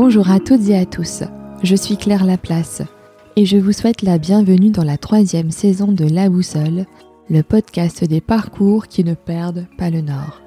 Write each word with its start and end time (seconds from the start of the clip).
Bonjour 0.00 0.30
à 0.30 0.38
toutes 0.38 0.68
et 0.68 0.78
à 0.78 0.86
tous, 0.86 1.24
je 1.64 1.74
suis 1.74 1.96
Claire 1.96 2.24
Laplace 2.24 2.82
et 3.34 3.44
je 3.44 3.56
vous 3.56 3.72
souhaite 3.72 4.02
la 4.02 4.18
bienvenue 4.18 4.70
dans 4.70 4.84
la 4.84 4.96
troisième 4.96 5.50
saison 5.50 5.90
de 5.90 6.04
La 6.04 6.30
Boussole, 6.30 6.86
le 7.28 7.42
podcast 7.42 8.04
des 8.04 8.20
parcours 8.20 8.86
qui 8.86 9.02
ne 9.02 9.14
perdent 9.14 9.66
pas 9.76 9.90
le 9.90 10.00
nord. 10.00 10.40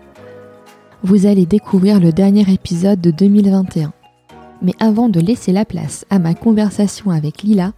Vous 1.04 1.26
allez 1.26 1.46
découvrir 1.46 2.00
le 2.00 2.14
dernier 2.14 2.50
épisode 2.50 3.02
de 3.02 3.12
2021. 3.12 3.92
Mais 4.62 4.74
avant 4.80 5.10
de 5.10 5.20
laisser 5.20 5.52
la 5.52 5.66
place 5.66 6.06
à 6.10 6.18
ma 6.18 6.34
conversation 6.34 7.12
avec 7.12 7.44
Lila, 7.44 7.74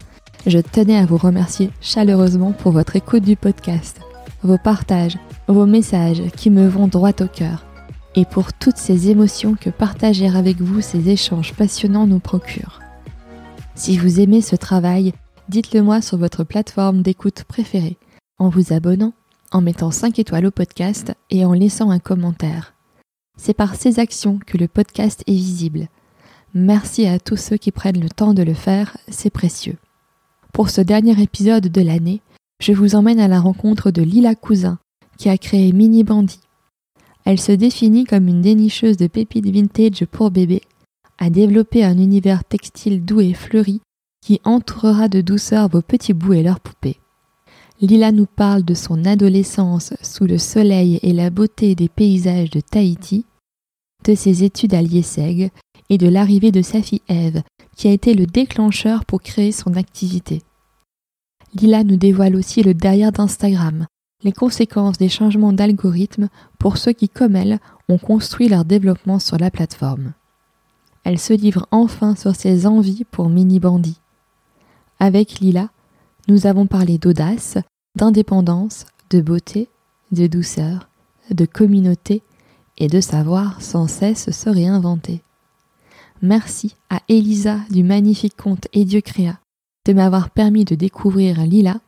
je 0.46 0.60
tenais 0.60 0.98
à 0.98 1.08
vous 1.08 1.18
remercier 1.18 1.72
chaleureusement 1.82 2.52
pour 2.52 2.72
votre 2.72 2.98
écoute 2.98 3.24
du 3.24 3.36
podcast, 3.36 4.00
vos 4.44 4.60
partages, 4.60 5.18
vos 5.48 5.66
messages 5.66 6.22
qui 6.38 6.52
me 6.52 6.68
vont 6.68 6.88
droit 6.88 7.20
au 7.20 7.28
cœur 7.28 7.66
et 8.16 8.26
pour 8.26 8.54
toutes 8.54 8.78
ces 8.78 9.10
émotions 9.10 9.56
que 9.56 9.70
partager 9.70 10.28
avec 10.28 10.62
vous 10.62 10.82
ces 10.82 11.10
échanges 11.10 11.54
passionnants 11.54 12.08
nous 12.08 12.20
procure. 12.20 12.80
Si 13.76 13.98
vous 13.98 14.20
aimez 14.20 14.42
ce 14.42 14.56
travail, 14.56 15.14
dites-le 15.50 15.82
moi 15.82 16.02
sur 16.02 16.18
votre 16.18 16.44
plateforme 16.44 17.02
d'écoute 17.02 17.44
préférée, 17.44 17.98
en 18.38 18.50
vous 18.50 18.72
abonnant, 18.72 19.14
en 19.52 19.62
mettant 19.62 19.92
5 19.92 20.20
étoiles 20.20 20.46
au 20.46 20.52
podcast 20.52 21.14
et 21.30 21.46
en 21.46 21.54
laissant 21.54 21.90
un 21.90 22.00
commentaire. 22.00 22.74
C'est 23.38 23.54
par 23.54 23.76
ces 23.76 24.00
actions 24.00 24.40
que 24.46 24.58
le 24.58 24.68
podcast 24.68 25.24
est 25.26 25.34
visible. 25.34 25.88
Merci 26.54 27.08
à 27.08 27.20
tous 27.20 27.38
ceux 27.38 27.58
qui 27.58 27.72
prennent 27.72 28.00
le 28.00 28.10
temps 28.10 28.36
de 28.36 28.44
le 28.44 28.54
faire, 28.54 28.96
c'est 29.08 29.32
précieux. 29.32 29.78
Pour 30.54 30.70
ce 30.70 30.82
dernier 30.82 31.20
épisode 31.20 31.68
de 31.68 31.82
l'année, 31.82 32.22
je 32.60 32.74
vous 32.74 32.94
emmène 32.94 33.20
à 33.20 33.28
la 33.28 33.40
rencontre 33.40 33.90
de 33.90 34.04
Lila 34.04 34.36
Cousin, 34.36 34.78
qui 35.18 35.30
a 35.30 35.38
créé 35.40 35.72
Mini 35.72 36.04
Bandit, 36.04 36.43
elle 37.26 37.40
se 37.40 37.52
définit 37.52 38.04
comme 38.04 38.28
une 38.28 38.42
dénicheuse 38.42 38.98
de 38.98 39.08
pépites 39.08 39.50
vintage 39.50 40.06
pour 40.06 40.32
bébés, 40.32 40.62
a 41.18 41.30
développé 41.30 41.84
un 41.84 41.98
univers 41.98 42.44
textile 42.44 43.04
doux 43.04 43.22
et 43.22 43.34
fleuri 43.34 43.82
qui 44.22 44.42
entourera 44.44 45.08
de 45.08 45.22
douceur 45.22 45.70
vos 45.70 45.82
petits 45.82 46.14
bouts 46.14 46.34
et 46.34 46.44
leurs 46.44 46.60
poupées. 46.60 47.00
Lila 47.82 48.12
nous 48.12 48.26
parle 48.26 48.64
de 48.64 48.74
son 48.74 49.04
adolescence 49.06 49.94
sous 50.02 50.26
le 50.26 50.38
soleil 50.38 51.00
et 51.02 51.12
la 51.12 51.30
beauté 51.30 51.76
des 51.76 51.90
paysages 51.90 52.50
de 52.50 52.62
Tahiti, 52.62 53.26
de 54.06 54.16
ses 54.16 54.44
études 54.44 54.74
à 54.74 54.82
Lieseg 54.82 55.52
et 55.90 55.98
de 55.98 56.08
l'arrivée 56.08 56.52
de 56.52 56.62
sa 56.62 56.82
fille 56.82 57.02
Eve, 57.10 57.42
qui 57.76 57.88
a 57.88 57.92
été 57.92 58.14
le 58.14 58.26
déclencheur 58.26 59.06
pour 59.06 59.22
créer 59.22 59.52
son 59.52 59.76
activité. 59.76 60.42
Lila 61.56 61.84
nous 61.84 61.98
dévoile 61.98 62.36
aussi 62.36 62.64
le 62.64 62.74
derrière 62.74 63.12
d'Instagram, 63.12 63.86
les 64.24 64.32
conséquences 64.32 64.98
des 64.98 65.10
changements 65.10 65.54
d'algorithme 65.54 66.30
pour 66.60 66.78
ceux 66.78 66.94
qui, 66.94 67.10
comme 67.10 67.36
elle, 67.36 67.60
ont 67.90 67.98
construit 67.98 68.50
leur 68.50 68.66
développement 68.66 69.20
sur 69.20 69.38
la 69.38 69.52
plateforme. 69.52 70.14
Elle 71.04 71.20
se 71.20 71.34
livre 71.34 71.68
enfin 71.72 72.16
sur 72.16 72.36
ses 72.36 72.66
envies 72.66 73.04
pour 73.04 73.30
Mini 73.30 73.60
Bandit. 73.60 74.00
Avec 75.00 75.40
Lila, 75.40 75.70
nous 76.28 76.48
avons 76.48 76.66
parlé 76.66 76.98
d'audace, 76.98 77.58
d'indépendance, 77.96 78.86
de 79.10 79.20
beauté, 79.20 79.68
de 80.12 80.28
douceur, 80.28 80.90
de 81.30 81.46
communauté 81.46 82.24
et 82.78 82.88
de 82.88 83.02
savoir 83.02 83.62
sans 83.62 83.88
cesse 83.88 84.32
se 84.32 84.50
réinventer. 84.50 85.22
Merci 86.22 86.76
à 86.90 87.02
Elisa 87.10 87.60
du 87.70 87.84
magnifique 87.84 88.38
conte 88.38 88.68
Et 88.72 88.86
Dieu 88.86 89.02
créa 89.02 89.40
de 89.86 89.92
m'avoir 89.92 90.30
permis 90.30 90.64
de 90.64 90.76
découvrir 90.76 91.42
Lila 91.42 91.82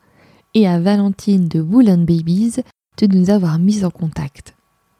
et 0.55 0.67
à 0.67 0.79
Valentine 0.79 1.47
de 1.47 1.59
Woolen 1.59 2.05
Babies 2.05 2.55
de 2.97 3.07
nous 3.07 3.29
avoir 3.29 3.59
mis 3.59 3.83
en 3.83 3.91
contact. 3.91 4.55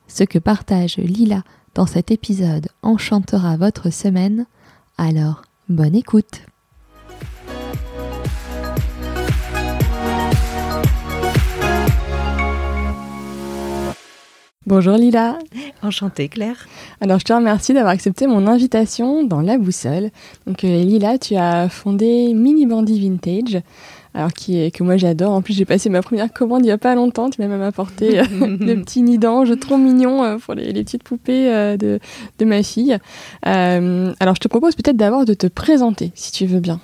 Ce 0.07 0.23
que 0.23 0.37
partage 0.37 0.97
Lila 0.97 1.43
dans 1.73 1.85
cet 1.85 2.11
épisode 2.11 2.67
enchantera 2.83 3.57
votre 3.57 3.91
semaine, 3.91 4.45
alors 4.97 5.43
bonne 5.69 5.95
écoute. 5.95 6.41
Bonjour 14.67 14.95
Lila. 14.95 15.37
Enchantée 15.83 16.27
Claire. 16.27 16.67
Alors 16.99 17.19
je 17.19 17.25
te 17.25 17.33
remercie 17.33 17.73
d'avoir 17.73 17.93
accepté 17.93 18.25
mon 18.25 18.47
invitation 18.47 19.23
dans 19.23 19.41
La 19.41 19.59
Boussole. 19.59 20.09
Donc 20.47 20.63
euh, 20.63 20.83
Lila, 20.83 21.19
tu 21.19 21.35
as 21.35 21.69
fondé 21.69 22.33
Mini 22.33 22.65
Bandy 22.65 22.99
Vintage 22.99 23.61
alors 24.15 24.31
qui 24.31 24.59
est, 24.59 24.71
que 24.71 24.81
moi 24.81 24.97
j'adore. 24.97 25.33
En 25.33 25.41
plus, 25.41 25.53
j'ai 25.53 25.65
passé 25.65 25.89
ma 25.89 26.01
première 26.01 26.31
commande 26.31 26.61
il 26.61 26.67
n'y 26.67 26.71
a 26.71 26.77
pas 26.77 26.95
longtemps. 26.95 27.29
Tu 27.29 27.41
m'as 27.41 27.47
même 27.47 27.61
apporté 27.61 28.19
euh, 28.19 28.23
des 28.57 28.75
petits 28.77 29.01
nids 29.01 29.17
d'ange 29.17 29.51
trop 29.59 29.77
mignons 29.77 30.23
euh, 30.23 30.37
pour 30.37 30.53
les, 30.53 30.71
petites 30.73 31.03
poupées 31.03 31.53
euh, 31.53 31.75
de, 31.75 31.99
de, 32.39 32.45
ma 32.45 32.63
fille. 32.63 32.97
alors, 33.43 34.35
je 34.35 34.39
te 34.39 34.47
propose 34.47 34.75
peut-être 34.75 34.97
d'abord 34.97 35.25
de 35.25 35.33
te 35.33 35.47
présenter, 35.47 36.11
si 36.15 36.31
tu 36.31 36.45
veux 36.45 36.61
bien. 36.61 36.79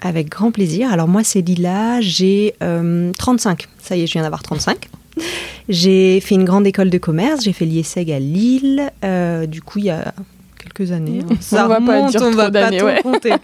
Avec 0.00 0.28
grand 0.28 0.50
plaisir. 0.50 0.92
Alors, 0.92 1.06
moi, 1.06 1.22
c'est 1.22 1.40
Lila, 1.40 2.00
j'ai 2.00 2.54
35. 2.58 3.68
Ça 3.78 3.96
y 3.96 4.02
est, 4.02 4.06
je 4.08 4.12
viens 4.12 4.22
d'avoir 4.22 4.42
35. 4.42 4.88
J'ai 5.68 6.18
fait 6.20 6.34
une 6.34 6.44
grande 6.44 6.66
école 6.66 6.90
de 6.90 6.98
commerce, 6.98 7.44
j'ai 7.44 7.52
fait 7.52 7.66
l'IESEG 7.66 8.10
à 8.10 8.18
Lille, 8.18 8.90
du 9.46 9.62
coup, 9.62 9.78
il 9.78 9.84
y 9.84 9.90
a 9.90 10.12
quelques 10.58 10.90
années. 10.90 11.20
Hein. 11.30 11.34
Ça 11.40 11.66
on 11.66 11.68
va 11.68 11.80
pas 11.80 12.08
dire 12.08 12.22
on 12.22 12.30
va 12.30 12.50
pas 12.50 12.70
tout 12.70 13.02
compter. 13.02 13.32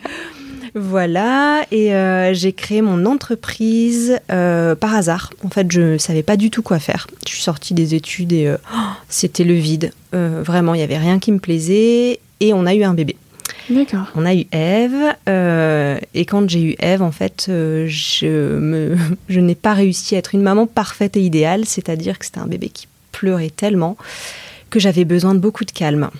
Voilà, 0.74 1.64
et 1.70 1.94
euh, 1.94 2.34
j'ai 2.34 2.52
créé 2.52 2.82
mon 2.82 3.06
entreprise 3.06 4.18
euh, 4.30 4.74
par 4.74 4.94
hasard. 4.94 5.32
En 5.44 5.48
fait, 5.48 5.70
je 5.70 5.80
ne 5.80 5.98
savais 5.98 6.22
pas 6.22 6.36
du 6.36 6.50
tout 6.50 6.62
quoi 6.62 6.78
faire. 6.78 7.06
Je 7.26 7.32
suis 7.32 7.42
sortie 7.42 7.74
des 7.74 7.94
études 7.94 8.32
et 8.32 8.46
euh, 8.46 8.56
c'était 9.08 9.44
le 9.44 9.54
vide. 9.54 9.92
vraiment, 10.12 10.74
il 10.74 10.78
n'y 10.78 10.84
avait 10.84 10.98
rien 10.98 11.18
qui 11.18 11.32
me 11.32 11.38
plaisait. 11.38 12.20
Et 12.40 12.52
on 12.54 12.66
a 12.66 12.74
eu 12.74 12.84
un 12.84 12.94
bébé. 12.94 13.16
D'accord. 13.70 14.06
On 14.14 14.24
a 14.24 14.34
eu 14.34 14.46
Eve, 14.52 15.14
et 16.14 16.24
quand 16.24 16.48
j'ai 16.48 16.62
eu 16.62 16.76
Eve, 16.78 17.02
en 17.02 17.12
fait, 17.12 17.44
je, 17.48 18.58
me, 18.58 18.96
je 19.28 19.40
n'ai 19.40 19.54
pas 19.54 19.74
réussi 19.74 20.14
à 20.14 20.18
être 20.18 20.34
une 20.34 20.42
maman 20.42 20.66
parfaite 20.66 21.16
et 21.16 21.22
idéale, 21.22 21.64
c'est-à-dire 21.66 22.18
que 22.18 22.24
c'était 22.24 22.40
un 22.40 22.46
bébé 22.46 22.70
qui 22.70 22.86
pleurait 23.12 23.50
tellement 23.50 23.96
que 24.70 24.78
j'avais 24.78 25.04
besoin 25.04 25.34
de 25.34 25.40
beaucoup 25.40 25.64
de 25.64 25.70
calme. 25.70 26.10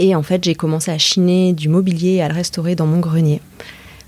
Et 0.00 0.14
en 0.14 0.22
fait, 0.22 0.42
j'ai 0.42 0.54
commencé 0.54 0.90
à 0.90 0.96
chiner 0.96 1.52
du 1.52 1.68
mobilier 1.68 2.14
et 2.14 2.22
à 2.22 2.28
le 2.28 2.34
restaurer 2.34 2.74
dans 2.74 2.86
mon 2.86 3.00
grenier 3.00 3.42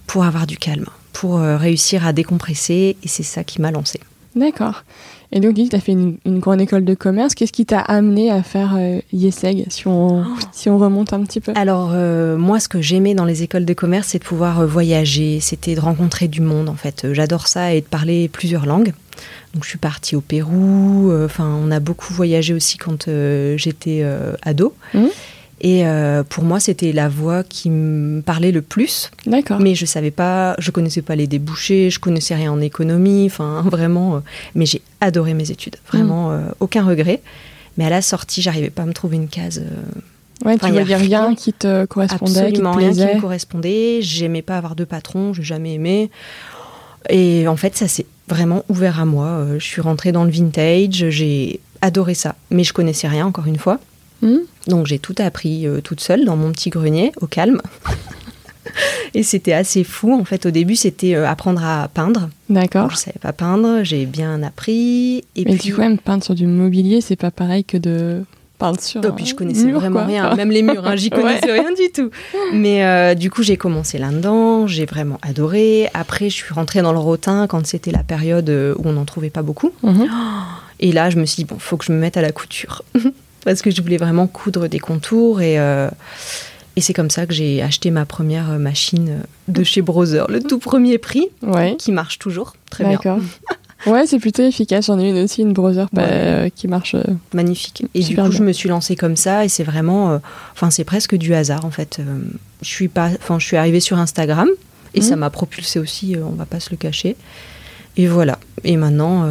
pour 0.06 0.24
avoir 0.24 0.46
du 0.46 0.56
calme, 0.56 0.86
pour 1.12 1.36
euh, 1.36 1.58
réussir 1.58 2.06
à 2.06 2.14
décompresser. 2.14 2.96
Et 3.02 3.08
c'est 3.08 3.22
ça 3.22 3.44
qui 3.44 3.60
m'a 3.60 3.70
lancée. 3.70 4.00
D'accord. 4.34 4.84
Et 5.32 5.40
donc, 5.40 5.54
tu 5.54 5.76
as 5.76 5.80
fait 5.80 5.92
une, 5.92 6.18
grande 6.24 6.62
école 6.62 6.86
de 6.86 6.94
commerce. 6.94 7.34
Qu'est-ce 7.34 7.52
qui 7.52 7.66
t'a 7.66 7.80
amené 7.80 8.30
à 8.30 8.42
faire 8.42 8.74
euh, 8.78 9.00
IESEG, 9.12 9.66
si 9.68 9.86
on, 9.86 10.24
si 10.52 10.70
on 10.70 10.78
remonte 10.78 11.12
un 11.12 11.22
petit 11.24 11.40
peu? 11.40 11.52
Alors, 11.56 11.90
euh, 11.92 12.38
moi, 12.38 12.58
ce 12.58 12.68
que 12.68 12.80
j'aimais 12.80 13.14
dans 13.14 13.26
les 13.26 13.42
écoles 13.42 13.66
de 13.66 13.74
commerce, 13.74 14.08
c'est 14.08 14.18
de 14.18 14.24
pouvoir 14.24 14.66
voyager, 14.66 15.40
c'était 15.40 15.74
de 15.74 15.80
rencontrer 15.80 16.26
du 16.26 16.40
monde, 16.40 16.70
en 16.70 16.74
fait. 16.74 17.12
J'adore 17.12 17.48
ça 17.48 17.74
et 17.74 17.82
de 17.82 17.86
parler 17.86 18.28
plusieurs 18.28 18.64
langues. 18.64 18.94
Donc, 19.52 19.64
je 19.64 19.68
suis 19.68 19.78
partie 19.78 20.16
au 20.16 20.22
Pérou. 20.22 21.12
Enfin, 21.22 21.54
on 21.62 21.70
a 21.70 21.80
beaucoup 21.80 22.14
voyagé 22.14 22.54
aussi 22.54 22.78
quand 22.78 23.10
j'étais 23.56 24.06
ado. 24.42 24.74
Mmh. 24.94 25.08
Et 25.62 25.86
euh, 25.86 26.24
pour 26.24 26.42
moi, 26.42 26.58
c'était 26.58 26.90
la 26.90 27.08
voix 27.08 27.44
qui 27.44 27.70
me 27.70 28.20
parlait 28.20 28.50
le 28.50 28.62
plus. 28.62 29.12
D'accord. 29.26 29.60
Mais 29.60 29.76
je 29.76 29.86
savais 29.86 30.10
pas, 30.10 30.56
je 30.58 30.72
connaissais 30.72 31.02
pas 31.02 31.14
les 31.14 31.28
débouchés, 31.28 31.88
je 31.88 32.00
connaissais 32.00 32.34
rien 32.34 32.50
en 32.50 32.60
économie, 32.60 33.26
enfin 33.26 33.62
vraiment. 33.66 34.16
Euh, 34.16 34.20
mais 34.56 34.66
j'ai 34.66 34.82
adoré 35.00 35.34
mes 35.34 35.52
études, 35.52 35.76
vraiment 35.86 36.30
mm. 36.30 36.32
euh, 36.32 36.52
aucun 36.58 36.84
regret. 36.84 37.22
Mais 37.78 37.86
à 37.86 37.90
la 37.90 38.02
sortie, 38.02 38.42
j'arrivais 38.42 38.70
pas 38.70 38.82
à 38.82 38.86
me 38.86 38.92
trouver 38.92 39.16
une 39.16 39.28
case. 39.28 39.62
ouais, 40.44 40.58
tu 40.58 40.66
voyais 40.66 40.94
rien 40.96 41.34
qui 41.36 41.52
te 41.52 41.84
correspondait, 41.86 42.40
absolument 42.40 42.72
qui 42.72 42.78
te 42.78 42.94
rien 42.94 43.08
qui 43.08 43.14
me 43.16 43.20
correspondait. 43.20 43.98
J'aimais 44.02 44.42
pas 44.42 44.58
avoir 44.58 44.74
de 44.74 44.84
patron, 44.84 45.32
j'ai 45.32 45.44
jamais 45.44 45.74
aimé. 45.74 46.10
Et 47.08 47.46
en 47.46 47.56
fait, 47.56 47.76
ça 47.76 47.86
s'est 47.86 48.06
vraiment 48.28 48.64
ouvert 48.68 49.00
à 49.00 49.04
moi. 49.04 49.46
Je 49.58 49.64
suis 49.64 49.80
rentrée 49.80 50.10
dans 50.10 50.24
le 50.24 50.30
vintage, 50.30 51.08
j'ai 51.08 51.60
adoré 51.80 52.14
ça, 52.14 52.34
mais 52.50 52.64
je 52.64 52.72
connaissais 52.72 53.08
rien 53.08 53.26
encore 53.26 53.46
une 53.46 53.58
fois. 53.58 53.78
Hmm. 54.22 54.38
Donc 54.68 54.86
j'ai 54.86 54.98
tout 54.98 55.14
appris 55.18 55.66
euh, 55.66 55.80
toute 55.80 56.00
seule 56.00 56.24
dans 56.24 56.36
mon 56.36 56.52
petit 56.52 56.70
grenier, 56.70 57.12
au 57.20 57.26
calme. 57.26 57.60
Et 59.14 59.22
c'était 59.22 59.52
assez 59.52 59.84
fou. 59.84 60.14
En 60.14 60.24
fait, 60.24 60.46
au 60.46 60.50
début, 60.50 60.76
c'était 60.76 61.14
euh, 61.14 61.28
apprendre 61.28 61.62
à 61.64 61.88
peindre. 61.92 62.30
D'accord. 62.48 62.90
Je 62.90 62.96
savais 62.96 63.18
pas 63.20 63.32
peindre, 63.32 63.82
j'ai 63.82 64.06
bien 64.06 64.42
appris. 64.42 65.24
Et 65.36 65.44
Mais 65.44 65.56
puis... 65.56 65.68
du 65.68 65.74
coup, 65.74 65.80
même 65.80 65.98
peindre 65.98 66.24
sur 66.24 66.34
du 66.34 66.46
mobilier, 66.46 67.00
c'est 67.00 67.16
pas 67.16 67.30
pareil 67.30 67.64
que 67.64 67.76
de 67.76 68.24
peindre 68.58 68.80
sur. 68.80 69.04
Et 69.04 69.10
puis 69.10 69.26
je 69.26 69.34
connaissais 69.34 69.70
vraiment 69.72 70.06
rien, 70.06 70.34
même 70.36 70.50
les 70.50 70.62
murs, 70.62 70.86
hein, 70.86 70.96
j'y 70.96 71.10
connaissais 71.10 71.52
rien 71.52 71.72
du 71.72 71.90
tout. 71.92 72.10
Mais 72.54 72.84
euh, 72.84 73.14
du 73.14 73.28
coup, 73.28 73.42
j'ai 73.42 73.56
commencé 73.56 73.98
là-dedans, 73.98 74.66
j'ai 74.66 74.86
vraiment 74.86 75.18
adoré. 75.22 75.88
Après, 75.92 76.30
je 76.30 76.36
suis 76.36 76.54
rentrée 76.54 76.80
dans 76.80 76.92
le 76.92 76.98
rotin 76.98 77.46
quand 77.48 77.66
c'était 77.66 77.90
la 77.90 78.04
période 78.04 78.48
où 78.48 78.82
on 78.84 78.92
n'en 78.92 79.04
trouvait 79.04 79.30
pas 79.30 79.42
beaucoup. 79.42 79.72
Mhm. 79.82 80.08
Et 80.80 80.92
là, 80.92 81.10
je 81.10 81.18
me 81.18 81.26
suis 81.26 81.42
dit, 81.42 81.44
bon, 81.44 81.58
faut 81.58 81.76
que 81.76 81.84
je 81.84 81.92
me 81.92 81.98
mette 81.98 82.16
à 82.16 82.22
la 82.22 82.32
couture. 82.32 82.82
parce 83.44 83.62
que 83.62 83.70
je 83.70 83.82
voulais 83.82 83.96
vraiment 83.96 84.26
coudre 84.26 84.68
des 84.68 84.78
contours 84.78 85.40
et, 85.40 85.58
euh, 85.58 85.88
et 86.76 86.80
c'est 86.80 86.92
comme 86.92 87.10
ça 87.10 87.26
que 87.26 87.34
j'ai 87.34 87.62
acheté 87.62 87.90
ma 87.90 88.04
première 88.04 88.58
machine 88.58 89.20
de 89.48 89.64
chez 89.64 89.82
Brother, 89.82 90.26
le 90.28 90.42
tout 90.42 90.58
premier 90.58 90.98
prix, 90.98 91.28
qui 91.78 91.92
marche 91.92 92.18
toujours 92.18 92.54
très 92.70 92.84
bien. 92.84 93.00
Ouais, 93.84 94.06
c'est 94.06 94.20
plutôt 94.20 94.44
efficace. 94.44 94.86
J'en 94.86 95.00
ai 95.00 95.08
une 95.08 95.18
aussi, 95.18 95.42
une 95.42 95.52
browser 95.52 95.86
bah, 95.92 96.02
euh, 96.04 96.48
qui 96.54 96.68
marche. 96.68 96.94
Euh, 96.94 97.02
Magnifique. 97.34 97.84
Et 97.94 98.04
du 98.04 98.14
coup, 98.14 98.30
je 98.30 98.44
me 98.44 98.52
suis 98.52 98.68
lancée 98.68 98.94
comme 98.94 99.16
ça 99.16 99.44
et 99.44 99.48
c'est 99.48 99.64
vraiment. 99.64 100.20
Enfin, 100.52 100.70
c'est 100.70 100.84
presque 100.84 101.16
du 101.16 101.34
hasard 101.34 101.64
en 101.64 101.72
fait. 101.72 102.00
je 102.60 102.68
suis 102.68 102.86
pas. 102.86 103.08
Enfin, 103.20 103.40
je 103.40 103.44
suis 103.44 103.56
arrivée 103.56 103.80
sur 103.80 103.98
Instagram 103.98 104.48
et 104.94 105.00
ça 105.00 105.16
mhm. 105.16 105.20
m'a 105.22 105.30
propulsée 105.30 105.80
aussi, 105.80 106.14
on 106.16 106.30
va 106.30 106.46
pas 106.46 106.60
se 106.60 106.70
le 106.70 106.76
cacher. 106.76 107.16
Et 107.96 108.06
voilà. 108.06 108.38
Et 108.62 108.76
maintenant, 108.76 109.26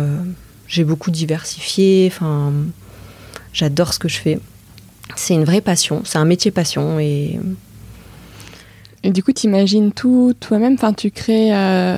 j'ai 0.67 0.83
beaucoup 0.83 1.11
diversifié. 1.11 2.11
Enfin, 2.11 2.51
j'adore 3.53 3.93
ce 3.93 3.99
que 3.99 4.07
je 4.07 4.17
fais. 4.17 4.39
C'est 5.15 5.33
une 5.33 5.43
vraie 5.43 5.61
passion. 5.61 6.01
C'est 6.05 6.17
un 6.17 6.25
métier 6.25 6.51
passion 6.51 6.99
et 6.99 7.39
et 9.03 9.11
du 9.11 9.23
coup, 9.23 9.33
tu 9.33 9.47
imagines 9.47 9.91
tout 9.91 10.33
toi-même, 10.39 10.73
enfin, 10.73 10.93
tu 10.93 11.11
crées. 11.11 11.49
Euh, 11.53 11.97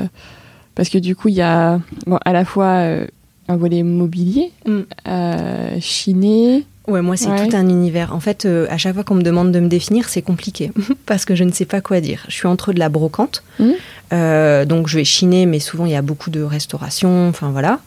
parce 0.76 0.90
que 0.90 0.98
du 0.98 1.16
coup, 1.16 1.28
il 1.28 1.36
y 1.36 1.42
a 1.42 1.80
bon, 2.08 2.18
à 2.24 2.34
la 2.34 2.46
fois 2.46 2.66
euh, 2.66 3.08
un 3.48 3.58
volet 3.58 3.84
mobilier, 3.84 4.52
mm. 4.66 4.80
euh, 5.08 5.78
chiné. 5.80 6.66
Ouais, 6.88 7.02
moi, 7.02 7.16
c'est 7.16 7.30
tout 7.30 7.56
un 7.56 7.70
univers. 7.70 8.14
En 8.14 8.20
fait, 8.20 8.46
à 8.46 8.78
chaque 8.78 8.94
fois 8.94 9.06
qu'on 9.06 9.16
me 9.16 9.22
demande 9.22 9.54
de 9.54 9.60
me 9.62 9.70
définir, 9.70 10.10
c'est 10.10 10.22
compliqué 10.22 10.70
parce 11.06 11.24
que 11.24 11.34
je 11.34 11.46
ne 11.46 11.52
sais 11.52 11.64
pas 11.64 11.80
quoi 11.80 12.02
dire. 12.02 12.26
Je 12.28 12.34
suis 12.34 12.48
entre 12.48 12.74
de 12.74 12.80
la 12.80 12.90
brocante, 12.90 13.44
mm. 13.60 14.66
donc 14.66 14.88
je 14.88 14.98
vais 14.98 15.06
chiner, 15.06 15.46
mais 15.46 15.60
souvent 15.60 15.86
il 15.86 15.94
y 15.94 15.96
a 15.96 16.02
beaucoup 16.02 16.30
de 16.30 16.42
restauration. 16.42 17.30
Enfin 17.30 17.52
voilà. 17.52 17.80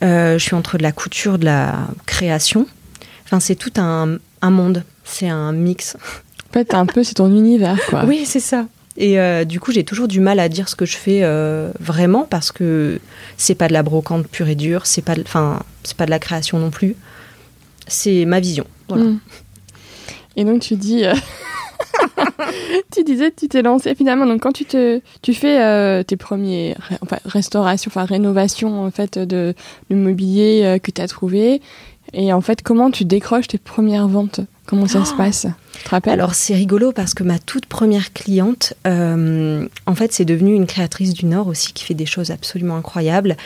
je 0.00 0.38
suis 0.38 0.54
entre 0.54 0.78
de 0.78 0.82
la 0.82 0.92
couture, 0.92 1.38
de 1.38 1.44
la 1.44 1.86
création. 2.06 2.66
Enfin, 3.30 3.38
c'est 3.38 3.54
tout 3.54 3.72
un, 3.76 4.18
un 4.42 4.50
monde. 4.50 4.82
C'est 5.04 5.28
un 5.28 5.52
mix. 5.52 5.96
En 6.48 6.52
fait, 6.52 6.74
un 6.74 6.84
peu, 6.84 7.04
c'est 7.04 7.14
ton 7.14 7.30
univers, 7.30 7.78
quoi. 7.88 8.04
Oui, 8.04 8.24
c'est 8.26 8.40
ça. 8.40 8.66
Et 8.96 9.20
euh, 9.20 9.44
du 9.44 9.60
coup, 9.60 9.70
j'ai 9.70 9.84
toujours 9.84 10.08
du 10.08 10.18
mal 10.18 10.40
à 10.40 10.48
dire 10.48 10.68
ce 10.68 10.74
que 10.74 10.84
je 10.84 10.96
fais 10.96 11.20
euh, 11.22 11.70
vraiment 11.78 12.26
parce 12.28 12.50
que 12.50 12.98
c'est 13.36 13.54
pas 13.54 13.68
de 13.68 13.72
la 13.72 13.84
brocante 13.84 14.26
pure 14.26 14.48
et 14.48 14.56
dure, 14.56 14.84
c'est 14.84 15.02
pas, 15.02 15.14
enfin, 15.20 15.60
c'est 15.84 15.96
pas 15.96 16.06
de 16.06 16.10
la 16.10 16.18
création 16.18 16.58
non 16.58 16.70
plus. 16.70 16.96
C'est 17.86 18.24
ma 18.24 18.40
vision. 18.40 18.66
Voilà. 18.88 19.04
Hmm. 19.04 19.18
Et 20.34 20.44
donc, 20.44 20.60
tu 20.60 20.74
dis. 20.74 21.04
Euh, 21.04 21.14
tu 22.92 23.04
disais, 23.04 23.30
tu 23.30 23.46
t'es 23.46 23.62
lancé 23.62 23.94
finalement. 23.94 24.26
Donc, 24.26 24.42
quand 24.42 24.52
tu, 24.52 24.64
te, 24.64 25.00
tu 25.22 25.34
fais 25.34 26.02
tes 26.02 26.16
premiers 26.16 26.74
enfin, 27.00 27.18
restaurations, 27.26 27.90
enfin 27.94 28.06
rénovations 28.06 28.84
en 28.84 28.90
fait 28.90 29.18
de 29.18 29.54
l'immobilier 29.88 30.80
que 30.82 30.90
tu 30.90 31.00
as 31.00 31.06
trouvé, 31.06 31.62
et 32.12 32.32
en 32.32 32.40
fait, 32.40 32.62
comment 32.62 32.90
tu 32.90 33.04
décroches 33.04 33.48
tes 33.48 33.58
premières 33.58 34.08
ventes? 34.08 34.40
Comment 34.66 34.86
ça 34.86 35.04
se 35.04 35.12
oh 35.14 35.16
passe? 35.16 35.46
Tu 35.74 35.84
te 35.84 35.90
rappelles? 35.90 36.12
Alors 36.12 36.34
c'est 36.34 36.54
rigolo 36.54 36.92
parce 36.92 37.14
que 37.14 37.24
ma 37.24 37.38
toute 37.38 37.66
première 37.66 38.12
cliente, 38.12 38.74
euh, 38.86 39.66
en 39.86 39.94
fait, 39.94 40.12
c'est 40.12 40.24
devenue 40.24 40.54
une 40.54 40.66
créatrice 40.66 41.12
du 41.12 41.26
Nord 41.26 41.48
aussi 41.48 41.72
qui 41.72 41.84
fait 41.84 41.94
des 41.94 42.06
choses 42.06 42.30
absolument 42.30 42.76
incroyables. 42.76 43.36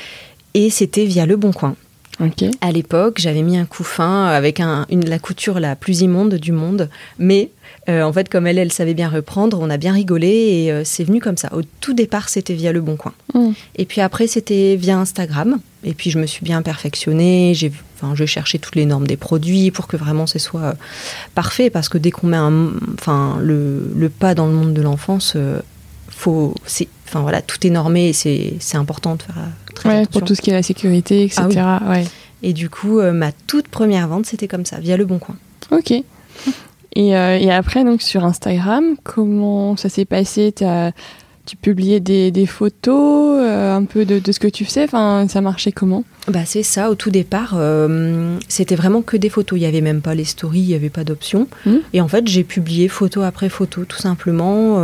Et 0.52 0.70
c'était 0.70 1.04
via 1.04 1.26
Le 1.26 1.36
Bon 1.36 1.52
Coin. 1.52 1.76
À 2.60 2.70
l'époque, 2.70 3.18
j'avais 3.18 3.42
mis 3.42 3.56
un 3.56 3.64
coup 3.64 3.82
fin 3.82 4.26
avec 4.26 4.60
une, 4.60 5.04
la 5.08 5.18
couture 5.18 5.58
la 5.58 5.74
plus 5.74 6.02
immonde 6.02 6.34
du 6.34 6.52
monde, 6.52 6.88
mais 7.18 7.50
euh, 7.88 8.02
en 8.02 8.12
fait, 8.12 8.28
comme 8.28 8.46
elle, 8.46 8.58
elle 8.58 8.72
savait 8.72 8.94
bien 8.94 9.08
reprendre, 9.08 9.58
on 9.60 9.68
a 9.68 9.76
bien 9.76 9.92
rigolé 9.92 10.28
et 10.28 10.72
euh, 10.72 10.82
c'est 10.84 11.04
venu 11.04 11.20
comme 11.20 11.36
ça. 11.36 11.52
Au 11.54 11.62
tout 11.80 11.92
départ, 11.92 12.28
c'était 12.28 12.54
via 12.54 12.72
Le 12.72 12.80
Bon 12.80 12.96
Coin. 12.96 13.12
Mm. 13.34 13.50
Et 13.76 13.84
puis 13.84 14.00
après, 14.00 14.26
c'était 14.26 14.76
via 14.76 14.96
Instagram. 14.98 15.58
Et 15.82 15.92
puis, 15.92 16.10
je 16.10 16.18
me 16.18 16.26
suis 16.26 16.44
bien 16.44 16.62
perfectionnée. 16.62 17.52
J'ai, 17.54 17.72
enfin, 18.04 18.14
je 18.14 18.24
cherchais 18.24 18.58
toutes 18.58 18.76
les 18.76 18.86
normes 18.86 19.06
des 19.06 19.16
produits 19.16 19.70
pour 19.70 19.86
que 19.86 19.96
vraiment 19.96 20.26
ce 20.26 20.38
soit 20.38 20.60
euh, 20.60 20.72
parfait. 21.34 21.70
Parce 21.70 21.88
que 21.88 21.98
dès 21.98 22.10
qu'on 22.10 22.28
met 22.28 22.36
un, 22.36 22.70
enfin, 22.94 23.38
le, 23.40 24.08
pas 24.08 24.34
dans 24.34 24.46
le 24.46 24.52
monde 24.52 24.74
de 24.74 24.82
l'enfance, 24.82 25.36
faut, 26.08 26.54
c'est, 26.66 26.88
enfin 27.06 27.20
voilà, 27.20 27.42
tout 27.42 27.66
est 27.66 27.70
normé 27.70 28.08
et 28.08 28.12
c'est, 28.12 28.54
c'est 28.60 28.76
important 28.76 29.16
de 29.16 29.22
faire 29.22 29.34
très 29.74 29.88
ouais, 29.88 30.06
Pour 30.06 30.22
tout 30.22 30.34
ce 30.34 30.42
qui 30.42 30.50
est 30.50 30.54
la 30.54 30.62
sécurité, 30.62 31.24
etc. 31.24 31.48
Ah 31.56 31.82
ouais. 31.88 32.04
Et 32.42 32.52
du 32.52 32.68
coup, 32.68 33.00
ma 33.00 33.32
toute 33.32 33.68
première 33.68 34.06
vente, 34.08 34.26
c'était 34.26 34.48
comme 34.48 34.66
ça, 34.66 34.78
via 34.78 34.96
Le 34.96 35.06
Bon 35.06 35.18
Coin. 35.18 35.36
Ok. 35.70 35.92
Et, 36.94 37.16
euh, 37.16 37.38
et, 37.38 37.50
après, 37.50 37.84
donc 37.84 38.02
sur 38.02 38.24
Instagram, 38.24 38.96
comment 39.02 39.76
ça 39.76 39.88
s'est 39.88 40.04
passé? 40.04 40.54
Tu 41.46 41.56
publiais 41.56 42.00
des, 42.00 42.30
des 42.30 42.46
photos, 42.46 43.38
euh, 43.40 43.76
un 43.76 43.84
peu 43.84 44.04
de, 44.04 44.18
de, 44.18 44.32
ce 44.32 44.40
que 44.40 44.48
tu 44.48 44.64
faisais 44.64 44.84
enfin, 44.84 45.26
Ça 45.28 45.40
marchait 45.40 45.72
comment 45.72 46.04
bah, 46.28 46.44
C'est 46.46 46.62
ça, 46.62 46.90
au 46.90 46.94
tout 46.94 47.10
départ, 47.10 47.54
euh, 47.56 48.38
c'était 48.48 48.76
vraiment 48.76 49.02
que 49.02 49.16
des 49.16 49.28
photos. 49.28 49.58
Il 49.58 49.62
n'y 49.62 49.66
avait 49.66 49.82
même 49.82 50.00
pas 50.00 50.14
les 50.14 50.24
stories, 50.24 50.60
il 50.60 50.68
n'y 50.68 50.74
avait 50.74 50.90
pas 50.90 51.04
d'options. 51.04 51.46
Mmh. 51.66 51.76
Et 51.92 52.00
en 52.00 52.08
fait, 52.08 52.26
j'ai 52.28 52.44
publié 52.44 52.88
photo 52.88 53.22
après 53.22 53.48
photo, 53.48 53.84
tout 53.84 53.98
simplement. 53.98 54.82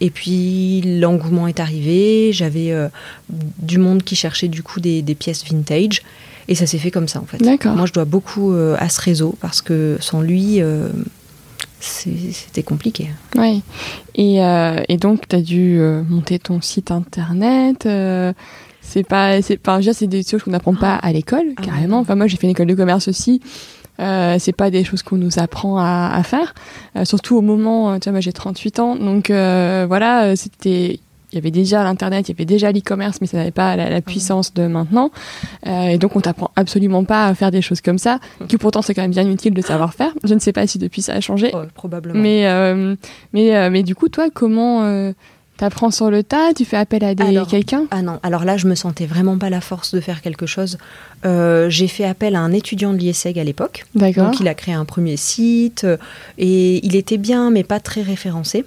et 0.00 0.10
puis, 0.10 0.82
l'engouement 1.00 1.46
est 1.46 1.60
arrivé. 1.60 2.32
J'avais 2.32 2.74
du 3.28 3.78
monde 3.78 4.02
qui 4.02 4.16
cherchait 4.16 4.48
du 4.48 4.62
coup 4.62 4.80
des, 4.80 5.02
des 5.02 5.14
pièces 5.14 5.44
vintage. 5.44 6.02
Et 6.48 6.56
ça 6.56 6.66
s'est 6.66 6.78
fait 6.78 6.90
comme 6.90 7.06
ça, 7.06 7.20
en 7.20 7.26
fait. 7.26 7.40
Moi, 7.64 7.86
je 7.86 7.92
dois 7.92 8.04
beaucoup 8.04 8.52
à 8.52 8.88
ce 8.88 9.00
réseau 9.00 9.36
parce 9.40 9.62
que 9.62 9.96
sans 10.00 10.22
lui 10.22 10.60
c'était 11.80 12.62
compliqué. 12.62 13.08
Oui. 13.36 13.62
Et, 14.14 14.44
euh, 14.44 14.82
et 14.88 14.96
donc, 14.96 15.26
tu 15.28 15.36
as 15.36 15.40
dû 15.40 15.78
euh, 15.78 16.02
monter 16.08 16.38
ton 16.38 16.60
site 16.60 16.90
internet. 16.90 17.86
Euh, 17.86 18.32
c'est 18.80 19.02
pas, 19.02 19.40
c'est, 19.42 19.58
enfin, 19.64 19.78
déjà, 19.78 19.92
c'est 19.92 20.06
des 20.06 20.22
choses 20.22 20.42
qu'on 20.42 20.50
n'apprend 20.50 20.74
pas 20.74 20.94
à 20.96 21.12
l'école, 21.12 21.54
ah 21.56 21.62
carrément. 21.62 21.98
Enfin, 21.98 22.16
moi, 22.16 22.26
j'ai 22.26 22.36
fait 22.36 22.46
une 22.46 22.52
école 22.52 22.66
de 22.66 22.74
commerce 22.74 23.08
aussi. 23.08 23.40
Euh, 23.98 24.36
c'est 24.38 24.52
pas 24.52 24.70
des 24.70 24.84
choses 24.84 25.02
qu'on 25.02 25.16
nous 25.16 25.38
apprend 25.38 25.78
à, 25.78 26.10
à 26.14 26.22
faire, 26.22 26.54
surtout 27.04 27.36
au 27.36 27.42
moment. 27.42 27.98
Tu 27.98 28.04
vois, 28.04 28.12
moi, 28.12 28.20
j'ai 28.20 28.32
38 28.32 28.78
ans, 28.78 28.96
donc 28.96 29.30
voilà, 29.30 30.34
c'était 30.36 31.00
il 31.32 31.36
y 31.36 31.38
avait 31.38 31.50
déjà 31.50 31.84
l'internet, 31.84 32.28
il 32.28 32.32
y 32.32 32.34
avait 32.34 32.44
déjà 32.44 32.72
l'e-commerce, 32.72 33.18
mais 33.20 33.26
ça 33.26 33.36
n'avait 33.36 33.50
pas 33.50 33.76
la, 33.76 34.00
puissance 34.00 34.52
de 34.54 34.66
maintenant. 34.66 35.10
Euh, 35.66 35.88
et 35.88 35.98
donc 35.98 36.16
on 36.16 36.20
t'apprend 36.20 36.50
absolument 36.56 37.04
pas 37.04 37.26
à 37.26 37.34
faire 37.34 37.50
des 37.50 37.62
choses 37.62 37.80
comme 37.80 37.98
ça, 37.98 38.18
qui 38.48 38.56
pourtant 38.56 38.82
c'est 38.82 38.94
quand 38.94 39.02
même 39.02 39.10
bien 39.10 39.28
utile 39.30 39.54
de 39.54 39.62
savoir 39.62 39.94
faire. 39.94 40.12
Je 40.24 40.34
ne 40.34 40.40
sais 40.40 40.52
pas 40.52 40.66
si 40.66 40.78
depuis 40.78 41.02
ça 41.02 41.14
a 41.14 41.20
changé. 41.20 41.52
probablement. 41.74 42.18
Mais 42.18 42.46
euh, 42.46 42.96
mais 43.32 43.56
euh, 43.56 43.70
mais 43.70 43.82
du 43.82 43.94
coup 43.94 44.08
toi 44.08 44.28
comment 44.32 45.12
T'apprends 45.56 45.90
sur 45.90 46.10
le 46.10 46.22
tas, 46.22 46.54
tu 46.56 46.64
fais 46.64 46.78
appel 46.78 47.04
à 47.04 47.14
des 47.14 47.38
quelqu'un? 47.46 47.84
Ah 47.90 48.00
non, 48.00 48.18
alors 48.22 48.46
là 48.46 48.56
je 48.56 48.66
me 48.66 48.74
sentais 48.74 49.04
vraiment 49.04 49.36
pas 49.36 49.50
la 49.50 49.60
force 49.60 49.94
de 49.94 50.00
faire 50.00 50.22
quelque 50.22 50.46
chose. 50.46 50.78
j'ai 51.22 51.86
fait 51.86 52.04
appel 52.04 52.34
à 52.34 52.40
un 52.40 52.52
étudiant 52.52 52.94
de 52.94 52.98
l'IESEG 52.98 53.38
à 53.38 53.44
l'époque. 53.44 53.84
D'accord. 53.94 54.24
Donc 54.24 54.40
il 54.40 54.48
a 54.48 54.54
créé 54.54 54.72
un 54.72 54.86
premier 54.86 55.18
site 55.18 55.86
et 56.38 56.84
il 56.84 56.96
était 56.96 57.18
bien 57.18 57.50
mais 57.50 57.62
pas 57.62 57.78
très 57.78 58.00
référencé. 58.00 58.64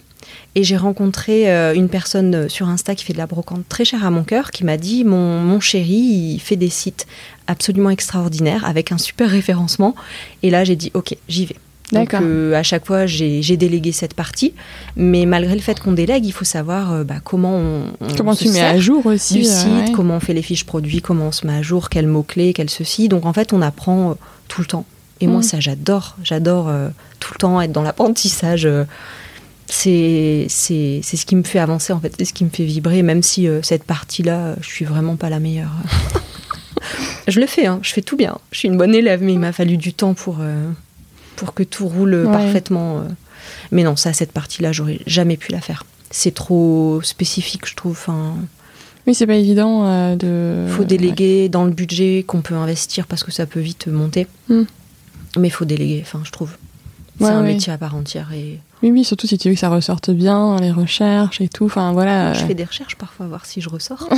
Et 0.56 0.64
j'ai 0.64 0.78
rencontré 0.78 1.52
euh, 1.52 1.74
une 1.74 1.90
personne 1.90 2.36
euh, 2.36 2.50
sur 2.50 2.68
Insta 2.68 2.94
qui 2.94 3.06
fait 3.06 3.14
de 3.14 3.18
la 3.18 3.26
brocante 3.26 3.68
très 3.68 3.86
chère 3.86 4.06
à 4.06 4.12
mon 4.12 4.24
cœur, 4.24 4.52
qui 4.52 4.64
m'a 4.64 4.78
dit 4.78 5.04
mon, 5.04 5.40
mon 5.40 5.60
chéri, 5.60 5.96
il 6.36 6.40
fait 6.40 6.56
des 6.56 6.70
sites 6.70 7.08
absolument 7.48 7.90
extraordinaires 7.90 8.64
avec 8.66 8.92
un 8.92 9.00
super 9.00 9.30
référencement. 9.30 9.96
Et 10.44 10.52
là, 10.52 10.64
j'ai 10.64 10.76
dit 10.76 10.92
ok, 10.94 11.16
j'y 11.28 11.48
vais. 11.48 11.56
Donc 11.92 12.14
euh, 12.14 12.54
à 12.54 12.64
chaque 12.64 12.86
fois, 12.86 13.06
j'ai 13.06 13.58
délégué 13.58 13.92
cette 13.92 14.16
partie, 14.16 14.54
mais 14.96 15.26
malgré 15.26 15.54
le 15.54 15.62
fait 15.62 15.80
qu'on 15.80 15.92
délègue, 15.92 16.26
il 16.26 16.32
faut 16.32 16.46
savoir 16.46 17.06
bah, 17.06 17.16
comment 17.24 17.56
on, 17.56 17.84
comment 18.18 18.36
tu 18.36 18.50
mets 18.50 18.62
à 18.62 18.80
jour 18.80 19.06
aussi 19.06 19.36
du 19.36 19.44
site, 19.44 19.92
comment 19.94 20.16
on 20.16 20.20
fait 20.20 20.34
les 20.34 20.42
fiches 20.42 20.64
produits, 20.64 21.02
comment 21.02 21.28
on 21.28 21.32
se 21.32 21.46
met 21.46 21.54
à 21.54 21.62
jour, 21.62 21.90
quels 21.90 22.08
mots 22.08 22.24
clés, 22.24 22.54
quel 22.54 22.72
ceci. 22.72 23.10
Donc 23.10 23.28
en 23.28 23.34
fait, 23.34 23.54
on 23.54 23.62
apprend 23.62 24.18
tout 24.48 24.62
le 24.62 24.68
temps. 24.68 24.86
Et 25.22 25.28
moi, 25.28 25.42
mm. 25.42 25.44
ça, 25.44 25.60
j'adore, 25.60 26.16
j'adore 26.24 26.72
tout 27.20 27.34
le 27.36 27.38
temps 27.38 27.62
être 27.62 27.72
dans 27.72 27.84
l'apprentissage 27.84 28.68
c'est 29.74 30.48
ce 30.50 31.26
qui 31.26 31.36
me 31.36 31.44
fait 31.44 31.60
avancer 31.60 31.94
en 31.94 32.00
fait, 32.00 32.14
c'est 32.18 32.26
ce 32.26 32.34
qui 32.34 32.46
me 32.46 32.50
fait 32.50 32.64
vibrer, 32.64 33.02
même 33.02 33.24
si 33.24 33.48
euh, 33.48 33.62
cette 33.64 33.84
partie-là, 33.84 34.56
je 34.62 34.68
suis 34.68 34.86
vraiment 34.86 35.16
pas 35.16 35.30
la 35.30 35.40
meilleure. 35.40 35.72
je 37.28 37.40
le 37.40 37.48
fais, 37.48 37.66
hein, 37.66 37.80
je 37.82 37.92
fais 37.92 38.02
tout 38.02 38.16
bien. 38.16 38.38
Je 38.52 38.60
suis 38.60 38.68
une 38.68 38.78
bonne 38.78 38.94
élève, 38.94 39.22
mais 39.24 39.34
il 39.34 39.40
m'a 39.40 39.52
fallu 39.52 39.78
du 39.78 39.94
temps 39.94 40.14
pour, 40.14 40.38
euh, 40.42 40.70
pour 41.36 41.54
que 41.54 41.64
tout 41.64 41.88
roule 41.88 42.28
parfaitement. 42.32 43.00
Euh. 43.00 43.04
Mais 43.72 43.84
non, 43.84 43.96
ça, 43.96 44.14
cette 44.14 44.32
partie-là, 44.32 44.72
j'aurais 44.72 45.00
jamais 45.08 45.38
pu 45.38 45.52
la 45.52 45.60
faire. 45.60 45.84
C'est 46.12 46.34
trop 46.34 47.02
spécifique, 47.02 47.68
je 47.68 47.74
trouve. 47.74 47.94
Enfin, 47.94 48.36
oui, 49.08 49.16
c'est 49.16 49.28
pas 49.28 49.36
évident 49.36 50.16
de. 50.16 50.68
Faut 50.70 50.84
déléguer 50.84 51.50
dans 51.50 51.66
le 51.66 51.72
budget 51.72 52.24
qu'on 52.26 52.42
peut 52.42 52.56
investir 52.56 53.08
parce 53.08 53.24
que 53.24 53.32
ça 53.32 53.48
peut 53.48 53.60
vite 53.60 53.88
monter. 53.88 54.28
Hmm. 54.50 54.64
Mais 55.38 55.48
il 55.48 55.52
faut 55.52 55.66
déléguer, 55.66 56.04
enfin, 56.06 56.22
je 56.24 56.32
trouve. 56.32 56.52
C'est 57.20 57.26
un 57.26 57.42
métier 57.42 57.74
à 57.74 57.78
part 57.78 57.96
entière 57.96 58.32
et 58.34 58.60
oui, 58.84 58.92
oui, 58.92 59.04
surtout 59.06 59.28
si 59.28 59.38
tu 59.38 59.48
veux 59.48 59.54
que 59.54 59.60
ça 59.60 59.70
ressorte 59.70 60.12
bien, 60.12 60.58
les 60.60 60.72
recherches 60.72 61.40
et 61.40 61.48
tout. 61.48 61.66
Enfin, 61.66 61.94
voilà. 61.94 62.34
Je 62.34 62.46
fais 62.46 62.54
des 62.54 62.66
recherches 62.66 62.98
parfois, 62.98 63.28
voir 63.28 63.46
si 63.46 63.62
je 63.62 63.70
ressors. 63.70 64.10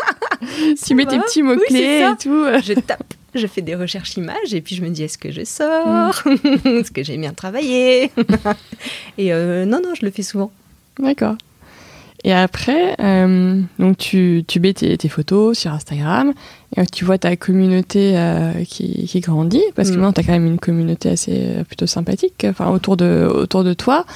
si 0.76 0.84
tu 0.86 0.94
mets 0.94 1.04
tes 1.04 1.18
petits 1.18 1.42
mots-clés 1.42 2.00
et 2.00 2.16
tout. 2.18 2.46
Je 2.62 2.72
tape, 2.80 3.12
je 3.34 3.46
fais 3.46 3.60
des 3.60 3.74
recherches 3.74 4.16
images 4.16 4.54
et 4.54 4.62
puis 4.62 4.74
je 4.74 4.82
me 4.82 4.88
dis 4.88 5.02
est-ce 5.02 5.18
que 5.18 5.30
je 5.30 5.44
sors 5.44 6.22
mm. 6.24 6.38
Est-ce 6.64 6.90
que 6.90 7.02
j'ai 7.02 7.18
bien 7.18 7.34
travaillé 7.34 8.10
Et 9.18 9.34
euh, 9.34 9.66
non, 9.66 9.82
non, 9.84 9.94
je 9.94 10.06
le 10.06 10.10
fais 10.10 10.22
souvent. 10.22 10.50
D'accord. 10.98 11.36
Et 12.24 12.32
après, 12.32 12.96
euh, 13.00 13.60
donc 13.78 13.98
tu, 13.98 14.44
tu 14.48 14.58
mets 14.58 14.72
tes, 14.72 15.08
photos 15.08 15.58
sur 15.58 15.72
Instagram, 15.72 16.32
et 16.74 16.86
tu 16.86 17.04
vois 17.04 17.18
ta 17.18 17.36
communauté 17.36 18.16
euh, 18.16 18.64
qui, 18.66 19.06
qui, 19.06 19.20
grandit, 19.20 19.62
parce 19.74 19.90
que 19.90 19.94
mm. 19.94 19.98
maintenant 19.98 20.12
tu 20.14 20.20
as 20.20 20.24
quand 20.24 20.32
même 20.32 20.46
une 20.46 20.58
communauté 20.58 21.10
assez 21.10 21.56
plutôt 21.66 21.86
sympathique 21.86 22.46
enfin, 22.48 22.70
autour, 22.70 22.96
de, 22.96 23.30
autour 23.30 23.62
de 23.62 23.74
toi. 23.74 24.06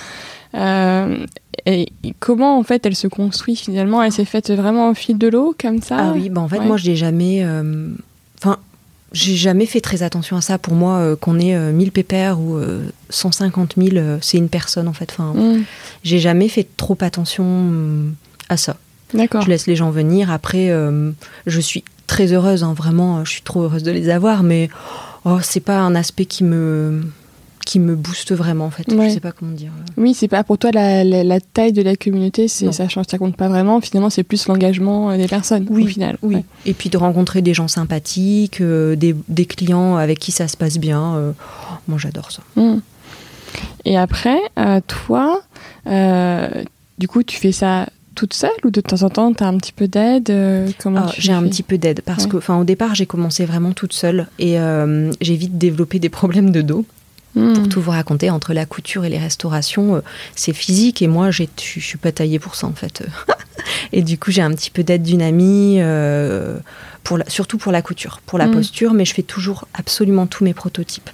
et 0.54 1.86
comment 2.18 2.58
en 2.58 2.62
fait 2.62 2.86
elle 2.86 2.96
se 2.96 3.08
construit 3.08 3.56
finalement? 3.56 4.02
Elle 4.02 4.12
s'est 4.12 4.24
faite 4.24 4.50
vraiment 4.50 4.88
au 4.88 4.94
fil 4.94 5.18
de 5.18 5.28
l'eau 5.28 5.54
comme 5.60 5.82
ça? 5.82 5.96
Ah 5.98 6.12
oui, 6.14 6.30
bah 6.30 6.40
en 6.40 6.48
fait 6.48 6.60
moi 6.60 6.78
je 6.78 6.88
n'ai 6.88 6.96
jamais, 6.96 7.44
enfin 7.44 7.98
j'ai 9.12 9.36
jamais 9.36 9.66
fait 9.66 9.80
très 9.80 10.02
attention 10.02 10.36
à 10.36 10.40
ça. 10.40 10.58
Pour 10.58 10.74
moi, 10.74 11.16
qu'on 11.16 11.38
ait 11.38 11.56
1000 11.72 11.92
pépères 11.92 12.40
ou 12.40 12.60
150 13.10 13.74
000, 13.76 14.18
c'est 14.20 14.38
une 14.38 14.48
personne 14.48 14.88
en 14.88 14.92
fait. 14.92 15.10
Enfin, 15.10 15.32
mm. 15.34 15.64
j'ai 16.04 16.18
jamais 16.18 16.48
fait 16.48 16.66
trop 16.76 16.96
attention 17.00 17.72
à 18.48 18.56
ça. 18.56 18.76
D'accord. 19.14 19.42
Je 19.42 19.48
laisse 19.48 19.66
les 19.66 19.76
gens 19.76 19.90
venir. 19.90 20.30
Après, 20.30 20.70
je 21.46 21.60
suis 21.60 21.84
très 22.06 22.32
heureuse, 22.32 22.64
hein, 22.64 22.74
vraiment, 22.74 23.24
je 23.24 23.30
suis 23.30 23.42
trop 23.42 23.62
heureuse 23.62 23.84
de 23.84 23.92
les 23.92 24.08
avoir, 24.08 24.42
mais 24.42 24.68
oh, 25.24 25.38
c'est 25.42 25.60
pas 25.60 25.78
un 25.78 25.94
aspect 25.94 26.24
qui 26.24 26.42
me 26.42 27.02
qui 27.68 27.80
me 27.80 27.94
booste 27.94 28.32
vraiment 28.32 28.64
en 28.64 28.70
fait. 28.70 28.84
Je 28.88 29.08
sais 29.10 29.20
pas 29.20 29.32
comment 29.32 29.52
dire. 29.52 29.70
Oui, 29.98 30.14
c'est 30.14 30.26
pas 30.26 30.42
pour 30.42 30.56
toi 30.56 30.70
la, 30.72 31.04
la, 31.04 31.38
taille 31.38 31.74
de 31.74 31.82
la 31.82 31.96
communauté, 31.96 32.48
c'est 32.48 32.72
ça 32.72 32.88
change, 32.88 33.04
ça 33.10 33.18
compte 33.18 33.36
pas 33.36 33.48
vraiment. 33.48 33.78
Finalement, 33.82 34.08
c'est 34.08 34.22
plus 34.22 34.48
l'engagement 34.48 35.10
euh, 35.10 35.18
des 35.18 35.28
personnes 35.28 35.66
oui, 35.68 35.84
au 35.84 35.86
final. 35.86 36.16
Oui. 36.22 36.38
Et 36.64 36.72
puis 36.72 36.88
de 36.88 36.96
rencontrer 36.96 37.42
des 37.42 37.52
gens 37.52 37.68
sympathiques, 37.68 38.62
euh, 38.62 38.96
des, 38.96 39.14
des, 39.28 39.44
clients 39.44 39.96
avec 39.96 40.18
qui 40.18 40.32
ça 40.32 40.48
se 40.48 40.56
passe 40.56 40.78
bien. 40.78 41.16
Euh, 41.16 41.32
moi, 41.88 41.98
j'adore 41.98 42.32
ça. 42.32 42.40
Hmm. 42.56 42.78
Et 43.84 43.98
après, 43.98 44.38
toi, 44.86 45.42
du 45.84 47.06
coup, 47.06 47.22
tu 47.22 47.36
fais 47.36 47.52
ça 47.52 47.86
toute 48.18 48.34
seule 48.34 48.50
ou 48.64 48.70
de 48.70 48.80
temps 48.80 49.02
en 49.04 49.10
temps 49.10 49.32
tu 49.32 49.44
as 49.44 49.46
un 49.46 49.56
petit 49.58 49.70
peu 49.70 49.86
d'aide 49.86 50.30
euh, 50.30 50.68
Comment 50.78 51.04
ah, 51.06 51.12
J'ai 51.16 51.32
un 51.32 51.44
petit 51.44 51.62
peu 51.62 51.78
d'aide 51.78 52.00
parce 52.04 52.26
que, 52.26 52.36
enfin, 52.36 52.58
au 52.58 52.64
départ, 52.64 52.96
j'ai 52.96 53.06
commencé 53.06 53.44
vraiment 53.44 53.70
toute 53.70 53.92
seule 53.92 54.26
et 54.40 54.58
euh, 54.58 55.12
j'ai 55.20 55.36
vite 55.36 55.56
développé 55.56 56.00
des 56.00 56.08
problèmes 56.08 56.50
de 56.50 56.60
dos. 56.60 56.84
Hmm. 57.38 57.54
Pour 57.54 57.68
tout 57.68 57.80
vous 57.80 57.90
raconter, 57.90 58.30
entre 58.30 58.52
la 58.52 58.66
couture 58.66 59.04
et 59.04 59.08
les 59.08 59.18
restaurations, 59.18 59.96
euh, 59.96 60.00
c'est 60.34 60.52
physique 60.52 61.02
et 61.02 61.06
moi, 61.06 61.30
je 61.30 61.44
suis 61.56 61.98
pas 61.98 62.12
taillée 62.12 62.38
pour 62.38 62.54
ça 62.54 62.66
en 62.66 62.72
fait. 62.72 63.04
et 63.92 64.02
du 64.02 64.18
coup, 64.18 64.30
j'ai 64.30 64.42
un 64.42 64.52
petit 64.52 64.70
peu 64.70 64.82
d'aide 64.82 65.02
d'une 65.02 65.22
amie, 65.22 65.80
pour 67.04 67.18
surtout 67.28 67.58
pour 67.58 67.72
la 67.72 67.82
couture, 67.82 68.20
pour 68.26 68.38
la 68.38 68.46
hmm. 68.46 68.52
posture, 68.52 68.92
mais 68.92 69.04
je 69.04 69.14
fais 69.14 69.22
toujours 69.22 69.66
absolument 69.74 70.26
tous 70.26 70.44
mes 70.44 70.54
prototypes. 70.54 71.10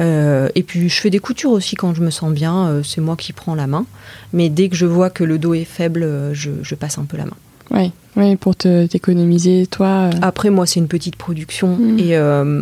Euh, 0.00 0.48
et 0.54 0.62
puis 0.62 0.88
je 0.88 1.00
fais 1.00 1.10
des 1.10 1.18
coutures 1.18 1.50
aussi 1.50 1.74
quand 1.74 1.94
je 1.94 2.02
me 2.02 2.10
sens 2.10 2.32
bien, 2.32 2.68
euh, 2.68 2.82
c'est 2.82 3.00
moi 3.00 3.16
qui 3.16 3.32
prends 3.32 3.54
la 3.54 3.66
main. 3.66 3.86
Mais 4.32 4.48
dès 4.48 4.68
que 4.68 4.76
je 4.76 4.86
vois 4.86 5.10
que 5.10 5.24
le 5.24 5.38
dos 5.38 5.54
est 5.54 5.64
faible, 5.64 6.02
euh, 6.02 6.34
je, 6.34 6.74
passe 6.74 6.98
un 6.98 7.04
peu 7.04 7.16
la 7.16 7.24
main. 7.24 7.36
Oui, 7.70 7.92
oui 8.16 8.36
pour 8.36 8.56
t'économiser, 8.56 9.66
toi. 9.66 10.10
Après, 10.22 10.50
moi, 10.50 10.66
c'est 10.66 10.80
une 10.80 10.88
petite 10.88 11.16
production. 11.16 11.76
Mm. 11.76 11.98
Et 11.98 12.18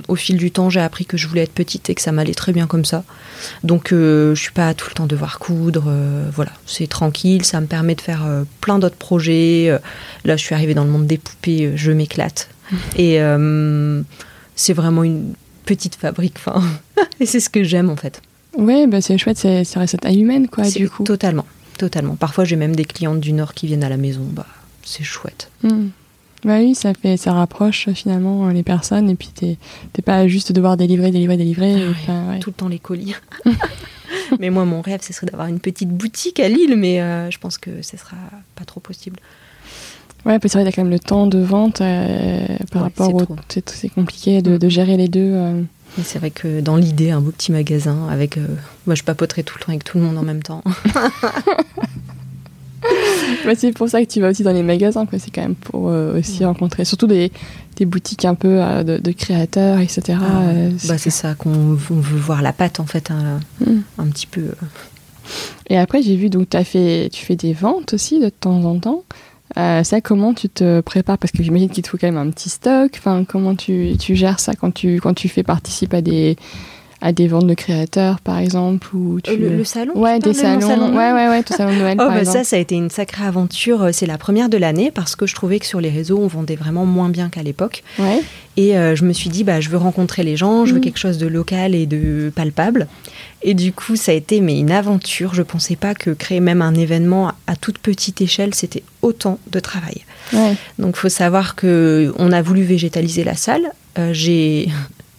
au 0.08 0.16
fil 0.16 0.36
du 0.36 0.50
temps, 0.50 0.70
j'ai 0.70 0.80
appris 0.80 1.06
que 1.06 1.16
je 1.16 1.28
voulais 1.28 1.42
être 1.42 1.52
petite 1.52 1.88
et 1.90 1.94
que 1.94 2.02
ça 2.02 2.12
m'allait 2.12 2.34
très 2.34 2.52
bien 2.52 2.66
comme 2.66 2.84
ça. 2.84 3.04
Donc, 3.62 3.88
je 3.90 4.34
suis 4.34 4.52
pas 4.52 4.74
tout 4.74 4.88
le 4.90 4.94
temps 4.94 5.06
devoir 5.06 5.38
coudre. 5.38 5.90
voilà, 6.34 6.52
c'est 6.66 6.88
tranquille. 6.88 7.44
Ça 7.44 7.60
me 7.60 7.66
permet 7.66 7.94
de 7.94 8.00
faire 8.00 8.26
plein 8.60 8.78
d'autres 8.78 8.96
projets. 8.96 9.78
là, 10.24 10.36
je 10.36 10.42
suis 10.42 10.54
arrivée 10.54 10.74
dans 10.74 10.84
le 10.84 10.90
monde 10.90 11.06
des 11.06 11.18
poupées. 11.18 11.72
je 11.76 11.92
m'éclate. 11.92 12.48
Mm. 12.70 12.76
Et 12.98 13.20
c'est 14.56 14.72
vraiment 14.72 15.04
une 15.04 15.34
petite 15.66 15.96
fabrique. 15.96 16.36
Enfin, 16.38 16.62
et 17.20 17.26
c'est 17.26 17.40
ce 17.40 17.50
que 17.50 17.62
j'aime 17.62 17.90
en 17.90 17.96
fait. 17.96 18.22
Oui, 18.56 18.86
bah 18.86 19.02
c'est 19.02 19.18
chouette, 19.18 19.36
c'est, 19.36 19.64
ça 19.64 19.80
reste 19.80 20.02
à 20.04 20.12
humaine 20.12 20.48
quoi, 20.48 20.64
du 20.64 20.88
coup. 20.88 21.04
Totalement, 21.04 21.44
totalement. 21.76 22.16
Parfois, 22.16 22.44
j'ai 22.44 22.56
même 22.56 22.74
des 22.74 22.86
clientes 22.86 23.20
du 23.20 23.34
Nord 23.34 23.52
qui 23.52 23.66
viennent 23.66 23.84
à 23.84 23.90
la 23.90 23.98
maison. 23.98 24.22
Bah, 24.32 24.46
c'est 24.86 25.04
chouette. 25.04 25.50
Hmm. 25.62 25.88
Bah 26.44 26.58
oui, 26.58 26.74
ça 26.74 26.92
fait, 26.94 27.16
ça 27.16 27.32
rapproche 27.32 27.88
finalement 27.90 28.48
les 28.48 28.62
personnes 28.62 29.10
et 29.10 29.14
puis 29.14 29.30
t'es, 29.34 29.58
pas 30.02 30.28
juste 30.28 30.52
devoir 30.52 30.76
délivrer, 30.76 31.10
délivrer, 31.10 31.36
délivrer. 31.36 31.74
Ah 32.08 32.38
Tout 32.40 32.50
le 32.50 32.54
temps 32.54 32.68
les 32.68 32.78
colis. 32.78 33.14
mais 34.40 34.50
moi, 34.50 34.64
mon 34.64 34.80
rêve, 34.80 35.00
ce 35.02 35.12
serait 35.12 35.26
d'avoir 35.26 35.48
une 35.48 35.60
petite 35.60 35.90
boutique 35.90 36.40
à 36.40 36.48
Lille, 36.48 36.76
mais 36.76 37.00
euh, 37.00 37.30
je 37.30 37.38
pense 37.38 37.58
que 37.58 37.82
ce 37.82 37.96
sera 37.96 38.16
pas 38.54 38.64
trop 38.64 38.80
possible. 38.80 39.18
Ouais, 40.24 40.38
c'est 40.42 40.54
vrai, 40.54 40.66
a 40.66 40.72
quand 40.72 40.82
même 40.82 40.90
le 40.90 40.98
temps 40.98 41.26
de 41.26 41.38
vente 41.38 41.80
euh, 41.80 42.46
par 42.72 42.82
rapport 42.82 43.14
au. 43.14 43.22
C'est 43.48 43.88
compliqué 43.88 44.42
de, 44.42 44.56
de, 44.56 44.68
gérer 44.68 44.96
les 44.96 45.08
deux. 45.08 45.32
Euh. 45.32 45.62
C'est 46.02 46.18
vrai 46.18 46.30
que 46.30 46.60
dans 46.60 46.76
l'idée, 46.76 47.12
un 47.12 47.20
beau 47.20 47.30
petit 47.30 47.52
magasin 47.52 48.08
avec. 48.10 48.36
Euh, 48.36 48.46
moi, 48.86 48.96
je 48.96 49.04
papoterai 49.04 49.44
tout 49.44 49.54
le 49.58 49.64
temps 49.64 49.70
avec 49.70 49.84
tout 49.84 49.98
le 49.98 50.04
monde 50.04 50.18
en 50.18 50.24
même 50.24 50.42
temps. 50.42 50.64
bah, 53.44 53.52
c'est 53.56 53.72
pour 53.72 53.88
ça 53.88 54.04
que 54.04 54.10
tu 54.10 54.20
vas 54.20 54.30
aussi 54.30 54.42
dans 54.42 54.52
les 54.52 54.62
magasins, 54.62 55.06
c'est 55.18 55.30
quand 55.30 55.42
même 55.42 55.54
pour 55.54 55.84
aussi 55.84 56.44
rencontrer, 56.44 56.84
surtout 56.84 57.06
des, 57.06 57.32
des, 57.76 57.86
boutiques 57.86 58.24
un 58.24 58.34
peu 58.34 58.60
de, 58.84 59.12
créateurs, 59.12 59.78
etc. 59.78 60.18
Ah, 60.20 60.52
bah, 60.86 60.98
c'est 60.98 61.10
ça 61.10 61.34
qu'on 61.34 61.50
veut 61.50 62.18
voir 62.18 62.42
la 62.42 62.52
pâte 62.52 62.80
en 62.80 62.86
fait, 62.86 63.10
un, 63.10 63.40
hmm. 63.60 63.82
un 63.98 64.06
petit 64.08 64.26
peu. 64.26 64.50
Et 65.68 65.78
après, 65.78 66.02
j'ai 66.02 66.16
vu 66.16 66.30
donc 66.30 66.54
as 66.54 66.64
fait, 66.64 67.08
tu 67.12 67.24
fais 67.24 67.36
des 67.36 67.52
ventes 67.52 67.94
aussi 67.94 68.20
de 68.20 68.28
temps 68.28 68.64
en 68.64 68.78
temps. 68.78 69.04
Euh, 69.56 69.84
ça, 69.84 70.00
comment 70.00 70.34
tu 70.34 70.48
te 70.48 70.80
prépares? 70.80 71.18
Parce 71.18 71.32
que 71.32 71.42
j'imagine 71.42 71.70
qu'il 71.70 71.82
te 71.82 71.88
faut 71.88 71.96
quand 71.98 72.08
même 72.08 72.16
un 72.16 72.30
petit 72.30 72.48
stock. 72.48 72.92
Enfin, 72.98 73.24
comment 73.24 73.54
tu, 73.54 73.96
tu, 73.98 74.16
gères 74.16 74.40
ça 74.40 74.54
quand 74.54 74.72
tu, 74.72 75.00
quand 75.00 75.14
tu 75.14 75.28
fais 75.28 75.42
participer 75.42 75.98
à 75.98 76.02
des, 76.02 76.36
à 77.00 77.12
des 77.12 77.28
ventes 77.28 77.46
de 77.46 77.54
créateurs, 77.54 78.20
par 78.20 78.38
exemple 78.38 78.88
ou 78.94 79.20
tu... 79.20 79.36
le, 79.36 79.64
salon 79.64 79.92
Ouais, 79.96 80.18
des 80.18 80.32
salons. 80.32 80.96
ouais, 80.96 81.12
ouais, 81.12 81.28
ouais, 81.28 81.42
tout 81.42 81.52
salon 81.52 81.74
de 81.74 81.78
Noël. 81.78 81.96
oh, 82.00 82.08
bah 82.08 82.24
ça, 82.24 82.44
ça 82.44 82.56
a 82.56 82.58
été 82.58 82.74
une 82.74 82.90
sacrée 82.90 83.24
aventure. 83.24 83.82
Euh, 83.82 83.90
c'est 83.92 84.06
la 84.06 84.18
première 84.18 84.48
de 84.48 84.56
l'année 84.56 84.90
parce 84.90 85.16
que 85.16 85.26
je 85.26 85.34
trouvais 85.34 85.58
que 85.58 85.66
sur 85.66 85.80
les 85.80 85.90
réseaux, 85.90 86.18
on 86.18 86.26
vendait 86.26 86.56
vraiment 86.56 86.86
moins 86.86 87.08
bien 87.08 87.28
qu'à 87.28 87.42
l'époque. 87.42 87.82
Ouais. 87.98 88.22
Et 88.56 88.76
euh, 88.76 88.96
je 88.96 89.04
me 89.04 89.12
suis 89.12 89.28
dit, 89.28 89.44
bah, 89.44 89.60
je 89.60 89.68
veux 89.68 89.76
rencontrer 89.76 90.22
les 90.22 90.36
gens, 90.36 90.64
je 90.64 90.72
veux 90.72 90.78
mm. 90.78 90.82
quelque 90.82 90.98
chose 90.98 91.18
de 91.18 91.26
local 91.26 91.74
et 91.74 91.86
de 91.86 92.32
palpable. 92.34 92.86
Et 93.42 93.54
du 93.54 93.72
coup, 93.72 93.96
ça 93.96 94.12
a 94.12 94.14
été 94.14 94.40
mais 94.40 94.58
une 94.58 94.70
aventure. 94.70 95.34
Je 95.34 95.42
pensais 95.42 95.76
pas 95.76 95.94
que 95.94 96.10
créer 96.10 96.40
même 96.40 96.62
un 96.62 96.74
événement 96.74 97.32
à 97.46 97.56
toute 97.56 97.78
petite 97.78 98.22
échelle, 98.22 98.54
c'était 98.54 98.82
autant 99.02 99.38
de 99.52 99.60
travail. 99.60 100.02
Ouais. 100.32 100.54
Donc, 100.78 100.96
faut 100.96 101.10
savoir 101.10 101.54
que 101.54 102.12
on 102.18 102.32
a 102.32 102.40
voulu 102.40 102.62
végétaliser 102.62 103.22
la 103.22 103.34
salle. 103.34 103.70
Euh, 103.98 104.12
j'ai 104.12 104.68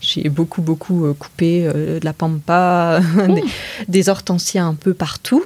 j'ai 0.08 0.30
beaucoup, 0.30 0.62
beaucoup 0.62 1.06
euh, 1.06 1.14
coupé 1.14 1.68
euh, 1.68 2.00
de 2.00 2.06
la 2.06 2.14
pampa, 2.14 3.02
des, 3.90 4.10
hortensias 4.10 4.64
un 4.64 4.74
peu 4.74 4.94
partout. 4.94 5.44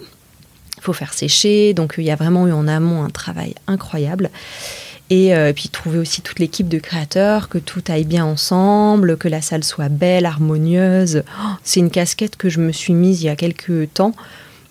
Il 0.77 0.83
faut 0.83 0.93
faire 0.93 1.13
sécher. 1.13 1.73
Donc, 1.73 1.95
il 1.97 2.03
y 2.03 2.11
a 2.11 2.15
vraiment 2.15 2.47
eu 2.47 2.51
en 2.51 2.67
amont 2.67 3.03
un 3.03 3.09
travail 3.09 3.55
incroyable. 3.65 4.29
Et 5.09 5.35
euh, 5.35 5.51
puis 5.51 5.67
trouver 5.69 5.97
aussi 5.97 6.21
toute 6.21 6.39
l'équipe 6.39 6.69
de 6.69 6.77
créateurs, 6.77 7.49
que 7.49 7.57
tout 7.57 7.83
aille 7.89 8.05
bien 8.05 8.23
ensemble, 8.23 9.17
que 9.17 9.27
la 9.27 9.41
salle 9.41 9.63
soit 9.63 9.89
belle, 9.89 10.25
harmonieuse. 10.25 11.23
Oh, 11.27 11.47
c'est 11.63 11.79
une 11.79 11.89
casquette 11.89 12.37
que 12.37 12.47
je 12.47 12.61
me 12.61 12.71
suis 12.71 12.93
mise 12.93 13.21
il 13.23 13.25
y 13.25 13.29
a 13.29 13.35
quelques 13.35 13.91
temps. 13.93 14.13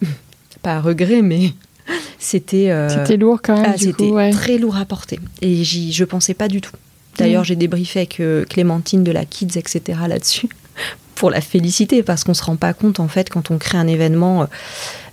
Pas 0.62 0.76
à 0.76 0.80
regret, 0.80 1.20
mais 1.20 1.52
c'était. 2.18 2.72
c'était 2.88 3.16
lourd 3.16 3.40
quand 3.42 3.56
même. 3.60 3.72
Ah, 3.74 3.78
c'était 3.78 4.30
très 4.30 4.56
lourd 4.56 4.76
à 4.76 4.84
porter. 4.84 5.18
Et 5.42 5.64
je 5.64 6.04
pensais 6.04 6.34
pas 6.34 6.48
du 6.48 6.60
tout. 6.60 6.76
D'ailleurs, 7.18 7.42
mm. 7.42 7.46
j'ai 7.46 7.56
débriefé 7.56 8.00
avec 8.00 8.20
euh, 8.20 8.44
Clémentine 8.44 9.04
de 9.04 9.12
la 9.12 9.24
Kids, 9.24 9.58
etc. 9.58 9.98
là-dessus, 10.08 10.48
pour 11.14 11.30
la 11.30 11.40
féliciter, 11.40 12.02
parce 12.02 12.24
qu'on 12.24 12.32
ne 12.32 12.36
se 12.36 12.44
rend 12.44 12.56
pas 12.56 12.72
compte, 12.72 13.00
en 13.00 13.08
fait, 13.08 13.28
quand 13.28 13.50
on 13.50 13.58
crée 13.58 13.78
un 13.78 13.86
événement, 13.86 14.42
euh, 14.42 14.46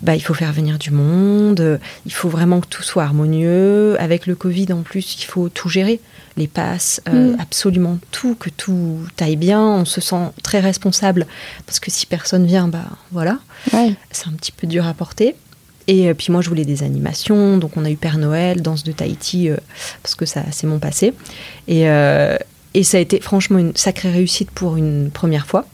bah, 0.02 0.16
il 0.16 0.22
faut 0.22 0.34
faire 0.34 0.54
venir 0.54 0.78
du 0.78 0.92
monde, 0.92 1.60
euh, 1.60 1.78
il 2.06 2.14
faut 2.14 2.30
vraiment 2.30 2.62
que 2.62 2.68
tout 2.68 2.84
soit 2.84 3.04
harmonieux. 3.04 4.00
Avec 4.00 4.28
le 4.28 4.36
Covid, 4.36 4.72
en 4.72 4.82
plus, 4.82 5.18
il 5.20 5.26
faut 5.26 5.50
tout 5.50 5.70
gérer. 5.70 6.00
Les 6.38 6.48
passes, 6.48 7.02
mm. 7.12 7.36
absolument 7.40 7.98
tout, 8.12 8.36
que 8.36 8.52
tout 8.52 9.00
aille 9.20 9.38
bien. 9.38 9.62
On 9.62 9.86
se 9.86 10.02
sent 10.02 10.32
très 10.44 10.60
responsable, 10.60 11.26
parce 11.66 11.80
que 11.80 11.90
si 11.90 12.06
personne 12.06 12.46
vient, 12.46 12.68
bah 12.68 12.86
voilà. 13.12 13.40
C'est 14.12 14.28
un 14.28 14.34
petit 14.34 14.52
peu 14.52 14.68
dur 14.68 14.86
à 14.86 14.94
porter. 14.94 15.36
Et 15.88 16.14
puis 16.14 16.32
moi, 16.32 16.42
je 16.42 16.50
voulais 16.50 16.66
des 16.66 16.84
animations. 16.84 17.58
Donc 17.58 17.78
on 17.78 17.86
a 17.86 17.90
eu 17.90 17.96
Père 17.96 18.18
Noël, 18.18 18.62
Danse 18.62 18.84
de 18.84 18.92
Tahiti, 18.92 19.50
parce 20.04 20.16
que 20.16 20.26
ça, 20.26 20.44
c'est 20.52 20.68
mon 20.68 20.80
passé. 20.80 21.14
Et, 21.68 21.90
euh, 21.90 22.38
et, 22.74 22.84
ça 22.84 22.98
a 22.98 23.00
été 23.00 23.20
franchement 23.20 23.60
une 23.60 23.76
sacrée 23.76 24.12
réussite 24.12 24.52
pour 24.52 24.78
une 24.78 25.10
première 25.12 25.48
fois. 25.48 25.66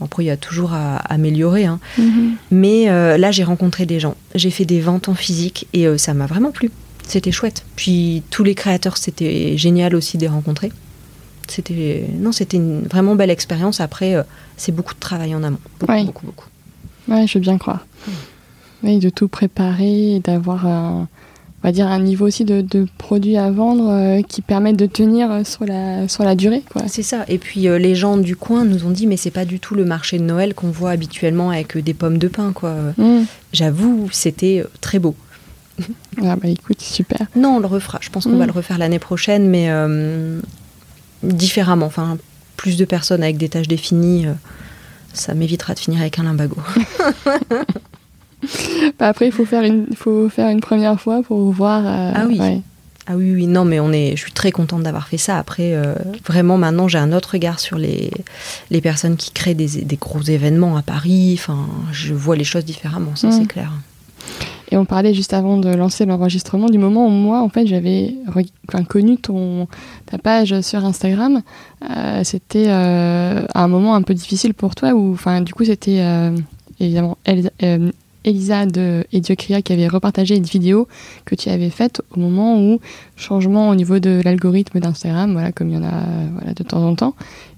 Après, 0.00 0.22
il 0.22 0.26
y 0.26 0.30
a 0.30 0.36
toujours 0.36 0.72
à 0.74 0.96
améliorer. 0.96 1.64
Hein. 1.64 1.80
Mhm. 1.98 2.36
Mais 2.50 2.88
euh, 2.88 3.18
là, 3.18 3.30
j'ai 3.30 3.44
rencontré 3.44 3.84
des 3.84 3.98
gens. 3.98 4.14
J'ai 4.34 4.50
fait 4.50 4.64
des 4.64 4.80
ventes 4.80 5.08
en 5.08 5.14
physique 5.14 5.66
et 5.72 5.86
euh, 5.86 5.98
ça 5.98 6.14
m'a 6.14 6.26
vraiment 6.26 6.52
plu. 6.52 6.70
C'était 7.06 7.32
chouette. 7.32 7.64
Puis 7.74 8.22
tous 8.30 8.44
les 8.44 8.54
créateurs, 8.54 8.96
c'était 8.96 9.56
génial 9.56 9.94
aussi 9.94 10.16
de 10.18 10.22
les 10.22 10.28
rencontrer. 10.28 10.70
C'était 11.48 12.04
non, 12.12 12.32
c'était 12.32 12.58
une 12.58 12.82
vraiment 12.82 13.16
belle 13.16 13.30
expérience. 13.30 13.80
Après, 13.80 14.14
c'est 14.58 14.72
beaucoup 14.72 14.92
de 14.92 15.00
travail 15.00 15.34
en 15.34 15.42
amont. 15.42 15.58
Beaucoup, 15.80 16.04
beaucoup, 16.04 16.26
beaucoup. 16.26 16.46
Ouais, 17.08 17.26
je 17.26 17.34
veux 17.34 17.40
bien 17.40 17.56
croire. 17.56 17.86
Oui, 18.82 18.98
de 18.98 19.10
tout 19.10 19.28
préparer 19.28 20.16
et 20.16 20.20
d'avoir 20.20 20.66
un 20.66 21.08
on 21.62 21.66
va 21.66 21.72
dire 21.72 21.88
un 21.88 21.98
niveau 21.98 22.26
aussi 22.26 22.44
de, 22.44 22.86
produits 22.98 23.36
à 23.36 23.50
vendre 23.50 23.90
euh, 23.90 24.22
qui 24.22 24.42
permettent 24.42 24.76
de 24.76 24.86
tenir 24.86 25.30
euh, 25.30 25.44
sur 25.44 25.64
la, 25.64 26.06
sur 26.06 26.22
la 26.22 26.36
durée. 26.36 26.62
C'est 26.86 27.02
ça. 27.02 27.24
Et 27.26 27.38
puis 27.38 27.66
euh, 27.66 27.78
les 27.78 27.96
gens 27.96 28.16
du 28.16 28.36
coin 28.36 28.64
nous 28.64 28.86
ont 28.86 28.90
dit 28.90 29.08
mais 29.08 29.16
c'est 29.16 29.32
pas 29.32 29.44
du 29.44 29.58
tout 29.58 29.74
le 29.74 29.84
marché 29.84 30.18
de 30.18 30.22
Noël 30.24 30.54
qu'on 30.54 30.70
voit 30.70 30.90
habituellement 30.90 31.50
avec 31.50 31.76
des 31.76 31.94
pommes 31.94 32.18
de 32.18 32.28
pain. 32.28 32.52
quoi. 32.52 32.74
Mm. 32.96 33.24
J'avoue, 33.52 34.08
c'était 34.12 34.64
très 34.80 34.98
beau. 34.98 35.14
Ah 36.24 36.34
bah 36.34 36.48
écoute, 36.48 36.80
super. 36.80 37.28
Non, 37.36 37.56
on 37.56 37.60
le 37.60 37.66
refera. 37.66 37.98
Je 38.02 38.10
pense 38.10 38.24
qu'on 38.24 38.36
va 38.36 38.44
mm. 38.44 38.48
le 38.48 38.52
refaire 38.52 38.78
l'année 38.78 38.98
prochaine, 38.98 39.48
mais 39.48 39.70
différemment. 41.22 41.86
Enfin, 41.86 42.18
plus 42.56 42.76
de 42.76 42.84
personnes 42.84 43.22
avec 43.22 43.36
des 43.36 43.48
tâches 43.48 43.68
définies, 43.68 44.26
ça 45.12 45.34
m'évitera 45.34 45.74
de 45.74 45.78
finir 45.78 46.00
avec 46.00 46.18
un 46.18 46.24
limbago. 46.24 46.56
Bah, 48.98 49.08
après, 49.08 49.26
il 49.26 49.32
faut 49.32 49.44
faire 49.44 49.62
une, 49.62 49.86
faut 49.94 50.28
faire 50.28 50.48
une 50.48 50.60
première 50.60 51.00
fois 51.00 51.22
pour 51.22 51.38
voir. 51.52 51.82
euh, 51.86 52.12
Ah 52.14 52.24
oui. 52.28 52.38
ouais. 52.38 52.60
Ah 53.10 53.16
oui, 53.16 53.32
oui, 53.34 53.46
non, 53.46 53.64
mais 53.64 53.80
on 53.80 53.90
est, 53.90 54.10
je 54.16 54.20
suis 54.22 54.32
très 54.32 54.50
contente 54.52 54.82
d'avoir 54.82 55.08
fait 55.08 55.16
ça. 55.16 55.38
Après, 55.38 55.72
euh, 55.72 55.94
vraiment, 56.26 56.58
maintenant, 56.58 56.88
j'ai 56.88 56.98
un 56.98 57.12
autre 57.14 57.30
regard 57.32 57.58
sur 57.58 57.78
les, 57.78 58.10
les 58.70 58.80
personnes 58.82 59.16
qui 59.16 59.30
créent 59.30 59.54
des, 59.54 59.82
des 59.82 59.96
gros 59.96 60.20
événements 60.20 60.76
à 60.76 60.82
Paris. 60.82 61.34
Enfin, 61.38 61.66
je 61.90 62.12
vois 62.12 62.36
les 62.36 62.44
choses 62.44 62.66
différemment, 62.66 63.16
ça, 63.16 63.28
Mm. 63.28 63.32
c'est 63.32 63.46
clair. 63.46 63.72
Et 64.70 64.76
on 64.76 64.84
parlait 64.84 65.14
juste 65.14 65.32
avant 65.32 65.56
de 65.56 65.70
lancer 65.70 66.04
l'enregistrement 66.04 66.66
du 66.66 66.76
moment 66.76 67.06
où 67.06 67.10
moi, 67.10 67.40
en 67.40 67.48
fait, 67.48 67.66
j'avais 67.66 68.14
enfin, 68.28 68.84
connu 68.84 69.16
ton, 69.16 69.66
ta 70.04 70.18
page 70.18 70.60
sur 70.60 70.84
Instagram. 70.84 71.40
Euh, 71.90 72.20
c'était 72.24 72.66
euh, 72.68 73.46
un 73.54 73.68
moment 73.68 73.94
un 73.94 74.02
peu 74.02 74.12
difficile 74.12 74.52
pour 74.52 74.74
toi 74.74 74.92
où, 74.92 75.14
enfin, 75.14 75.40
du 75.40 75.54
coup, 75.54 75.64
c'était 75.64 76.04
évidemment 76.78 77.16
Elisa, 78.28 78.66
de 78.66 79.04
Ediocria 79.12 79.62
qui 79.62 79.72
avait 79.72 79.88
repartagé 79.88 80.36
une 80.36 80.44
vidéo 80.44 80.86
que 81.24 81.34
tu 81.34 81.48
avais 81.48 81.70
faite 81.70 82.02
au 82.14 82.20
moment 82.20 82.60
où 82.60 82.80
changement 83.16 83.70
au 83.70 83.74
niveau 83.74 83.98
de 83.98 84.20
l'algorithme 84.24 84.80
d'Instagram, 84.80 85.32
voilà, 85.32 85.52
comme 85.52 85.68
il 85.68 85.74
y 85.74 85.78
en 85.78 85.84
a 85.84 86.02
voilà, 86.36 86.54
de 86.54 86.62
temps 86.62 86.82
en 86.82 86.94
temps, 86.94 87.14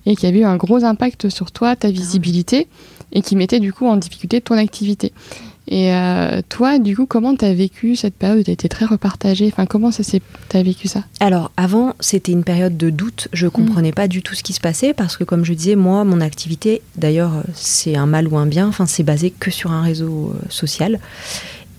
et 0.06 0.16
qui 0.16 0.26
avait 0.26 0.40
eu 0.40 0.44
un 0.44 0.56
gros 0.56 0.84
impact 0.84 1.28
sur 1.28 1.50
toi, 1.52 1.76
ta 1.76 1.90
visibilité, 1.90 2.68
et 3.12 3.22
qui 3.22 3.36
mettait 3.36 3.60
du 3.60 3.72
coup 3.72 3.86
en 3.86 3.96
difficulté 3.96 4.40
ton 4.40 4.56
activité. 4.56 5.12
Et 5.70 5.94
euh, 5.94 6.42
toi, 6.48 6.80
du 6.80 6.96
coup, 6.96 7.06
comment 7.06 7.36
t'as 7.36 7.54
vécu 7.54 7.94
cette 7.94 8.14
période 8.14 8.44
t'as 8.44 8.52
été 8.52 8.68
très 8.68 8.84
repartagée? 8.84 9.46
Enfin, 9.46 9.66
comment 9.66 9.92
ça 9.92 10.02
s'est 10.02 10.20
t'as 10.48 10.64
vécu 10.64 10.88
ça? 10.88 11.04
Alors, 11.20 11.52
avant, 11.56 11.94
c'était 12.00 12.32
une 12.32 12.42
période 12.42 12.76
de 12.76 12.90
doute. 12.90 13.28
Je 13.32 13.46
comprenais 13.46 13.92
pas 13.92 14.08
du 14.08 14.20
tout 14.20 14.34
ce 14.34 14.42
qui 14.42 14.52
se 14.52 14.60
passait 14.60 14.92
parce 14.94 15.16
que, 15.16 15.22
comme 15.22 15.44
je 15.44 15.52
disais, 15.52 15.76
moi, 15.76 16.02
mon 16.02 16.20
activité, 16.20 16.82
d'ailleurs, 16.96 17.44
c'est 17.54 17.94
un 17.94 18.06
mal 18.06 18.26
ou 18.26 18.36
un 18.36 18.46
bien, 18.46 18.66
enfin, 18.66 18.86
c'est 18.86 19.04
basé 19.04 19.30
que 19.30 19.52
sur 19.52 19.70
un 19.70 19.82
réseau 19.82 20.34
euh, 20.34 20.46
social. 20.48 20.98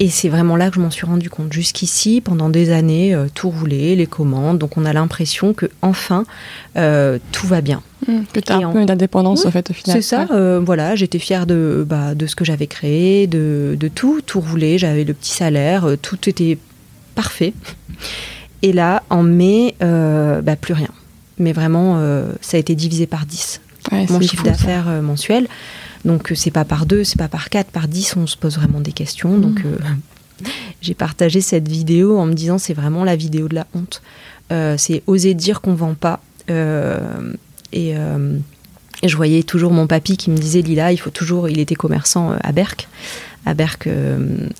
Et 0.03 0.10
c'est 0.10 0.29
vraiment 0.29 0.55
là 0.55 0.70
que 0.70 0.75
je 0.77 0.79
m'en 0.79 0.89
suis 0.89 1.05
rendu 1.05 1.29
compte. 1.29 1.53
Jusqu'ici, 1.53 2.22
pendant 2.22 2.50
des 2.50 2.72
années, 2.72 3.13
euh, 3.13 3.27
tout 3.31 3.51
roulait, 3.51 3.96
les 3.96 4.08
commandes. 4.08 4.58
Donc, 4.58 4.75
on 4.75 4.84
a 4.86 4.93
l'impression 4.93 5.53
que 5.53 5.67
enfin, 5.84 6.24
euh, 6.75 7.20
tout 7.31 7.46
va 7.46 7.62
bien. 7.62 7.84
Que 8.34 8.39
t'as 8.39 8.60
Et 8.60 8.63
un 8.63 8.70
en- 8.70 8.74
peu 8.74 8.84
d'indépendance 8.86 9.41
Oui, 9.43 9.50
en 9.50 9.51
fait 9.51 9.70
au 9.70 9.74
final. 9.74 9.96
C'est 9.96 10.01
ça, 10.01 10.22
Ouais. 10.22 10.27
euh, 10.31 10.60
voilà, 10.65 10.96
j'étais 10.96 11.20
fière 11.20 11.46
de, 11.46 11.86
bah, 11.88 12.15
de 12.15 12.25
ce 12.25 12.36
que 12.36 12.43
j'avais 12.43 12.65
créé, 12.65 13.27
de, 13.27 13.77
de 13.79 13.88
tout, 13.89 14.22
tout 14.25 14.39
roulait, 14.41 14.79
j'avais 14.79 15.03
le 15.03 15.13
petit 15.13 15.34
salaire, 15.34 15.86
tout 16.01 16.27
était 16.27 16.58
parfait. 17.13 17.53
Et 18.63 18.74
là, 18.74 19.03
en 19.12 19.22
mai, 19.22 19.75
bah, 19.79 20.55
plus 20.60 20.74
rien. 20.74 20.89
Mais 21.38 21.53
vraiment, 21.53 22.01
ça 22.41 22.58
a 22.58 22.60
été 22.60 22.74
divisé 22.74 23.05
par 23.05 23.27
10, 23.27 23.62
Ouais, 23.91 24.08
mon 24.10 24.20
chiffre 24.20 24.43
d'affaires 24.43 24.88
mensuel. 25.03 25.48
Donc, 26.05 26.31
euh, 26.31 26.36
c'est 26.36 26.51
pas 26.51 26.65
par 26.65 26.86
2, 26.86 27.03
c'est 27.03 27.17
pas 27.17 27.27
par 27.27 27.50
4, 27.50 27.67
par 27.67 27.88
10, 27.88 28.15
on 28.17 28.27
se 28.27 28.38
pose 28.38 28.55
vraiment 28.55 28.79
des 28.79 28.91
questions. 28.91 29.38
Mm. 29.38 29.41
Donc, 29.41 29.62
euh, 29.65 30.46
j'ai 30.81 30.93
partagé 30.93 31.41
cette 31.41 31.67
vidéo 31.67 32.17
en 32.17 32.25
me 32.25 32.34
disant 32.34 32.58
c'est 32.58 32.74
vraiment 32.74 33.03
la 33.03 33.15
vidéo 33.15 33.48
de 33.48 33.55
la 33.55 33.67
honte. 33.74 34.01
Euh, 34.51 34.75
c'est 34.77 35.03
oser 35.08 35.34
dire 35.34 35.62
qu'on 35.62 35.75
vend 35.75 35.93
pas. 35.93 36.20
Et, 37.74 37.91
et 37.93 39.08
je 39.08 39.15
voyais 39.15 39.43
toujours 39.43 39.72
mon 39.72 39.88
papy 39.88 40.17
qui 40.17 40.29
me 40.29 40.38
disait 40.38 40.62
Lila, 40.62 40.91
il 40.91 40.98
faut 40.98 41.10
toujours. 41.10 41.48
Il 41.48 41.60
était 41.60 41.75
commerçant 41.75 42.36
à 42.43 42.51
Berck, 42.51 42.89
à 43.46 43.53
Berck, 43.53 43.88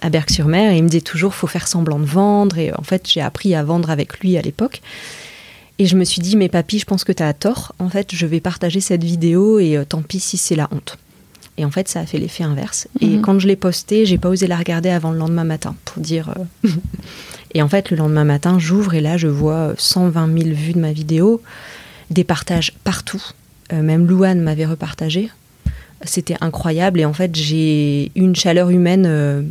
à 0.02 0.10
Berck-sur-Mer, 0.10 0.72
et 0.72 0.78
il 0.78 0.84
me 0.84 0.88
disait 0.88 1.02
toujours 1.02 1.36
faut 1.36 1.48
faire 1.48 1.68
semblant 1.68 2.00
de 2.00 2.06
vendre. 2.06 2.58
Et 2.58 2.74
en 2.74 2.84
fait, 2.84 3.10
j'ai 3.10 3.20
appris 3.20 3.56
à 3.56 3.64
vendre 3.66 3.90
avec 3.90 4.22
lui 4.22 4.38
à 4.38 4.42
l'époque. 4.42 4.82
Et 5.80 5.86
je 5.86 5.98
me 5.98 6.06
suis 6.06 6.22
dit 6.22 6.38
mais 6.38 6.48
papy, 6.48 6.80
je 6.80 6.86
pense 6.86 7.04
que 7.04 7.12
tu 7.12 7.24
as 7.24 7.34
tort. 7.34 7.76
En 7.80 7.90
fait, 7.90 8.16
je 8.16 8.26
vais 8.26 8.40
partager 8.40 8.80
cette 8.80 9.04
vidéo 9.04 9.60
et 9.60 9.84
tant 9.90 10.02
pis 10.02 10.22
si 10.22 10.38
c'est 10.38 10.56
la 10.56 10.70
honte. 10.72 10.98
Et 11.62 11.66
en 11.66 11.70
fait, 11.70 11.88
ça 11.88 12.00
a 12.00 12.06
fait 12.08 12.18
l'effet 12.18 12.44
inverse. 12.44 12.88
Et 13.02 13.06
Mhm. 13.18 13.22
quand 13.22 13.38
je 13.38 13.48
l'ai 13.48 13.56
postée, 13.56 14.08
j'ai 14.08 14.18
pas 14.18 14.30
osé 14.30 14.48
la 14.48 14.58
regarder 14.58 14.90
avant 14.90 15.12
le 15.12 15.20
lendemain 15.20 15.44
matin 15.44 15.76
pour 15.86 16.02
dire. 16.02 16.34
euh, 16.66 16.70
et 17.54 17.62
en 17.62 17.68
fait, 17.70 17.92
le 17.92 17.98
lendemain 17.98 18.24
matin, 18.24 18.58
j'ouvre 18.58 18.96
et 18.96 19.02
là, 19.02 19.16
je 19.18 19.28
vois 19.28 19.74
120 19.78 20.26
000 20.42 20.56
vues 20.56 20.74
de 20.74 20.80
ma 20.80 20.92
vidéo, 20.92 21.40
des 22.10 22.24
partages 22.24 22.74
partout. 22.84 23.22
Euh, 23.74 23.84
même 23.84 24.08
Louane 24.08 24.42
m'avait 24.42 24.66
repartagé. 24.66 25.30
C'était 26.04 26.36
incroyable. 26.42 27.00
Et 27.00 27.06
en 27.06 27.14
fait, 27.14 27.36
j'ai 27.36 28.08
eu 28.08 28.12
une 28.16 28.36
chaleur 28.36 28.72
humaine, 28.72 29.06
euh, 29.08 29.44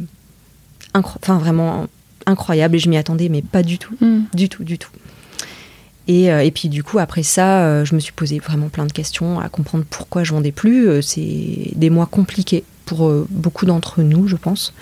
incro- 0.95 1.17
enfin 1.23 1.39
vraiment 1.39 1.87
incroyable. 2.27 2.75
Et 2.75 2.79
je 2.81 2.89
m'y 2.89 2.97
attendais, 2.97 3.29
mais 3.29 3.41
pas 3.41 3.63
du 3.63 3.79
tout, 3.79 3.95
Mm. 4.01 4.23
du 4.35 4.49
tout, 4.49 4.65
du 4.65 4.79
tout. 4.79 4.91
Et, 6.11 6.33
euh, 6.33 6.43
et 6.43 6.51
puis 6.51 6.69
du 6.69 6.83
coup, 6.83 6.99
après 6.99 7.23
ça, 7.23 7.61
euh, 7.61 7.85
je 7.85 7.95
me 7.95 8.01
suis 8.01 8.13
posé 8.13 8.41
vraiment 8.41 8.69
plein 8.69 8.85
de 8.85 8.91
questions 8.91 9.39
à 9.39 9.49
comprendre 9.49 9.85
pourquoi 9.89 10.25
je 10.25 10.33
vendais 10.33 10.51
plus. 10.51 10.89
Euh, 10.89 11.03
c'est 11.03 11.71
des 11.77 11.89
mois 11.89 12.07
compliqués 12.07 12.65
pour 12.85 13.09
beaucoup 13.31 13.65
d'entre 13.65 14.03
nous, 14.03 14.27
je 14.27 14.35
pense. 14.35 14.75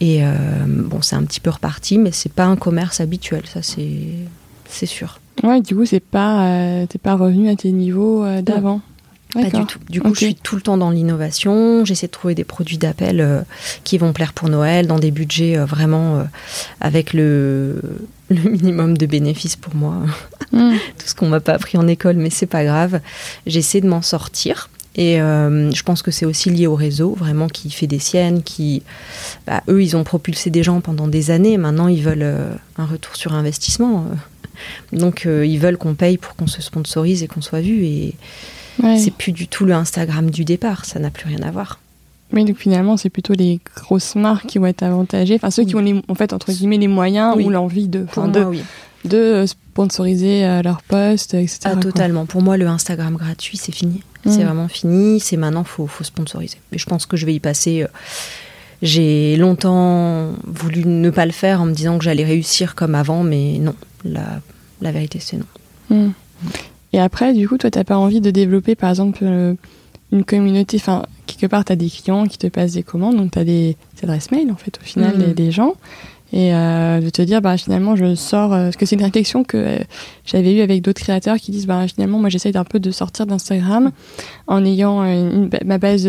Et 0.00 0.24
euh, 0.24 0.32
bon, 0.66 1.02
c'est 1.02 1.14
un 1.14 1.22
petit 1.22 1.38
peu 1.38 1.50
reparti, 1.50 1.98
mais 1.98 2.10
c'est 2.10 2.32
pas 2.32 2.46
un 2.46 2.56
commerce 2.56 3.00
habituel, 3.00 3.42
ça 3.46 3.62
c'est 3.62 3.86
c'est 4.68 4.86
sûr. 4.86 5.20
Ouais, 5.44 5.60
du 5.60 5.76
coup, 5.76 5.84
c'est 5.84 6.00
pas, 6.00 6.46
euh, 6.46 6.86
t'es 6.86 6.98
pas 6.98 7.14
revenu 7.14 7.48
à 7.48 7.56
tes 7.56 7.70
niveaux 7.70 8.24
euh, 8.24 8.42
d'avant. 8.42 8.80
Pas 9.32 9.44
du 9.44 9.66
tout. 9.66 9.78
Du 9.88 10.00
coup, 10.00 10.14
je 10.14 10.24
suis 10.24 10.34
tout 10.34 10.56
le 10.56 10.62
temps 10.62 10.76
dans 10.76 10.90
l'innovation. 10.90 11.84
J'essaie 11.84 12.06
de 12.06 12.12
trouver 12.12 12.34
des 12.34 12.44
produits 12.44 12.78
d'appel 12.78 13.20
euh, 13.20 13.42
qui 13.84 13.98
vont 13.98 14.12
plaire 14.12 14.32
pour 14.32 14.48
Noël, 14.48 14.86
dans 14.86 14.98
des 14.98 15.10
budgets 15.10 15.56
euh, 15.56 15.64
vraiment 15.64 16.18
euh, 16.18 16.24
avec 16.80 17.12
le, 17.12 17.80
le 18.30 18.50
minimum 18.50 18.98
de 18.98 19.06
bénéfices 19.06 19.56
pour 19.56 19.74
moi. 19.74 19.96
Mm. 20.52 20.72
tout 20.98 21.06
ce 21.06 21.14
qu'on 21.14 21.28
m'a 21.28 21.40
pas 21.40 21.54
appris 21.54 21.78
en 21.78 21.86
école, 21.86 22.16
mais 22.16 22.30
c'est 22.30 22.46
pas 22.46 22.64
grave. 22.64 23.00
J'essaie 23.46 23.80
de 23.80 23.88
m'en 23.88 24.02
sortir. 24.02 24.68
Et 24.96 25.20
euh, 25.20 25.70
je 25.70 25.82
pense 25.82 26.02
que 26.02 26.10
c'est 26.10 26.26
aussi 26.26 26.50
lié 26.50 26.66
au 26.66 26.74
réseau, 26.74 27.14
vraiment, 27.14 27.48
qui 27.48 27.70
fait 27.70 27.86
des 27.86 27.98
siennes, 27.98 28.42
qui, 28.42 28.82
bah, 29.46 29.62
eux, 29.68 29.82
ils 29.82 29.96
ont 29.96 30.04
propulsé 30.04 30.50
des 30.50 30.62
gens 30.62 30.80
pendant 30.80 31.06
des 31.06 31.30
années. 31.30 31.56
Maintenant, 31.56 31.88
ils 31.88 32.02
veulent 32.02 32.22
euh, 32.22 32.52
un 32.76 32.86
retour 32.86 33.16
sur 33.16 33.34
investissement. 33.34 34.06
Donc, 34.92 35.26
euh, 35.26 35.46
ils 35.46 35.58
veulent 35.58 35.78
qu'on 35.78 35.94
paye 35.94 36.18
pour 36.18 36.34
qu'on 36.34 36.48
se 36.48 36.60
sponsorise 36.60 37.22
et 37.22 37.28
qu'on 37.28 37.40
soit 37.40 37.60
vu. 37.60 37.84
Et 37.84 38.14
Ouais. 38.82 38.98
c'est 38.98 39.12
plus 39.12 39.32
du 39.32 39.48
tout 39.48 39.64
le 39.64 39.74
Instagram 39.74 40.30
du 40.30 40.44
départ. 40.44 40.84
Ça 40.84 40.98
n'a 40.98 41.10
plus 41.10 41.26
rien 41.28 41.42
à 41.42 41.50
voir. 41.50 41.80
Oui, 42.32 42.44
donc 42.44 42.56
finalement, 42.58 42.96
c'est 42.96 43.10
plutôt 43.10 43.32
les 43.34 43.58
grosses 43.76 44.14
marques 44.14 44.46
qui 44.46 44.58
vont 44.58 44.66
être 44.66 44.82
avantagées. 44.84 45.34
Enfin, 45.34 45.50
ceux 45.50 45.64
qui 45.64 45.74
ont, 45.74 45.80
les, 45.80 46.00
en 46.08 46.14
fait, 46.14 46.32
entre 46.32 46.52
guillemets, 46.52 46.78
les 46.78 46.86
moyens 46.88 47.34
Oui. 47.36 47.44
ou 47.44 47.50
l'envie 47.50 47.88
de, 47.88 48.04
Pour 48.04 48.28
de, 48.28 48.40
moi, 48.40 48.48
oui. 48.50 48.62
de 49.04 49.16
euh, 49.16 49.46
sponsoriser 49.48 50.44
euh, 50.44 50.62
leurs 50.62 50.82
posts, 50.82 51.34
etc. 51.34 51.58
Ah, 51.64 51.70
quoi. 51.72 51.80
totalement. 51.82 52.26
Pour 52.26 52.40
moi, 52.42 52.56
le 52.56 52.68
Instagram 52.68 53.16
gratuit, 53.16 53.56
c'est 53.56 53.72
fini. 53.72 54.02
Mm. 54.24 54.30
C'est 54.30 54.44
vraiment 54.44 54.68
fini. 54.68 55.18
C'est 55.18 55.36
maintenant, 55.36 55.64
faut, 55.64 55.88
faut 55.88 56.04
sponsoriser. 56.04 56.58
Mais 56.70 56.78
je 56.78 56.86
pense 56.86 57.04
que 57.04 57.16
je 57.16 57.26
vais 57.26 57.34
y 57.34 57.40
passer. 57.40 57.82
euh, 57.82 57.88
J'ai 58.80 59.36
longtemps 59.36 60.28
voulu 60.46 60.84
ne 60.86 61.10
pas 61.10 61.26
le 61.26 61.32
faire 61.32 61.60
en 61.60 61.66
me 61.66 61.72
disant 61.72 61.98
que 61.98 62.04
j'allais 62.04 62.24
réussir 62.24 62.76
comme 62.76 62.94
avant, 62.94 63.24
mais 63.24 63.58
non. 63.58 63.74
La, 64.04 64.40
la 64.80 64.92
vérité, 64.92 65.18
c'est 65.20 65.36
non. 65.36 65.46
Mm. 65.90 66.10
Et 66.92 66.98
après, 67.00 67.32
du 67.34 67.48
coup, 67.48 67.56
toi, 67.58 67.70
t'as 67.70 67.84
pas 67.84 67.96
envie 67.98 68.20
de 68.20 68.30
développer, 68.30 68.74
par 68.74 68.90
exemple, 68.90 69.20
euh, 69.22 69.54
une 70.12 70.24
communauté, 70.24 70.76
enfin, 70.78 71.04
quelque 71.26 71.46
part, 71.46 71.64
t'as 71.64 71.76
des 71.76 71.88
clients 71.88 72.26
qui 72.26 72.36
te 72.38 72.48
passent 72.48 72.72
des 72.72 72.82
commandes, 72.82 73.16
donc 73.16 73.30
t'as 73.30 73.44
des 73.44 73.76
adresses 74.02 74.30
mail, 74.32 74.50
en 74.50 74.56
fait, 74.56 74.78
au 74.82 74.84
final, 74.84 75.14
Mhm. 75.16 75.22
des, 75.22 75.34
des 75.34 75.50
gens. 75.52 75.74
Et 76.32 76.54
euh, 76.54 77.00
de 77.00 77.10
te 77.10 77.22
dire, 77.22 77.40
bah, 77.42 77.56
finalement, 77.56 77.96
je 77.96 78.14
sors. 78.14 78.52
euh, 78.52 78.64
parce 78.64 78.76
que 78.76 78.86
c'est 78.86 78.94
une 78.96 79.02
réflexion 79.02 79.42
que 79.42 79.56
euh, 79.56 79.78
j'avais 80.24 80.54
eue 80.54 80.60
avec 80.60 80.80
d'autres 80.82 81.00
créateurs 81.00 81.36
qui 81.38 81.50
disent, 81.50 81.66
bah, 81.66 81.86
finalement, 81.88 82.18
moi, 82.20 82.28
j'essaye 82.28 82.52
d'un 82.52 82.62
peu 82.64 82.78
de 82.78 82.90
sortir 82.92 83.26
d'Instagram 83.26 83.90
en 84.46 84.64
ayant 84.64 85.02
une 85.04 85.50
ma 85.64 85.78
base 85.78 86.08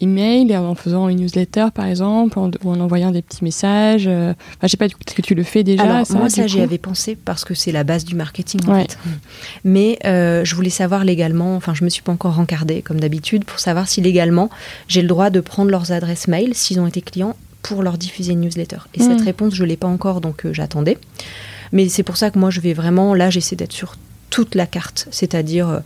email 0.00 0.56
en 0.56 0.74
faisant 0.74 1.08
une 1.08 1.18
newsletter, 1.20 1.66
par 1.74 1.86
exemple, 1.86 2.38
en, 2.38 2.50
ou 2.64 2.70
en 2.70 2.80
envoyant 2.80 3.10
des 3.10 3.22
petits 3.22 3.42
messages. 3.44 4.06
euh. 4.06 4.30
Enfin, 4.32 4.58
je 4.64 4.68
sais 4.68 4.76
pas, 4.76 4.88
du 4.88 4.94
coup, 4.94 5.00
est-ce 5.06 5.14
que 5.14 5.22
tu 5.22 5.34
le 5.34 5.42
fais 5.42 5.64
déjà 5.64 5.82
Alors, 5.82 6.06
moi, 6.10 6.28
ça, 6.30 6.46
j'y 6.46 6.60
avais 6.60 6.78
pensé 6.78 7.16
parce 7.16 7.44
que 7.44 7.54
c'est 7.54 7.72
la 7.72 7.84
base 7.84 8.04
du 8.04 8.14
marketing, 8.14 8.60
en 8.68 8.72
Ouais. 8.74 8.82
fait. 8.82 8.98
Mais 9.64 9.98
euh, 10.04 10.44
je 10.44 10.54
voulais 10.54 10.70
savoir 10.70 11.04
légalement, 11.04 11.56
enfin, 11.56 11.74
je 11.74 11.84
me 11.84 11.88
suis 11.88 12.02
pas 12.02 12.12
encore 12.12 12.34
rencardée, 12.34 12.82
comme 12.82 13.00
d'habitude, 13.00 13.44
pour 13.44 13.58
savoir 13.58 13.88
si 13.88 14.00
légalement, 14.00 14.50
j'ai 14.86 15.02
le 15.02 15.08
droit 15.08 15.30
de 15.30 15.40
prendre 15.40 15.70
leurs 15.70 15.92
adresses 15.92 16.28
mail, 16.28 16.54
s'ils 16.54 16.78
ont 16.80 16.86
été 16.86 17.00
clients, 17.02 17.36
pour 17.62 17.82
leur 17.82 17.98
diffuser 17.98 18.32
une 18.32 18.40
newsletter. 18.42 18.78
Et 18.94 19.00
cette 19.00 19.20
réponse, 19.20 19.54
je 19.54 19.64
l'ai 19.64 19.76
pas 19.76 19.88
encore, 19.88 20.20
donc 20.20 20.46
euh, 20.46 20.52
j'attendais. 20.54 20.96
Mais 21.72 21.88
c'est 21.88 22.02
pour 22.04 22.16
ça 22.16 22.30
que 22.30 22.38
moi, 22.38 22.50
je 22.50 22.60
vais 22.60 22.72
vraiment, 22.72 23.14
là, 23.14 23.30
j'essaie 23.30 23.56
d'être 23.56 23.72
sur 23.72 23.96
toute 24.30 24.54
la 24.54 24.66
carte. 24.66 25.08
C'est-à-dire, 25.10 25.82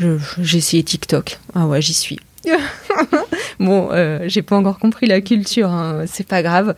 euh, 0.00 0.18
j'ai 0.42 0.58
essayé 0.58 0.82
TikTok. 0.84 1.38
Ah 1.54 1.66
ouais, 1.66 1.80
j'y 1.80 1.94
suis. 1.94 2.18
bon, 3.60 3.88
euh, 3.92 4.20
j'ai 4.26 4.42
pas 4.42 4.56
encore 4.56 4.78
compris 4.78 5.06
la 5.06 5.20
culture, 5.20 5.70
hein, 5.70 6.04
c'est 6.06 6.26
pas 6.26 6.42
grave. 6.42 6.74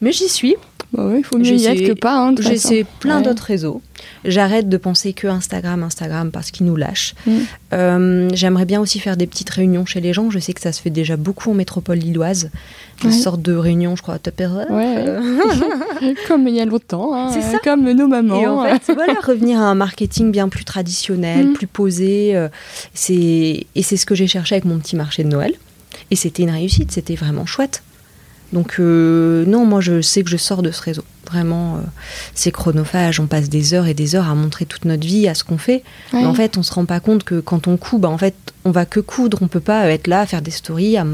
Mais 0.00 0.12
j'y 0.12 0.28
suis. 0.28 0.56
Bah 0.92 1.04
ouais, 1.06 1.18
il 1.18 1.24
faut 1.24 1.36
mieux 1.36 1.46
y 1.52 1.66
être 1.66 1.86
que 1.86 1.92
pas. 1.98 2.16
Hein. 2.16 2.34
J'essaie 2.38 2.86
plein 3.00 3.18
Ouais. 3.18 3.22
d'autres 3.24 3.42
réseaux. 3.42 3.82
J'arrête 4.24 4.68
de 4.68 4.76
penser 4.76 5.12
que 5.12 5.26
Instagram, 5.26 5.82
Instagram, 5.82 6.30
parce 6.30 6.50
qu'ils 6.50 6.64
nous 6.66 6.76
lâchent. 6.76 7.14
Mm. 7.26 7.32
Euh, 7.72 8.28
J'aimerais 8.32 8.64
bien 8.66 8.80
aussi 8.80 8.98
faire 9.00 9.16
des 9.16 9.26
petites 9.26 9.50
réunions 9.50 9.84
chez 9.84 10.00
les 10.00 10.12
gens. 10.12 10.30
Je 10.30 10.38
sais 10.38 10.52
que 10.52 10.60
ça 10.60 10.72
se 10.72 10.80
fait 10.80 10.90
déjà 10.90 11.16
beaucoup 11.16 11.50
en 11.50 11.54
métropole 11.54 11.98
lilloise. 11.98 12.50
Une 13.02 13.10
Ouais. 13.10 13.14
sorte 13.16 13.42
de 13.42 13.54
réunion, 13.54 13.96
je 13.96 14.02
crois, 14.02 14.14
à 14.14 14.18
Tupperware. 14.18 14.70
Ouais, 14.70 15.04
comme 16.28 16.46
il 16.48 16.54
y 16.54 16.60
a 16.60 16.64
longtemps, 16.64 17.14
hein, 17.14 17.30
C'est 17.32 17.42
ça. 17.42 17.58
comme 17.64 17.90
nos 17.90 18.06
mamans. 18.06 18.40
Et 18.40 18.46
en 18.46 18.78
fait, 18.78 18.92
voilà, 18.94 19.14
revenir 19.24 19.58
à 19.60 19.64
un 19.64 19.74
marketing 19.74 20.30
bien 20.30 20.48
plus 20.48 20.64
traditionnel, 20.64 21.48
Mm. 21.48 21.52
plus 21.54 21.66
posé. 21.66 22.36
euh, 22.36 22.48
et 23.08 23.82
c'est 23.82 23.96
ce 23.96 24.06
que 24.06 24.14
j'ai 24.14 24.26
cherché 24.28 24.54
avec 24.54 24.64
mon 24.64 24.78
petit 24.78 24.96
marché 24.96 25.24
de 25.24 25.28
Noël. 25.28 25.52
Et 26.10 26.16
c'était 26.16 26.44
une 26.44 26.50
réussite, 26.50 26.92
c'était 26.92 27.16
vraiment 27.16 27.44
chouette. 27.46 27.82
Donc 28.52 28.76
euh, 28.78 29.44
non, 29.46 29.64
moi 29.66 29.80
je 29.80 30.00
sais 30.00 30.22
que 30.22 30.30
je 30.30 30.36
sors 30.36 30.62
de 30.62 30.70
ce 30.70 30.82
réseau. 30.82 31.02
Vraiment, 31.26 31.76
euh, 31.76 31.80
c'est 32.34 32.52
chronophage. 32.52 33.18
On 33.18 33.26
passe 33.26 33.48
des 33.48 33.74
heures 33.74 33.86
et 33.86 33.94
des 33.94 34.14
heures 34.14 34.28
à 34.30 34.34
montrer 34.36 34.64
toute 34.64 34.84
notre 34.84 35.04
vie, 35.04 35.26
à 35.26 35.34
ce 35.34 35.42
qu'on 35.42 35.58
fait. 35.58 35.82
Mais 36.12 36.24
en 36.24 36.34
fait, 36.34 36.56
on 36.56 36.62
se 36.62 36.72
rend 36.72 36.84
pas 36.84 37.00
compte 37.00 37.24
que 37.24 37.40
quand 37.40 37.66
on 37.66 37.76
coud, 37.76 38.00
bah, 38.02 38.08
en 38.08 38.16
fait, 38.18 38.36
on 38.64 38.70
va 38.70 38.86
que 38.86 39.00
coudre. 39.00 39.38
On 39.40 39.48
peut 39.48 39.58
pas 39.58 39.90
être 39.90 40.06
là, 40.06 40.20
à 40.20 40.26
faire 40.26 40.40
des 40.40 40.52
stories, 40.52 40.96
à 40.96 41.04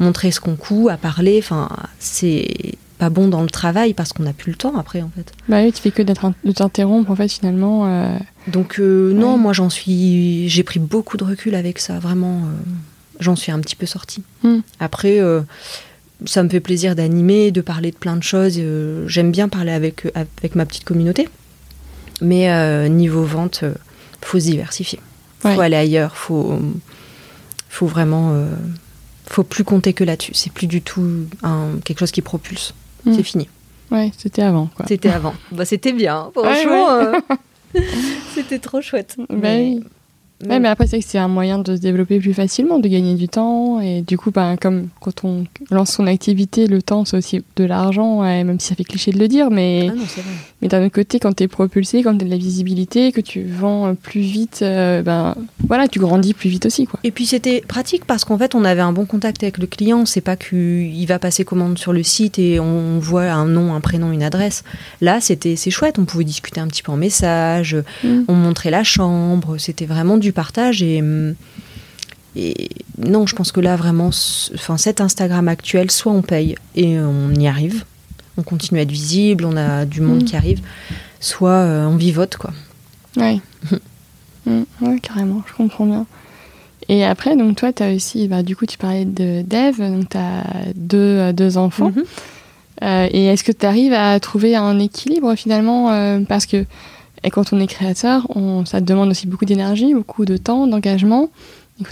montrer 0.00 0.32
ce 0.32 0.40
qu'on 0.40 0.56
coud, 0.56 0.90
à 0.90 0.96
parler. 0.96 1.38
Enfin, 1.38 1.68
c'est 2.00 2.48
pas 2.98 3.08
bon 3.08 3.28
dans 3.28 3.42
le 3.42 3.50
travail 3.50 3.94
parce 3.94 4.12
qu'on 4.12 4.24
n'a 4.24 4.32
plus 4.32 4.50
le 4.50 4.56
temps 4.56 4.76
après, 4.76 5.00
en 5.02 5.10
fait. 5.14 5.32
Bah 5.48 5.62
oui, 5.62 5.72
tu 5.72 5.80
fais 5.80 5.92
que 5.92 6.02
d'être 6.02 6.32
de 6.44 6.50
t'interrompre 6.52 7.10
en 7.12 7.16
fait 7.16 7.28
finalement. 7.28 7.86
euh, 7.86 8.18
Donc 8.48 8.78
non, 8.80 9.38
moi 9.38 9.52
j'en 9.52 9.70
suis, 9.70 10.48
j'ai 10.48 10.64
pris 10.64 10.80
beaucoup 10.80 11.16
de 11.16 11.24
recul 11.24 11.54
avec 11.54 11.78
ça. 11.78 12.00
Vraiment, 12.00 12.40
j'en 13.20 13.36
suis 13.36 13.52
un 13.52 13.60
petit 13.60 13.76
peu 13.76 13.86
sortie. 13.86 14.24
Hmm. 14.42 14.58
Après, 14.80 15.20
ça 16.26 16.42
me 16.42 16.48
fait 16.48 16.60
plaisir 16.60 16.94
d'animer, 16.94 17.50
de 17.50 17.60
parler 17.60 17.90
de 17.90 17.96
plein 17.96 18.16
de 18.16 18.22
choses. 18.22 18.56
euh, 18.58 19.06
J'aime 19.08 19.30
bien 19.32 19.48
parler 19.48 19.72
avec 19.72 20.06
avec 20.14 20.54
ma 20.54 20.66
petite 20.66 20.84
communauté. 20.84 21.28
Mais 22.20 22.50
euh, 22.50 22.88
niveau 22.88 23.24
vente, 23.24 23.60
euh, 23.64 23.74
faut 24.20 24.38
se 24.38 24.44
diversifier. 24.46 25.00
Faut 25.40 25.48
Ouais. 25.48 25.64
aller 25.64 25.76
ailleurs. 25.76 26.16
Faut, 26.16 26.58
faut 27.68 27.86
vraiment, 27.86 28.30
euh, 28.32 28.46
faut 29.26 29.42
plus 29.42 29.64
compter 29.64 29.92
que 29.92 30.04
là-dessus. 30.04 30.34
C'est 30.34 30.52
plus 30.52 30.66
du 30.68 30.82
tout 30.82 31.26
un, 31.42 31.78
quelque 31.84 31.98
chose 31.98 32.12
qui 32.12 32.22
propulse. 32.22 32.74
Hmm. 33.04 33.14
C'est 33.14 33.22
fini. 33.24 33.48
Ouais, 33.90 34.12
c'était 34.16 34.42
avant. 34.42 34.70
C'était 34.86 35.08
avant. 35.10 35.34
bah, 35.52 35.64
c'était 35.64 35.92
bien. 35.92 36.30
Ouais, 36.36 36.42
Franchement, 36.44 36.90
euh, 36.90 37.12
c'était 38.34 38.58
trop 38.60 38.80
chouette. 38.80 39.16
Bah 39.28 39.36
Mais- 39.40 39.80
oui. 40.42 40.48
Ouais, 40.48 40.60
mais 40.60 40.68
après, 40.68 40.86
c'est 40.86 40.98
que 40.98 41.04
c'est 41.06 41.18
un 41.18 41.28
moyen 41.28 41.58
de 41.58 41.76
se 41.76 41.80
développer 41.80 42.18
plus 42.18 42.34
facilement, 42.34 42.78
de 42.78 42.88
gagner 42.88 43.14
du 43.14 43.28
temps. 43.28 43.80
Et 43.80 44.02
du 44.02 44.18
coup, 44.18 44.30
ben, 44.30 44.56
comme 44.60 44.88
quand 45.00 45.24
on 45.24 45.44
lance 45.70 45.92
son 45.92 46.06
activité, 46.06 46.66
le 46.66 46.82
temps, 46.82 47.04
c'est 47.04 47.16
aussi 47.16 47.42
de 47.56 47.64
l'argent, 47.64 48.20
ouais, 48.20 48.44
même 48.44 48.60
si 48.60 48.68
ça 48.68 48.74
fait 48.74 48.84
cliché 48.84 49.12
de 49.12 49.18
le 49.18 49.28
dire. 49.28 49.50
Mais, 49.50 49.88
Ah 49.90 49.94
non, 49.94 50.04
mais 50.60 50.68
d'un 50.68 50.84
autre 50.84 50.94
côté, 50.94 51.18
quand 51.18 51.34
tu 51.34 51.44
es 51.44 51.48
propulsé, 51.48 52.02
quand 52.02 52.16
tu 52.16 52.24
as 52.24 52.26
de 52.26 52.30
la 52.30 52.36
visibilité, 52.36 53.12
que 53.12 53.20
tu 53.20 53.42
vends 53.42 53.88
euh, 53.88 53.92
plus 53.94 54.20
vite, 54.20 54.60
euh, 54.62 55.02
ben, 55.02 55.34
voilà, 55.66 55.88
tu 55.88 55.98
grandis 55.98 56.34
plus 56.34 56.50
vite 56.50 56.66
aussi. 56.66 56.86
Quoi. 56.86 57.00
Et 57.04 57.10
puis 57.10 57.26
c'était 57.26 57.62
pratique 57.66 58.04
parce 58.04 58.24
qu'en 58.24 58.38
fait 58.38 58.54
on 58.54 58.64
avait 58.64 58.80
un 58.80 58.92
bon 58.92 59.04
contact 59.04 59.42
avec 59.42 59.58
le 59.58 59.66
client. 59.66 60.06
C'est 60.06 60.20
pas 60.20 60.36
qu'il 60.36 61.06
va 61.06 61.18
passer 61.18 61.44
commande 61.44 61.78
sur 61.78 61.92
le 61.92 62.02
site 62.02 62.38
et 62.38 62.60
on 62.60 62.98
voit 62.98 63.30
un 63.30 63.46
nom, 63.46 63.74
un 63.74 63.80
prénom, 63.80 64.12
une 64.12 64.22
adresse. 64.22 64.64
Là 65.00 65.20
c'était 65.20 65.56
c'est 65.56 65.70
chouette. 65.70 65.98
On 65.98 66.04
pouvait 66.04 66.24
discuter 66.24 66.60
un 66.60 66.66
petit 66.66 66.82
peu 66.82 66.92
en 66.92 66.96
message. 66.96 67.76
Mm. 68.04 68.22
On 68.28 68.34
montrait 68.34 68.70
la 68.70 68.84
chambre. 68.84 69.56
C'était 69.58 69.86
vraiment 69.86 70.16
du 70.16 70.31
partage 70.32 70.82
et 70.82 71.00
hum, 71.00 71.34
et 72.34 72.70
non, 72.98 73.26
je 73.26 73.34
pense 73.36 73.52
que 73.52 73.60
là 73.60 73.76
vraiment, 73.76 74.08
enfin 74.54 74.78
cet 74.78 75.00
Instagram 75.02 75.48
actuel, 75.48 75.90
soit 75.90 76.12
on 76.12 76.22
paye 76.22 76.54
et 76.74 76.98
on 76.98 77.30
y 77.34 77.46
arrive, 77.46 77.84
on 78.38 78.42
continue 78.42 78.80
à 78.80 78.82
être 78.84 78.90
visible, 78.90 79.44
on 79.44 79.56
a 79.56 79.84
du 79.84 80.00
monde 80.00 80.22
Mm. 80.22 80.24
qui 80.24 80.36
arrive, 80.36 80.60
soit 81.20 81.50
euh, 81.50 81.86
on 81.86 81.96
vivote 81.96 82.36
quoi. 82.36 82.52
Ouais. 83.16 83.40
Mm, 84.44 84.62
ouais, 84.80 84.98
carrément, 84.98 85.40
je 85.46 85.52
comprends 85.54 85.86
bien. 85.86 86.04
Et 86.88 87.04
après, 87.04 87.36
donc 87.36 87.54
toi, 87.54 87.72
tu 87.72 87.84
as 87.84 87.94
aussi, 87.94 88.26
bah, 88.26 88.42
du 88.42 88.56
coup, 88.56 88.66
tu 88.66 88.76
parlais 88.76 89.04
de 89.04 89.42
Dev, 89.42 89.78
donc 89.78 90.08
tu 90.08 90.16
as 90.16 90.42
deux, 90.74 90.98
euh, 90.98 91.32
deux 91.32 91.58
enfants. 91.58 91.92
Mhm. 91.94 92.04
Euh, 92.82 93.08
et 93.12 93.26
est-ce 93.26 93.44
que 93.44 93.52
tu 93.52 93.64
arrives 93.64 93.92
à 93.92 94.18
trouver 94.18 94.56
un 94.56 94.80
équilibre 94.80 95.36
finalement 95.36 95.92
euh, 95.92 96.18
Parce 96.28 96.46
que 96.46 96.64
et 97.24 97.30
quand 97.30 97.52
on 97.52 97.60
est 97.60 97.66
créateur, 97.66 98.26
on, 98.36 98.64
ça 98.64 98.80
demande 98.80 99.10
aussi 99.10 99.26
beaucoup 99.26 99.44
d'énergie, 99.44 99.94
beaucoup 99.94 100.24
de 100.24 100.36
temps, 100.36 100.66
d'engagement. 100.66 101.30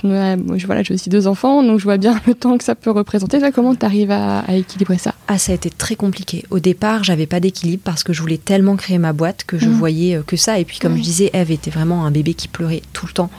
A- 0.05 0.37
moi, 0.37 0.57
je- 0.57 0.67
voilà, 0.67 0.83
j'ai 0.85 0.95
aussi 0.95 1.09
deux 1.11 1.27
enfants, 1.27 1.63
donc 1.65 1.79
je 1.81 1.85
vois 1.85 1.97
bien 1.97 2.21
le 2.27 2.35
temps 2.35 2.57
que 2.59 2.65
ça 2.65 2.75
peut 2.75 2.91
représenter. 2.91 3.41
Comment 3.53 3.75
tu 3.75 3.85
arrives 3.85 4.11
à, 4.11 4.41
à 4.41 4.55
équilibrer 4.55 4.99
ça? 4.99 5.15
Ah, 5.27 5.39
ça 5.39 5.53
a 5.53 5.55
été 5.55 5.71
très 5.71 5.97
compliqué. 5.97 6.45
Au 6.51 6.59
départ, 6.61 7.03
j'avais 7.03 7.27
pas 7.27 7.41
d'équilibre 7.41 7.83
parce 7.85 8.05
que 8.05 8.13
je 8.13 8.21
voulais 8.21 8.37
tellement 8.39 8.77
créer 8.77 8.99
ma 8.99 9.13
boîte 9.13 9.45
que 9.47 9.59
je 9.59 9.69
Mhm. 9.69 9.75
voyais 9.75 10.17
euh, 10.17 10.23
que 10.23 10.37
ça. 10.37 10.59
Et 10.61 10.65
puis, 10.65 10.79
comme 10.79 10.97
je 10.97 11.03
disais, 11.03 11.31
Eve 11.33 11.51
était 11.51 11.71
vraiment 11.71 12.05
un 12.07 12.11
bébé 12.11 12.35
qui 12.35 12.47
pleurait 12.47 12.83
tout 12.93 13.07
le 13.07 13.13
temps. 13.13 13.31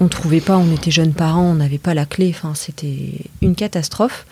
On 0.00 0.08
trouvait 0.08 0.40
pas, 0.40 0.56
on 0.58 0.72
était 0.72 0.90
jeunes 0.90 1.12
parents, 1.12 1.44
on 1.44 1.54
n'avait 1.54 1.78
pas 1.78 1.94
la 1.94 2.04
clé. 2.06 2.32
Enfin, 2.34 2.52
c'était 2.54 3.12
une 3.42 3.54
catastrophe. 3.54 4.26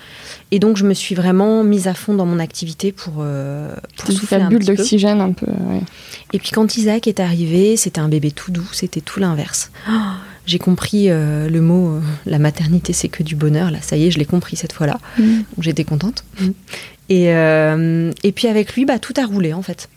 Et 0.52 0.58
donc, 0.58 0.76
je 0.76 0.84
me 0.84 0.92
suis 0.92 1.14
vraiment 1.14 1.64
mise 1.64 1.88
à 1.88 1.94
fond 1.94 2.12
dans 2.14 2.26
mon 2.26 2.38
activité 2.38 2.92
pour, 2.92 3.14
euh, 3.20 3.74
pour 3.96 4.12
souffler 4.12 4.36
un 4.36 4.48
bulle 4.48 4.64
d'oxygène 4.64 5.20
un 5.20 5.32
peu. 5.32 5.46
ouais. 5.46 5.80
Et 6.34 6.38
puis 6.38 6.50
quand 6.50 6.76
Isaac 6.76 7.08
est 7.08 7.20
arrivé, 7.20 7.76
c'était 7.76 8.00
un 8.00 8.08
bébé 8.08 8.30
tout 8.30 8.52
doux, 8.52 8.68
c'était 8.72 9.00
tout 9.00 9.18
l'inverse. 9.18 9.70
Oh, 9.88 9.92
j'ai 10.46 10.58
compris 10.58 11.06
euh, 11.08 11.48
le 11.48 11.60
mot 11.60 11.96
euh, 11.96 12.00
la 12.26 12.38
maternité 12.38 12.92
c'est 12.92 13.08
que 13.08 13.22
du 13.22 13.34
bonheur. 13.34 13.70
Là, 13.70 13.78
ça 13.80 13.96
y 13.96 14.06
est, 14.06 14.10
je 14.10 14.18
l'ai 14.18 14.24
compris 14.26 14.56
cette 14.56 14.72
fois-là. 14.72 15.00
Mm. 15.18 15.22
Donc 15.22 15.60
j'étais 15.60 15.84
contente. 15.84 16.24
Et, 17.08 17.32
euh, 17.34 18.12
et 18.22 18.32
puis 18.32 18.46
avec 18.48 18.74
lui, 18.74 18.84
bah, 18.84 18.98
tout 18.98 19.14
a 19.18 19.24
roulé 19.24 19.52
en 19.54 19.62
fait. 19.62 19.88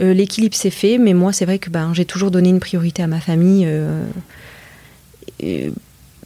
Euh, 0.00 0.14
L'équilibre 0.14 0.54
s'est 0.56 0.70
fait, 0.70 0.96
mais 0.98 1.12
moi 1.14 1.32
c'est 1.34 1.44
vrai 1.44 1.58
que 1.58 1.68
ben, 1.70 1.92
j'ai 1.94 2.04
toujours 2.06 2.30
donné 2.30 2.48
une 2.48 2.60
priorité 2.60 3.02
à 3.02 3.06
ma 3.06 3.20
famille. 3.20 3.64
euh, 3.66 4.04
et 5.40 5.70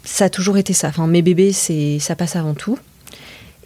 ça 0.05 0.27
a 0.27 0.29
toujours 0.29 0.57
été 0.57 0.73
ça. 0.73 0.89
Enfin, 0.89 1.07
mes 1.09 1.23
bébés, 1.23 1.53
c'est 1.53 1.99
ça 1.99 2.15
passe 2.15 2.37
avant 2.37 2.55
tout. 2.55 2.79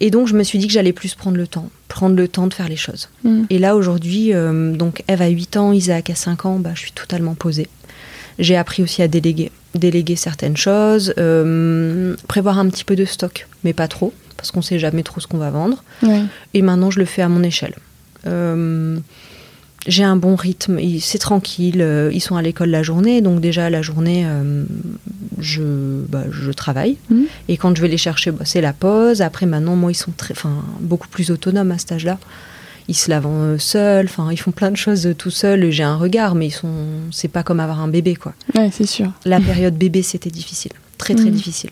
Et 0.01 0.09
donc 0.09 0.27
je 0.27 0.33
me 0.35 0.43
suis 0.43 0.57
dit 0.57 0.65
que 0.67 0.73
j'allais 0.73 0.93
plus 0.93 1.13
prendre 1.13 1.37
le 1.37 1.47
temps, 1.47 1.69
prendre 1.87 2.15
le 2.15 2.27
temps 2.27 2.47
de 2.47 2.53
faire 2.53 2.67
les 2.67 2.75
choses. 2.75 3.07
Mm. 3.23 3.43
Et 3.51 3.59
là, 3.59 3.75
aujourd'hui, 3.75 4.33
euh, 4.33 4.73
donc 4.73 5.03
Eve 5.07 5.21
a 5.21 5.27
8 5.27 5.57
ans, 5.57 5.71
Isaac 5.71 6.09
a 6.09 6.15
5 6.15 6.45
ans, 6.45 6.59
bah, 6.59 6.71
je 6.73 6.79
suis 6.79 6.91
totalement 6.91 7.35
posée. 7.35 7.69
J'ai 8.39 8.57
appris 8.57 8.81
aussi 8.81 9.03
à 9.03 9.07
déléguer, 9.07 9.51
déléguer 9.75 10.15
certaines 10.15 10.57
choses, 10.57 11.13
euh, 11.19 12.15
prévoir 12.27 12.57
un 12.57 12.67
petit 12.67 12.83
peu 12.83 12.95
de 12.95 13.05
stock, 13.05 13.47
mais 13.63 13.73
pas 13.73 13.87
trop, 13.87 14.11
parce 14.37 14.49
qu'on 14.49 14.63
sait 14.63 14.79
jamais 14.79 15.03
trop 15.03 15.21
ce 15.21 15.27
qu'on 15.27 15.37
va 15.37 15.51
vendre. 15.51 15.83
Ouais. 16.01 16.23
Et 16.55 16.63
maintenant, 16.63 16.89
je 16.89 16.97
le 16.97 17.05
fais 17.05 17.21
à 17.21 17.29
mon 17.29 17.43
échelle. 17.43 17.75
Euh, 18.25 18.97
j'ai 19.87 20.03
un 20.03 20.15
bon 20.15 20.35
rythme, 20.35 20.79
c'est 20.99 21.17
tranquille, 21.17 21.81
euh, 21.81 22.11
ils 22.13 22.19
sont 22.21 22.35
à 22.35 22.41
l'école 22.41 22.69
la 22.69 22.83
journée, 22.83 23.21
donc 23.21 23.41
déjà 23.41 23.69
la 23.69 23.81
journée, 23.81 24.23
euh, 24.27 24.63
je, 25.39 25.63
bah, 26.07 26.23
je 26.31 26.51
travaille. 26.51 26.97
Mhm. 27.09 27.25
Et 27.47 27.57
quand 27.57 27.75
je 27.75 27.81
vais 27.81 27.87
les 27.87 27.97
chercher, 27.97 28.31
bah, 28.31 28.45
c'est 28.45 28.61
la 28.61 28.73
pause. 28.73 29.21
Après, 29.21 29.45
maintenant, 29.45 29.75
moi, 29.75 29.91
ils 29.91 29.95
sont 29.95 30.11
très, 30.15 30.33
beaucoup 30.79 31.07
plus 31.07 31.31
autonomes 31.31 31.71
à 31.71 31.77
cet 31.77 31.93
âge-là. 31.93 32.19
Ils 32.87 32.95
se 32.95 33.09
lavent 33.09 33.27
euh, 33.27 33.57
seuls, 33.57 34.07
ils 34.31 34.37
font 34.37 34.51
plein 34.51 34.69
de 34.71 34.75
choses 34.77 35.13
tout 35.17 35.31
seuls. 35.31 35.69
J'ai 35.71 35.83
un 35.83 35.95
regard, 35.95 36.35
mais 36.35 36.47
ils 36.47 36.51
sont, 36.51 36.73
c'est 37.11 37.27
pas 37.27 37.41
comme 37.43 37.59
avoir 37.59 37.79
un 37.79 37.87
bébé, 37.87 38.15
quoi. 38.15 38.33
Ouais, 38.55 38.69
c'est 38.71 38.87
sûr. 38.87 39.11
La 39.25 39.39
période 39.39 39.75
bébé, 39.75 40.01
c'était 40.03 40.29
difficile, 40.31 40.71
très 40.97 41.15
très 41.15 41.25
Mhm. 41.29 41.31
difficile. 41.35 41.71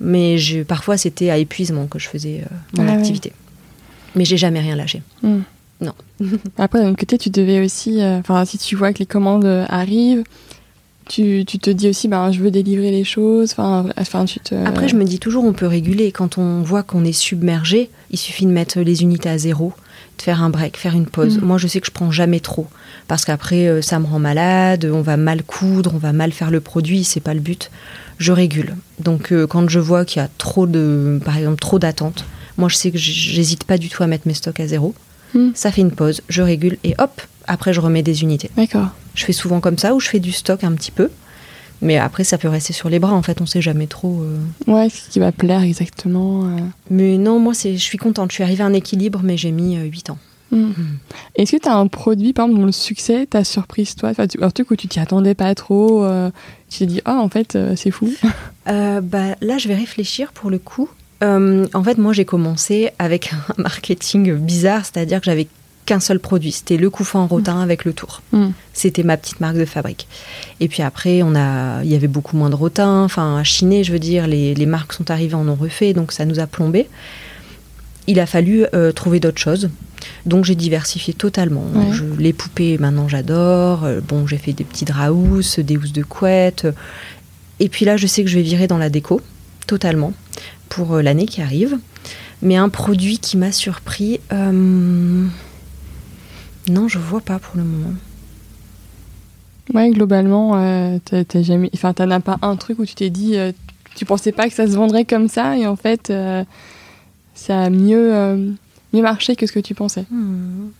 Mais 0.00 0.38
je, 0.38 0.62
parfois, 0.62 0.96
c'était 0.96 1.30
à 1.30 1.38
épuisement 1.38 1.86
que 1.86 1.98
je 1.98 2.08
faisais 2.08 2.42
mon 2.76 2.82
Ah 2.82 2.92
ouais. 2.92 2.98
activité. 2.98 3.32
Mais 4.14 4.24
j'ai 4.24 4.36
jamais 4.36 4.60
rien 4.60 4.74
lâché. 4.76 5.02
Mm. 5.22 5.38
Non. 5.82 5.94
Après, 6.58 6.80
d'un 6.80 6.90
autre 6.90 6.98
côté, 6.98 7.18
tu 7.18 7.30
devais 7.30 7.60
aussi, 7.64 8.00
euh, 8.00 8.18
enfin, 8.18 8.44
si 8.44 8.58
tu 8.58 8.76
vois 8.76 8.92
que 8.92 9.00
les 9.00 9.06
commandes 9.06 9.44
euh, 9.44 9.64
arrivent, 9.68 10.24
tu, 11.08 11.44
tu 11.46 11.58
te 11.58 11.70
dis 11.70 11.88
aussi, 11.88 12.08
ben, 12.08 12.30
je 12.30 12.40
veux 12.40 12.50
délivrer 12.50 12.90
les 12.90 13.04
choses. 13.04 13.54
Enfin, 13.58 14.24
tu 14.24 14.40
te. 14.40 14.54
Après, 14.54 14.88
je 14.88 14.96
me 14.96 15.04
dis 15.04 15.18
toujours, 15.18 15.44
on 15.44 15.52
peut 15.52 15.66
réguler. 15.66 16.12
Quand 16.12 16.38
on 16.38 16.62
voit 16.62 16.82
qu'on 16.82 17.04
est 17.04 17.12
submergé, 17.12 17.90
il 18.10 18.18
suffit 18.18 18.46
de 18.46 18.50
mettre 18.50 18.80
les 18.80 19.02
unités 19.02 19.28
à 19.28 19.38
zéro, 19.38 19.72
de 20.18 20.22
faire 20.22 20.42
un 20.42 20.50
break, 20.50 20.76
faire 20.76 20.94
une 20.94 21.06
pause. 21.06 21.38
Mm. 21.38 21.44
Moi, 21.44 21.58
je 21.58 21.66
sais 21.66 21.80
que 21.80 21.86
je 21.86 21.92
prends 21.92 22.10
jamais 22.10 22.40
trop. 22.40 22.66
Parce 23.08 23.24
qu'après, 23.24 23.66
euh, 23.66 23.82
ça 23.82 23.98
me 23.98 24.06
rend 24.06 24.20
malade, 24.20 24.88
on 24.90 25.02
va 25.02 25.16
mal 25.16 25.42
coudre, 25.42 25.92
on 25.94 25.98
va 25.98 26.12
mal 26.12 26.32
faire 26.32 26.50
le 26.50 26.60
produit, 26.60 27.04
c'est 27.04 27.20
pas 27.20 27.34
le 27.34 27.40
but. 27.40 27.70
Je 28.18 28.32
régule. 28.32 28.76
Donc, 29.00 29.32
euh, 29.32 29.46
quand 29.46 29.68
je 29.68 29.80
vois 29.80 30.04
qu'il 30.04 30.22
y 30.22 30.24
a 30.24 30.30
trop 30.38 30.66
de, 30.66 31.20
par 31.24 31.36
exemple, 31.36 31.58
trop 31.58 31.78
d'attentes, 31.78 32.24
moi, 32.56 32.68
je 32.68 32.76
sais 32.76 32.90
que 32.90 32.98
j'hésite 32.98 33.64
pas 33.64 33.78
du 33.78 33.88
tout 33.88 34.02
à 34.02 34.06
mettre 34.06 34.28
mes 34.28 34.34
stocks 34.34 34.60
à 34.60 34.66
zéro. 34.66 34.94
Mm. 35.34 35.50
Ça 35.54 35.70
fait 35.72 35.80
une 35.80 35.90
pause, 35.92 36.22
je 36.28 36.42
régule 36.42 36.78
et 36.84 36.94
hop, 36.98 37.20
après, 37.46 37.72
je 37.72 37.80
remets 37.80 38.02
des 38.02 38.22
unités. 38.22 38.50
D'accord. 38.56 38.88
Je 39.14 39.24
fais 39.24 39.32
souvent 39.32 39.60
comme 39.60 39.78
ça, 39.78 39.94
ou 39.94 40.00
je 40.00 40.08
fais 40.08 40.20
du 40.20 40.32
stock 40.32 40.64
un 40.64 40.72
petit 40.72 40.90
peu. 40.90 41.10
Mais 41.80 41.98
après, 41.98 42.22
ça 42.22 42.38
peut 42.38 42.48
rester 42.48 42.72
sur 42.72 42.88
les 42.88 43.00
bras, 43.00 43.12
en 43.12 43.22
fait, 43.22 43.40
on 43.40 43.46
sait 43.46 43.60
jamais 43.60 43.88
trop. 43.88 44.22
euh, 44.22 44.38
Ouais, 44.72 44.88
ce 44.88 45.10
qui 45.10 45.18
va 45.18 45.32
plaire 45.32 45.62
exactement. 45.62 46.44
euh. 46.44 46.60
mais 46.90 47.18
non, 47.18 47.40
moi, 47.40 47.54
c'est, 47.54 47.72
je 47.76 47.82
suis 47.82 47.98
contente. 47.98 48.30
Je 48.30 48.34
suis 48.36 48.44
arrivée 48.44 48.62
à 48.62 48.66
un 48.66 48.72
équilibre, 48.72 49.20
mais 49.24 49.36
j'ai 49.36 49.50
mis 49.50 49.76
8 49.76 50.10
ans. 50.10 50.18
Mm. 50.52 50.70
Est-ce 51.34 51.52
que 51.52 51.62
tu 51.62 51.68
as 51.68 51.74
un 51.74 51.88
produit, 51.88 52.32
par 52.32 52.44
exemple, 52.44 52.60
dont 52.60 52.66
le 52.66 52.72
succès 52.72 53.26
t'a 53.26 53.42
surprise, 53.42 53.96
toi? 53.96 54.10
Enfin, 54.10 54.26
Un 54.40 54.50
truc 54.50 54.70
où 54.70 54.76
tu 54.76 54.86
t'y 54.86 55.00
attendais 55.00 55.34
pas 55.34 55.52
trop 55.56 56.04
euh, 56.04 56.30
Tu 56.70 56.78
t'es 56.80 56.86
dit, 56.86 57.00
ah, 57.04 57.16
en 57.16 57.28
fait, 57.28 57.56
euh, 57.56 57.74
c'est 57.76 57.90
fou. 57.90 58.12
Euh, 58.68 59.00
bah, 59.00 59.34
là, 59.40 59.58
je 59.58 59.66
vais 59.66 59.74
réfléchir 59.74 60.30
pour 60.32 60.48
le 60.48 60.60
coup. 60.60 60.88
Euh, 61.22 61.66
en 61.74 61.82
fait, 61.84 61.98
moi, 61.98 62.12
j'ai 62.12 62.24
commencé 62.24 62.90
avec 62.98 63.32
un 63.58 63.62
marketing 63.62 64.34
bizarre, 64.36 64.84
c'est-à-dire 64.84 65.20
que 65.20 65.26
j'avais 65.26 65.46
qu'un 65.84 66.00
seul 66.00 66.20
produit. 66.20 66.52
C'était 66.52 66.76
le 66.76 66.90
couffin 66.90 67.20
en 67.20 67.26
rotin 67.26 67.60
avec 67.60 67.84
le 67.84 67.92
tour. 67.92 68.22
Mm. 68.32 68.48
C'était 68.72 69.02
ma 69.02 69.16
petite 69.16 69.40
marque 69.40 69.56
de 69.56 69.64
fabrique. 69.64 70.06
Et 70.60 70.68
puis 70.68 70.82
après, 70.82 71.22
on 71.22 71.34
a, 71.34 71.82
il 71.82 71.90
y 71.90 71.94
avait 71.96 72.06
beaucoup 72.08 72.36
moins 72.36 72.50
de 72.50 72.54
rotin, 72.54 73.02
enfin, 73.02 73.36
à 73.36 73.44
chiner, 73.44 73.82
je 73.84 73.92
veux 73.92 73.98
dire, 73.98 74.26
les, 74.26 74.54
les 74.54 74.66
marques 74.66 74.92
sont 74.92 75.10
arrivées, 75.10 75.34
en 75.34 75.48
ont 75.48 75.56
refait, 75.56 75.92
donc 75.92 76.12
ça 76.12 76.24
nous 76.24 76.38
a 76.38 76.46
plombé. 76.46 76.88
Il 78.06 78.18
a 78.20 78.26
fallu 78.26 78.64
euh, 78.74 78.90
trouver 78.92 79.20
d'autres 79.20 79.40
choses. 79.40 79.70
Donc 80.26 80.44
j'ai 80.44 80.56
diversifié 80.56 81.14
totalement. 81.14 81.64
Je- 81.92 82.04
les 82.18 82.32
poupées, 82.32 82.76
maintenant 82.78 83.06
j'adore. 83.08 83.84
Euh, 83.84 84.00
bon, 84.00 84.26
j'ai 84.26 84.38
fait 84.38 84.52
des 84.52 84.64
petits 84.64 84.84
draps 84.84 85.12
housses, 85.16 85.58
des 85.60 85.76
housses 85.76 85.92
de 85.92 86.02
couette. 86.02 86.66
Et 87.60 87.68
puis 87.68 87.84
là, 87.84 87.96
je 87.96 88.06
sais 88.08 88.24
que 88.24 88.30
je 88.30 88.36
vais 88.36 88.42
virer 88.42 88.66
dans 88.66 88.78
la 88.78 88.88
déco, 88.90 89.20
totalement, 89.68 90.12
pour 90.72 90.94
euh, 90.94 91.02
l'année 91.02 91.26
qui 91.26 91.42
arrive. 91.42 91.78
Mais 92.40 92.56
un 92.56 92.70
produit 92.70 93.18
qui 93.18 93.36
m'a 93.36 93.52
surpris, 93.52 94.20
euh, 94.32 95.26
non, 96.68 96.88
je 96.88 96.98
vois 96.98 97.20
pas 97.20 97.38
pour 97.38 97.56
le 97.56 97.62
moment. 97.62 97.94
Ouais, 99.74 99.90
globalement, 99.90 100.56
euh, 100.56 100.98
t'as 101.04 101.42
jamais, 101.42 101.70
enfin, 101.74 101.92
t'en 101.92 102.10
as 102.10 102.20
pas 102.20 102.38
un 102.42 102.56
truc 102.56 102.80
où 102.80 102.86
tu 102.86 102.94
t'es 102.94 103.10
dit, 103.10 103.36
euh, 103.36 103.52
tu 103.94 104.04
pensais 104.04 104.32
pas 104.32 104.48
que 104.48 104.54
ça 104.54 104.66
se 104.66 104.72
vendrait 104.72 105.04
comme 105.04 105.28
ça, 105.28 105.56
et 105.56 105.66
en 105.66 105.76
fait, 105.76 106.12
ça 107.34 107.60
a 107.62 107.70
mieux, 107.70 108.56
mieux 108.92 109.02
marché 109.02 109.36
que 109.36 109.46
ce 109.46 109.52
que 109.52 109.60
tu 109.60 109.74
pensais. 109.74 110.04
Hmm. 110.10 110.70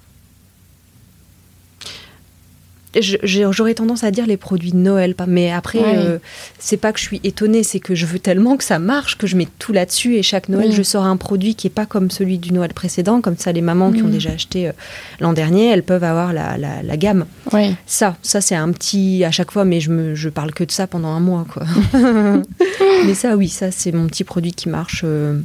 J'aurais 3.00 3.74
tendance 3.74 4.04
à 4.04 4.10
dire 4.10 4.26
les 4.26 4.36
produits 4.36 4.72
de 4.72 4.76
Noël, 4.76 5.14
mais 5.26 5.50
après, 5.50 5.78
Ouais. 5.78 5.94
euh, 5.96 6.18
c'est 6.58 6.76
pas 6.76 6.92
que 6.92 6.98
je 6.98 7.04
suis 7.04 7.20
étonnée, 7.24 7.62
c'est 7.62 7.80
que 7.80 7.94
je 7.94 8.04
veux 8.04 8.18
tellement 8.18 8.56
que 8.56 8.64
ça 8.64 8.78
marche 8.78 9.16
que 9.16 9.26
je 9.26 9.36
mets 9.36 9.48
tout 9.58 9.72
là-dessus 9.72 10.16
et 10.16 10.22
chaque 10.22 10.48
Noël, 10.50 10.68
Oui. 10.68 10.74
je 10.74 10.82
sors 10.82 11.04
un 11.04 11.16
produit 11.16 11.54
qui 11.54 11.66
est 11.68 11.70
pas 11.70 11.86
comme 11.86 12.10
celui 12.10 12.38
du 12.38 12.52
Noël 12.52 12.74
précédent, 12.74 13.20
comme 13.22 13.36
ça, 13.38 13.50
les 13.52 13.62
mamans 13.62 13.92
qui 13.92 14.02
ont 14.02 14.08
Mm. 14.08 14.12
déjà 14.12 14.30
acheté 14.30 14.68
euh, 14.68 14.72
l'an 15.20 15.32
dernier, 15.32 15.70
elles 15.70 15.82
peuvent 15.82 16.04
avoir 16.04 16.32
la, 16.32 16.58
la- 16.58 16.82
la 16.82 16.96
gamme. 16.98 17.24
Ouais. 17.52 17.74
Ça, 17.86 18.16
ça 18.22 18.40
c'est 18.42 18.54
un 18.56 18.70
petit 18.72 19.24
à 19.24 19.30
chaque 19.30 19.50
fois, 19.52 19.64
mais 19.64 19.80
je 19.80 19.90
me, 19.90 20.14
je 20.14 20.28
parle 20.28 20.52
que 20.52 20.64
de 20.64 20.70
ça 20.70 20.86
pendant 20.86 21.08
un 21.08 21.20
mois, 21.20 21.46
quoi. 21.52 21.64
mais 23.06 23.14
ça, 23.14 23.36
oui, 23.36 23.48
ça 23.48 23.70
c'est 23.70 23.92
mon 23.92 24.06
petit 24.06 24.24
produit 24.24 24.52
qui 24.52 24.68
marche. 24.68 25.02
euh, 25.04 25.38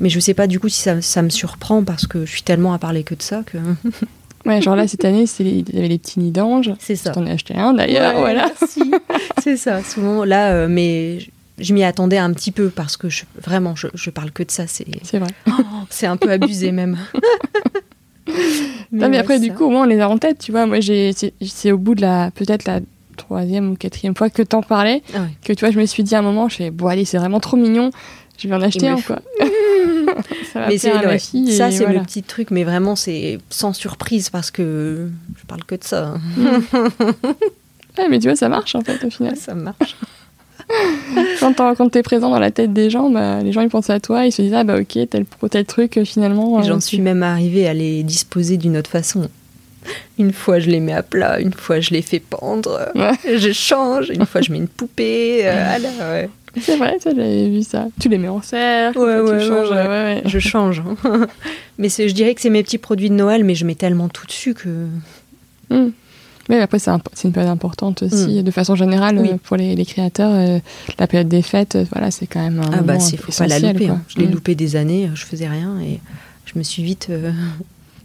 mais 0.00 0.08
je 0.08 0.18
sais 0.18 0.34
pas 0.34 0.46
du 0.48 0.58
coup 0.58 0.68
si 0.68 0.80
ça, 0.82 1.00
ça 1.00 1.22
me 1.22 1.30
surprend 1.30 1.84
parce 1.84 2.06
que 2.06 2.26
je 2.26 2.30
suis 2.30 2.42
tellement 2.42 2.72
à 2.74 2.78
parler 2.78 3.04
que 3.04 3.14
de 3.14 3.22
ça 3.22 3.42
que. 3.46 3.58
Ouais, 4.46 4.60
genre 4.60 4.76
là, 4.76 4.86
cette 4.86 5.04
année, 5.04 5.26
c'est 5.26 5.42
les- 5.44 5.64
il 5.68 5.74
y 5.74 5.78
avait 5.78 5.88
les 5.88 5.98
petits 5.98 6.20
nids 6.20 6.30
d'anges. 6.30 6.72
C'est 6.78 6.96
ça. 6.96 7.10
T'en 7.12 7.26
as 7.26 7.30
acheté 7.32 7.54
un 7.54 7.72
d'ailleurs, 7.72 8.14
Ouais, 8.14 8.20
voilà. 8.20 8.50
merci. 8.60 8.82
c'est 9.42 9.56
ça. 9.56 9.82
Souvent 9.82 10.24
là, 10.24 10.52
euh, 10.52 10.66
mais 10.68 11.18
je, 11.58 11.72
m'y 11.72 11.82
attendais 11.84 12.18
un 12.18 12.32
petit 12.32 12.50
peu 12.52 12.68
parce 12.68 12.96
que 12.96 13.08
je, 13.08 13.24
vraiment, 13.42 13.74
je, 13.74 13.86
je 13.94 14.10
parle 14.10 14.30
que 14.32 14.42
de 14.42 14.50
ça. 14.50 14.66
C'est, 14.66 14.86
vrai. 15.18 15.28
c'est 15.90 16.06
un 16.06 16.16
peu 16.16 16.30
abusé 16.30 16.72
même. 16.72 16.98
Non, 18.92 19.08
mais 19.08 19.16
ouais, 19.16 19.18
après, 19.18 19.40
du 19.40 19.48
ça. 19.48 19.54
coup, 19.54 19.64
au 19.64 19.70
moins, 19.70 19.82
on 19.82 19.86
les 19.88 20.00
a 20.00 20.08
en 20.08 20.18
tête, 20.18 20.38
tu 20.38 20.52
vois. 20.52 20.66
Moi, 20.66 20.78
c'est, 20.80 21.72
au 21.72 21.78
bout 21.78 21.94
de 21.94 22.00
la, 22.00 22.30
peut-être 22.30 22.64
la 22.64 22.80
troisième 23.16 23.72
ou 23.72 23.76
quatrième 23.76 24.14
fois 24.16 24.30
que 24.30 24.40
t'en 24.42 24.62
parlais, 24.62 25.02
Ah 25.14 25.20
ouais. 25.22 25.28
que 25.44 25.52
tu 25.52 25.60
vois, 25.64 25.70
je 25.72 25.78
me 25.80 25.84
suis 25.84 26.02
dit 26.04 26.14
à 26.14 26.20
un 26.20 26.22
moment, 26.22 26.48
je 26.48 26.56
fais, 26.56 26.70
bon, 26.70 26.86
allez, 26.86 27.04
c'est 27.04 27.18
vraiment 27.18 27.40
trop 27.40 27.56
mignon, 27.56 27.90
je 28.38 28.48
vais 28.48 28.54
en 28.54 28.62
acheter 28.62 28.88
un, 28.88 29.00
quoi. 29.00 29.20
ça 30.52 30.66
Mais 30.68 30.78
c'est 30.78 30.92
ouais, 30.92 31.18
ça, 31.18 31.70
c'est 31.70 31.84
voilà. 31.84 32.00
le 32.00 32.04
petit 32.04 32.22
truc, 32.22 32.50
mais 32.50 32.64
vraiment, 32.64 32.96
c'est 32.96 33.38
sans 33.50 33.72
surprise 33.72 34.30
parce 34.30 34.50
que 34.50 35.08
je 35.40 35.46
parle 35.46 35.64
que 35.64 35.74
de 35.74 35.84
ça. 35.84 36.14
Ouais, 37.96 38.08
mais 38.08 38.18
tu 38.18 38.26
vois, 38.26 38.34
ça 38.34 38.48
marche, 38.48 38.74
en 38.74 38.80
fait, 38.80 39.04
au 39.04 39.10
final. 39.10 39.36
ça 39.36 39.54
marche. 39.54 39.94
quand, 41.40 41.54
quand 41.76 41.88
t'es 41.90 42.02
présent 42.02 42.28
dans 42.28 42.40
la 42.40 42.50
tête 42.50 42.72
des 42.72 42.90
gens, 42.90 43.08
bah, 43.08 43.40
les 43.40 43.52
gens, 43.52 43.60
ils 43.60 43.68
pensent 43.68 43.90
à 43.90 44.00
toi, 44.00 44.26
ils 44.26 44.32
se 44.32 44.42
disent, 44.42 44.54
ah, 44.54 44.64
bah, 44.64 44.78
ok, 44.80 44.98
tel, 45.08 45.24
pro- 45.24 45.48
tel 45.48 45.64
truc, 45.64 45.96
euh, 45.98 46.04
finalement. 46.04 46.58
Euh, 46.58 46.62
J'en 46.64 46.80
suis 46.80 47.00
même 47.00 47.22
arrivée 47.22 47.68
à 47.68 47.74
les 47.74 48.02
disposer 48.02 48.56
d'une 48.56 48.76
autre 48.76 48.90
façon. 48.90 49.28
Une 50.18 50.32
fois, 50.32 50.58
je 50.58 50.70
les 50.70 50.80
mets 50.80 50.92
à 50.94 51.04
plat, 51.04 51.38
une 51.38 51.52
fois, 51.52 51.78
je 51.78 51.90
les 51.90 52.02
fais 52.02 52.18
pendre, 52.18 52.80
Ouais. 52.96 53.12
je 53.38 53.52
change, 53.52 54.08
une 54.10 54.26
fois, 54.26 54.40
je 54.40 54.50
mets 54.50 54.58
une 54.58 54.66
poupée. 54.68 55.42
euh, 55.46 55.64
ah 55.74 55.78
là, 55.78 55.88
ouais. 56.10 56.30
C'est 56.60 56.76
vrai, 56.76 56.96
ça, 57.00 57.10
j'avais 57.14 57.48
vu 57.48 57.62
ça. 57.62 57.86
Tu 58.00 58.08
les 58.08 58.18
mets 58.18 58.28
en 58.28 58.42
cercle, 58.42 58.98
Ouais, 58.98 59.16
tu 59.16 59.22
ouais, 59.22 59.30
ouais, 59.32 59.40
changes, 59.48 59.70
ouais. 59.70 60.22
Je 60.26 60.38
change. 60.38 60.82
hein. 61.04 61.26
mais 61.78 61.88
je 61.88 62.12
dirais 62.14 62.34
que 62.34 62.40
c'est 62.40 62.50
mes 62.50 62.62
petits 62.62 62.78
produits 62.78 63.10
de 63.10 63.14
Noël, 63.14 63.44
mais 63.44 63.54
je 63.54 63.64
mets 63.64 63.74
tellement 63.74 64.08
tout 64.08 64.26
dessus 64.26 64.54
que. 64.54 64.68
Mm. 65.70 65.88
Mais 66.50 66.60
après, 66.60 66.78
c'est 66.78 66.90
imp- 66.90 67.08
une 67.24 67.32
période 67.32 67.50
importante 67.50 68.02
aussi, 68.02 68.42
de 68.42 68.50
façon 68.50 68.74
générale. 68.74 69.18
Oui. 69.18 69.30
euh, 69.32 69.36
pour 69.42 69.56
les, 69.56 69.74
les 69.74 69.86
créateurs. 69.86 70.30
euh, 70.34 70.58
la 70.98 71.06
période 71.06 71.28
des 71.28 71.40
fêtes, 71.42 71.76
euh, 71.76 71.84
voilà, 71.90 72.10
c'est 72.10 72.26
quand 72.26 72.40
même 72.42 72.60
un 72.60 72.70
Ah 72.72 72.82
bah, 72.82 73.00
c'est 73.00 73.16
faut 73.16 73.32
pas 73.32 73.46
la 73.46 73.58
louper. 73.58 73.88
hein. 73.88 74.02
Je 74.08 74.18
l'ai 74.18 74.26
Mm. 74.26 74.32
loupé 74.32 74.54
des 74.54 74.76
années, 74.76 75.10
je 75.14 75.24
faisais 75.24 75.48
rien 75.48 75.78
et 75.80 76.00
je 76.44 76.58
me 76.58 76.62
suis 76.62 76.82
vite. 76.82 77.08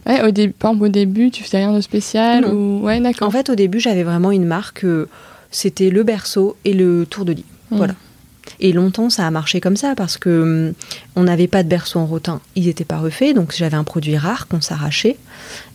Ouais, 0.06 0.22
au, 0.26 0.30
dé- 0.30 0.48
par 0.48 0.70
exemple, 0.70 0.86
au 0.86 0.88
début, 0.88 1.30
tu 1.30 1.44
faisais 1.44 1.58
rien 1.58 1.74
de 1.74 1.80
spécial 1.82 2.46
ou... 2.46 2.80
Ouais, 2.82 3.00
d'accord. 3.00 3.28
En 3.28 3.30
fait, 3.30 3.50
au 3.50 3.54
début, 3.54 3.80
j'avais 3.80 4.02
vraiment 4.02 4.30
une 4.32 4.46
marque. 4.46 4.86
C'était 5.50 5.90
le 5.90 6.02
berceau 6.04 6.56
et 6.64 6.72
le 6.72 7.04
tour 7.04 7.26
de 7.26 7.32
lit. 7.32 7.44
Mm. 7.70 7.76
Voilà. 7.76 7.94
Et 8.62 8.72
longtemps, 8.72 9.08
ça 9.10 9.26
a 9.26 9.30
marché 9.30 9.60
comme 9.60 9.76
ça 9.76 9.94
parce 9.94 10.18
que 10.18 10.68
hum, 10.68 10.74
on 11.16 11.22
n'avait 11.24 11.48
pas 11.48 11.62
de 11.62 11.68
berceau 11.68 11.98
en 11.98 12.06
rotin. 12.06 12.40
Ils 12.56 12.66
n'étaient 12.66 12.84
pas 12.84 12.98
refaits, 12.98 13.34
donc 13.34 13.54
j'avais 13.56 13.76
un 13.76 13.84
produit 13.84 14.16
rare 14.18 14.46
qu'on 14.48 14.60
s'arrachait. 14.60 15.16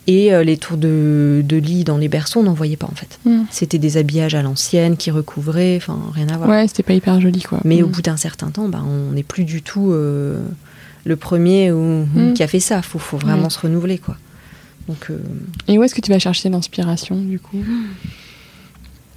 Et 0.08 0.32
euh, 0.34 0.44
les 0.44 0.58
tours 0.58 0.78
de, 0.78 1.42
de 1.44 1.58
lit 1.58 1.84
dans 1.84 1.98
les 1.98 2.08
berceaux, 2.10 2.42
on 2.42 2.44
n'en 2.44 2.54
voyait 2.54 2.78
pas 2.78 2.86
en 2.86 2.94
fait. 2.96 3.18
Mm. 3.26 3.46
C'était 3.50 3.80
des 3.80 3.98
habillages 3.98 4.36
à 4.36 4.44
l'ancienne 4.44 4.98
qui 4.98 5.10
recouvraient, 5.10 5.78
enfin 5.78 6.00
rien 6.14 6.30
à 6.30 6.38
voir. 6.38 6.48
Ouais, 6.50 6.68
c'était 6.68 6.84
pas 6.84 6.94
hyper 6.94 7.20
joli, 7.20 7.42
quoi. 7.42 7.60
Mais 7.66 7.82
au 7.82 7.88
Mm. 7.88 7.92
bout 7.92 8.02
d'un 8.04 8.18
certain 8.18 8.52
temps, 8.52 8.70
bah, 8.70 8.84
on 8.88 9.14
n'est 9.14 9.24
plus 9.24 9.46
du 9.46 9.64
tout 9.64 9.92
euh, 9.92 10.40
le 11.06 11.16
premier 11.16 11.72
ou- 11.72 12.06
Mm. 12.14 12.34
qui 12.36 12.44
a 12.44 12.48
fait 12.48 12.60
ça. 12.60 12.84
Faut, 12.84 13.00
faut 13.00 13.18
vraiment 13.18 13.50
se 13.50 13.58
renouveler, 13.60 13.98
quoi. 13.98 14.16
Donc, 14.88 15.08
euh, 15.10 15.18
Et 15.68 15.80
où 15.80 15.84
est-ce 15.84 15.96
que 15.96 16.02
tu 16.02 16.12
vas 16.12 16.20
chercher 16.20 16.50
l'inspiration, 16.50 17.16
du 17.20 17.40
coup? 17.40 17.58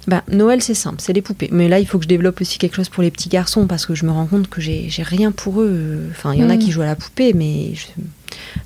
Bah, 0.07 0.23
Noël, 0.31 0.61
c'est 0.61 0.73
simple, 0.73 0.97
c'est 0.99 1.13
les 1.13 1.21
poupées. 1.21 1.49
Mais 1.51 1.67
là, 1.69 1.79
il 1.79 1.85
faut 1.87 1.97
que 1.97 2.03
je 2.03 2.09
développe 2.09 2.41
aussi 2.41 2.57
quelque 2.57 2.75
chose 2.75 2.89
pour 2.89 3.03
les 3.03 3.11
petits 3.11 3.29
garçons 3.29 3.67
parce 3.67 3.85
que 3.85 3.95
je 3.95 4.05
me 4.05 4.11
rends 4.11 4.25
compte 4.27 4.49
que 4.49 4.61
j'ai 4.61 4.89
rien 4.99 5.31
pour 5.31 5.61
eux. 5.61 5.99
Enfin, 6.11 6.33
il 6.33 6.39
y 6.41 6.43
en 6.43 6.49
a 6.49 6.55
Mm. 6.55 6.59
qui 6.59 6.71
jouent 6.71 6.81
à 6.81 6.85
la 6.87 6.95
poupée, 6.95 7.33
mais 7.33 7.73
je- 7.75 7.87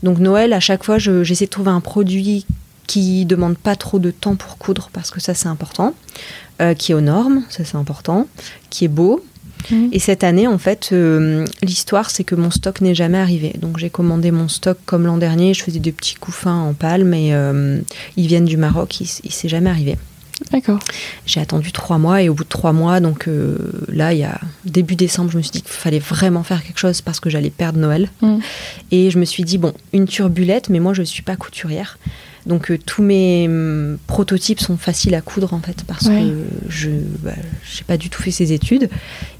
donc 0.04 0.20
Noël, 0.20 0.54
à 0.54 0.60
chaque 0.60 0.84
fois, 0.84 0.98
je- 1.00 1.24
j'essaie 1.24 1.46
de 1.46 1.50
trouver 1.50 1.72
un 1.72 1.80
produit 1.82 2.46
qui 2.88 3.26
demande 3.26 3.58
pas 3.58 3.76
trop 3.76 3.98
de 4.00 4.12
temps 4.12 4.36
pour 4.36 4.58
coudre 4.58 4.90
parce 4.94 5.10
que 5.10 5.20
ça, 5.22 5.34
c'est 5.34 5.48
important, 5.48 5.96
euh, 6.62 6.74
qui 6.74 6.92
est 6.92 6.96
aux 6.96 7.02
normes, 7.02 7.44
ça 7.50 7.64
c'est 7.66 7.78
important, 7.78 8.28
qui 8.70 8.86
est 8.86 8.90
beau. 8.90 9.24
Mm. 9.72 9.88
Et 9.94 10.00
cette 10.00 10.24
année, 10.26 10.46
en 10.48 10.58
fait, 10.58 10.90
euh, 10.92 11.46
l'histoire, 11.62 12.10
c'est 12.12 12.26
que 12.26 12.36
mon 12.36 12.52
stock 12.52 12.82
n'est 12.82 12.94
jamais 12.94 13.18
arrivé. 13.18 13.54
Donc 13.62 13.78
j'ai 13.80 13.90
commandé 13.90 14.30
mon 14.32 14.50
stock 14.50 14.78
comme 14.86 15.06
l'an 15.06 15.18
dernier. 15.18 15.54
Je 15.54 15.64
faisais 15.64 15.80
des 15.80 15.94
petits 15.94 16.16
couffins 16.16 16.58
en 16.60 16.74
palme 16.74 17.14
et 17.14 17.34
euh, 17.34 17.80
ils 18.18 18.28
viennent 18.28 18.46
du 18.46 18.58
Maroc. 18.58 19.00
Il, 19.00 19.08
il 19.24 19.32
s'est 19.32 19.48
jamais 19.50 19.70
arrivé. 19.70 19.98
D'accord. 20.52 20.80
J'ai 21.26 21.40
attendu 21.40 21.72
trois 21.72 21.98
mois 21.98 22.22
et 22.22 22.30
au 22.30 22.34
bout 22.34 22.44
de 22.44 22.50
trois 22.50 22.74
mois, 22.74 23.00
donc 23.00 23.28
euh, 23.28 23.58
là, 23.90 24.14
il 24.14 24.20
y 24.20 24.24
a 24.24 24.40
début 24.66 24.96
décembre, 24.96 25.32
je 25.32 25.38
me 25.38 25.42
suis 25.42 25.52
dit 25.52 25.62
qu'il 25.62 25.72
fallait 25.72 26.00
vraiment 26.00 26.44
faire 26.44 26.64
quelque 26.64 26.80
chose 26.80 27.02
parce 27.02 27.20
que 27.20 27.30
j'allais 27.30 27.50
perdre 27.50 27.80
Noël. 27.80 28.10
Mm. 28.22 28.38
Et 28.92 29.10
je 29.12 29.18
me 29.20 29.26
suis 29.26 29.44
dit, 29.44 29.58
bon, 29.58 29.74
une 29.94 30.06
turbulette, 30.06 30.70
mais 30.70 30.80
moi, 30.80 30.94
je 30.94 31.02
ne 31.02 31.06
suis 31.06 31.24
pas 31.24 31.36
couturière. 31.36 31.98
Donc 32.46 32.72
euh, 32.72 32.78
tous 32.78 33.02
mes 33.02 33.48
hum, 33.48 33.98
prototypes 34.06 34.60
sont 34.60 34.76
faciles 34.76 35.16
à 35.16 35.22
coudre 35.22 35.54
en 35.54 35.60
fait 35.62 35.86
parce 35.88 36.08
Ouais. 36.08 36.24
que 36.24 36.44
je 36.68 36.90
n'ai 36.90 37.04
pas 37.88 37.96
du 37.96 38.10
tout 38.10 38.22
fait 38.22 38.32
ces 38.32 38.52
études. 38.52 38.90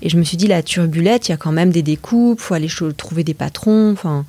Et 0.02 0.08
je 0.08 0.18
me 0.18 0.24
suis 0.24 0.38
dit, 0.38 0.48
la 0.48 0.64
turbulette, 0.64 1.28
il 1.28 1.32
y 1.32 1.34
a 1.34 1.38
quand 1.38 1.52
même 1.52 1.70
des 1.72 1.82
découpes, 1.82 2.40
faut 2.40 2.54
aller 2.54 2.70
trouver 2.96 3.26
des 3.26 3.34
patrons. 3.34 3.92
Enfin, 3.92 4.24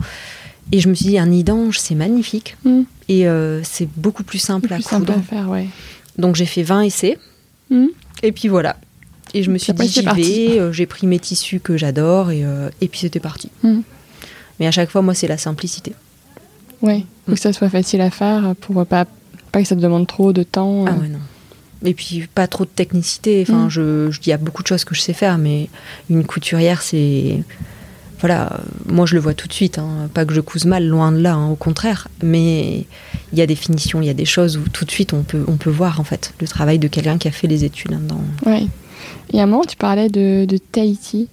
et 0.72 0.80
je 0.80 0.88
me 0.88 0.94
suis 0.94 1.06
dit, 1.06 1.18
un 1.18 1.26
nid 1.26 1.44
d'ange, 1.44 1.78
c'est 1.78 1.94
magnifique. 1.94 2.56
Mm. 2.64 2.80
Et 3.08 3.28
euh, 3.28 3.62
c'est 3.62 3.88
beaucoup 3.96 4.24
plus 4.24 4.38
simple 4.40 4.66
Plus 4.66 4.74
à 4.74 4.80
simple 4.80 5.06
coudre. 5.06 5.18
à 5.18 5.22
faire, 5.22 5.48
ouais. 5.48 5.68
Donc 6.18 6.36
j'ai 6.36 6.46
fait 6.46 6.62
20 6.62 6.82
essais. 6.82 7.18
Mm. 7.70 7.86
Et 8.22 8.32
puis 8.32 8.48
voilà. 8.48 8.76
Et 9.32 9.42
je 9.42 9.50
me 9.50 9.58
suis 9.58 9.72
dit, 9.72 9.88
j'y 9.88 10.02
vais, 10.02 10.60
euh, 10.60 10.72
j'ai 10.72 10.86
pris 10.86 11.06
mes 11.06 11.18
tissus 11.18 11.58
que 11.60 11.76
j'adore 11.76 12.30
et, 12.30 12.44
euh, 12.44 12.70
et 12.80 12.88
puis 12.88 13.00
c'était 13.00 13.20
parti. 13.20 13.50
Mm. 13.62 13.80
Mais 14.60 14.66
à 14.66 14.70
chaque 14.70 14.90
fois, 14.90 15.02
moi, 15.02 15.14
c'est 15.14 15.26
la 15.26 15.38
simplicité. 15.38 15.92
Ouais, 16.82 17.04
faut 17.26 17.32
Mm. 17.32 17.34
que 17.34 17.40
ça 17.40 17.52
soit 17.52 17.68
facile 17.70 18.00
à 18.00 18.10
faire 18.10 18.54
pour 18.60 18.86
pas, 18.86 19.06
pas 19.50 19.62
que 19.62 19.66
ça 19.68 19.74
te 19.74 19.80
demande 19.80 20.06
trop 20.06 20.32
de 20.32 20.42
temps. 20.44 20.84
Ah 20.86 20.92
euh. 20.92 21.00
ouais, 21.00 21.08
non. 21.08 21.18
Et 21.86 21.92
puis, 21.94 22.26
pas 22.34 22.46
trop 22.46 22.64
de 22.64 22.70
technicité. 22.70 23.44
Enfin, 23.46 23.68
je, 23.68 24.10
je- 24.10 24.20
il 24.24 24.28
y 24.28 24.32
a 24.32 24.38
beaucoup 24.38 24.62
de 24.62 24.68
choses 24.68 24.84
que 24.84 24.94
je 24.94 25.00
sais 25.02 25.12
faire, 25.12 25.36
mais 25.36 25.68
une 26.08 26.24
couturière, 26.24 26.80
c'est. 26.80 27.42
Voilà, 28.24 28.58
moi 28.86 29.04
je 29.04 29.14
le 29.16 29.20
vois 29.20 29.34
tout 29.34 29.48
de 29.48 29.52
suite. 29.52 29.78
hein. 29.78 30.08
Pas 30.14 30.24
que 30.24 30.32
je 30.32 30.40
couse 30.40 30.64
mal, 30.64 30.86
loin 30.86 31.12
de 31.12 31.18
là, 31.18 31.34
hein, 31.34 31.50
au 31.50 31.56
contraire. 31.56 32.08
Mais 32.22 32.86
il 33.34 33.38
y 33.38 33.42
a 33.42 33.46
des 33.46 33.54
finitions, 33.54 34.00
il 34.00 34.06
y 34.06 34.10
a 34.10 34.14
des 34.14 34.24
choses 34.24 34.56
où 34.56 34.62
tout 34.72 34.86
de 34.86 34.90
suite 34.90 35.12
on 35.12 35.22
peut, 35.24 35.44
on 35.46 35.56
peut 35.56 35.68
voir 35.68 36.00
en 36.00 36.04
fait 36.04 36.32
le 36.40 36.48
travail 36.48 36.78
de 36.78 36.88
quelqu'un 36.88 37.18
qui 37.18 37.28
a 37.28 37.32
fait 37.32 37.48
les 37.48 37.64
études. 37.64 37.92
hein, 37.92 38.00
dans... 38.08 38.50
Ouais. 38.50 38.62
Et 39.34 39.40
à 39.40 39.42
un 39.42 39.46
moment, 39.46 39.64
tu 39.64 39.76
parlais 39.76 40.08
de, 40.08 40.46
de 40.46 40.56
Tahiti. 40.56 41.28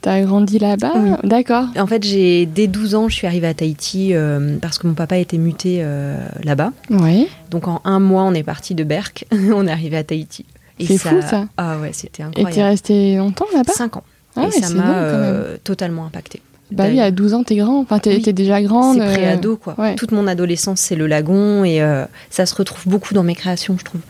T'as 0.00 0.22
grandi 0.22 0.58
là-bas 0.58 0.92
Oui. 0.96 1.10
D'accord. 1.24 1.66
En 1.78 1.86
fait, 1.86 2.02
j'ai 2.04 2.46
dès 2.46 2.68
12 2.68 2.94
ans, 2.94 3.08
je 3.10 3.14
suis 3.16 3.26
arrivée 3.26 3.46
à 3.48 3.52
Tahiti 3.54 4.14
euh, 4.14 4.56
parce 4.62 4.78
que 4.78 4.86
mon 4.86 4.94
papa 4.94 5.18
était 5.18 5.36
muté 5.38 5.80
euh, 5.80 6.16
là-bas. 6.42 6.72
Ouais. 6.88 7.26
Donc 7.50 7.68
en 7.68 7.82
un 7.84 8.00
mois, 8.00 8.22
on 8.22 8.32
est 8.32 8.42
parti 8.42 8.74
de 8.74 8.82
Berck, 8.84 9.26
on 9.32 9.66
est 9.66 9.70
arrivé 9.70 9.98
à 9.98 10.04
Tahiti. 10.04 10.46
Et 10.78 10.86
C'est 10.86 10.96
fou, 10.98 11.16
ça. 11.20 11.46
Ah 11.58 11.78
ouais, 11.80 11.90
c'était 11.92 12.22
Et 12.22 12.26
incroyable. 12.26 12.54
t'es 12.54 12.62
resté 12.64 13.16
longtemps 13.16 13.46
là-bas? 13.54 13.72
5 13.74 13.98
ans. 13.98 14.04
Ah 14.36 14.46
et 14.48 14.50
ça 14.50 14.70
m'a 14.70 14.98
euh, 14.98 15.56
totalement 15.64 16.06
impacté. 16.06 16.40
Bah 16.72 16.86
oui, 16.88 16.98
à 17.00 17.10
12 17.10 17.34
ans, 17.34 17.44
t'es 17.44 17.56
grand. 17.56 17.80
Enfin, 17.80 17.98
t'es 17.98 18.16
Oui. 18.16 18.22
t'es 18.22 18.32
déjà 18.32 18.60
grande. 18.62 18.96
C'est 18.96 19.02
euh, 19.06 19.12
pré-ado, 19.12 19.56
quoi. 19.56 19.74
ouais. 19.78 19.94
Toute 19.94 20.12
mon 20.12 20.26
adolescence, 20.26 20.80
c'est 20.80 20.96
le 20.96 21.06
lagon 21.06 21.64
et 21.64 21.80
euh, 21.82 22.04
ça 22.30 22.46
se 22.46 22.54
retrouve 22.54 22.88
beaucoup 22.88 23.14
dans 23.14 23.22
mes 23.22 23.34
créations, 23.34 23.76
je 23.78 23.84
trouve. 23.84 24.00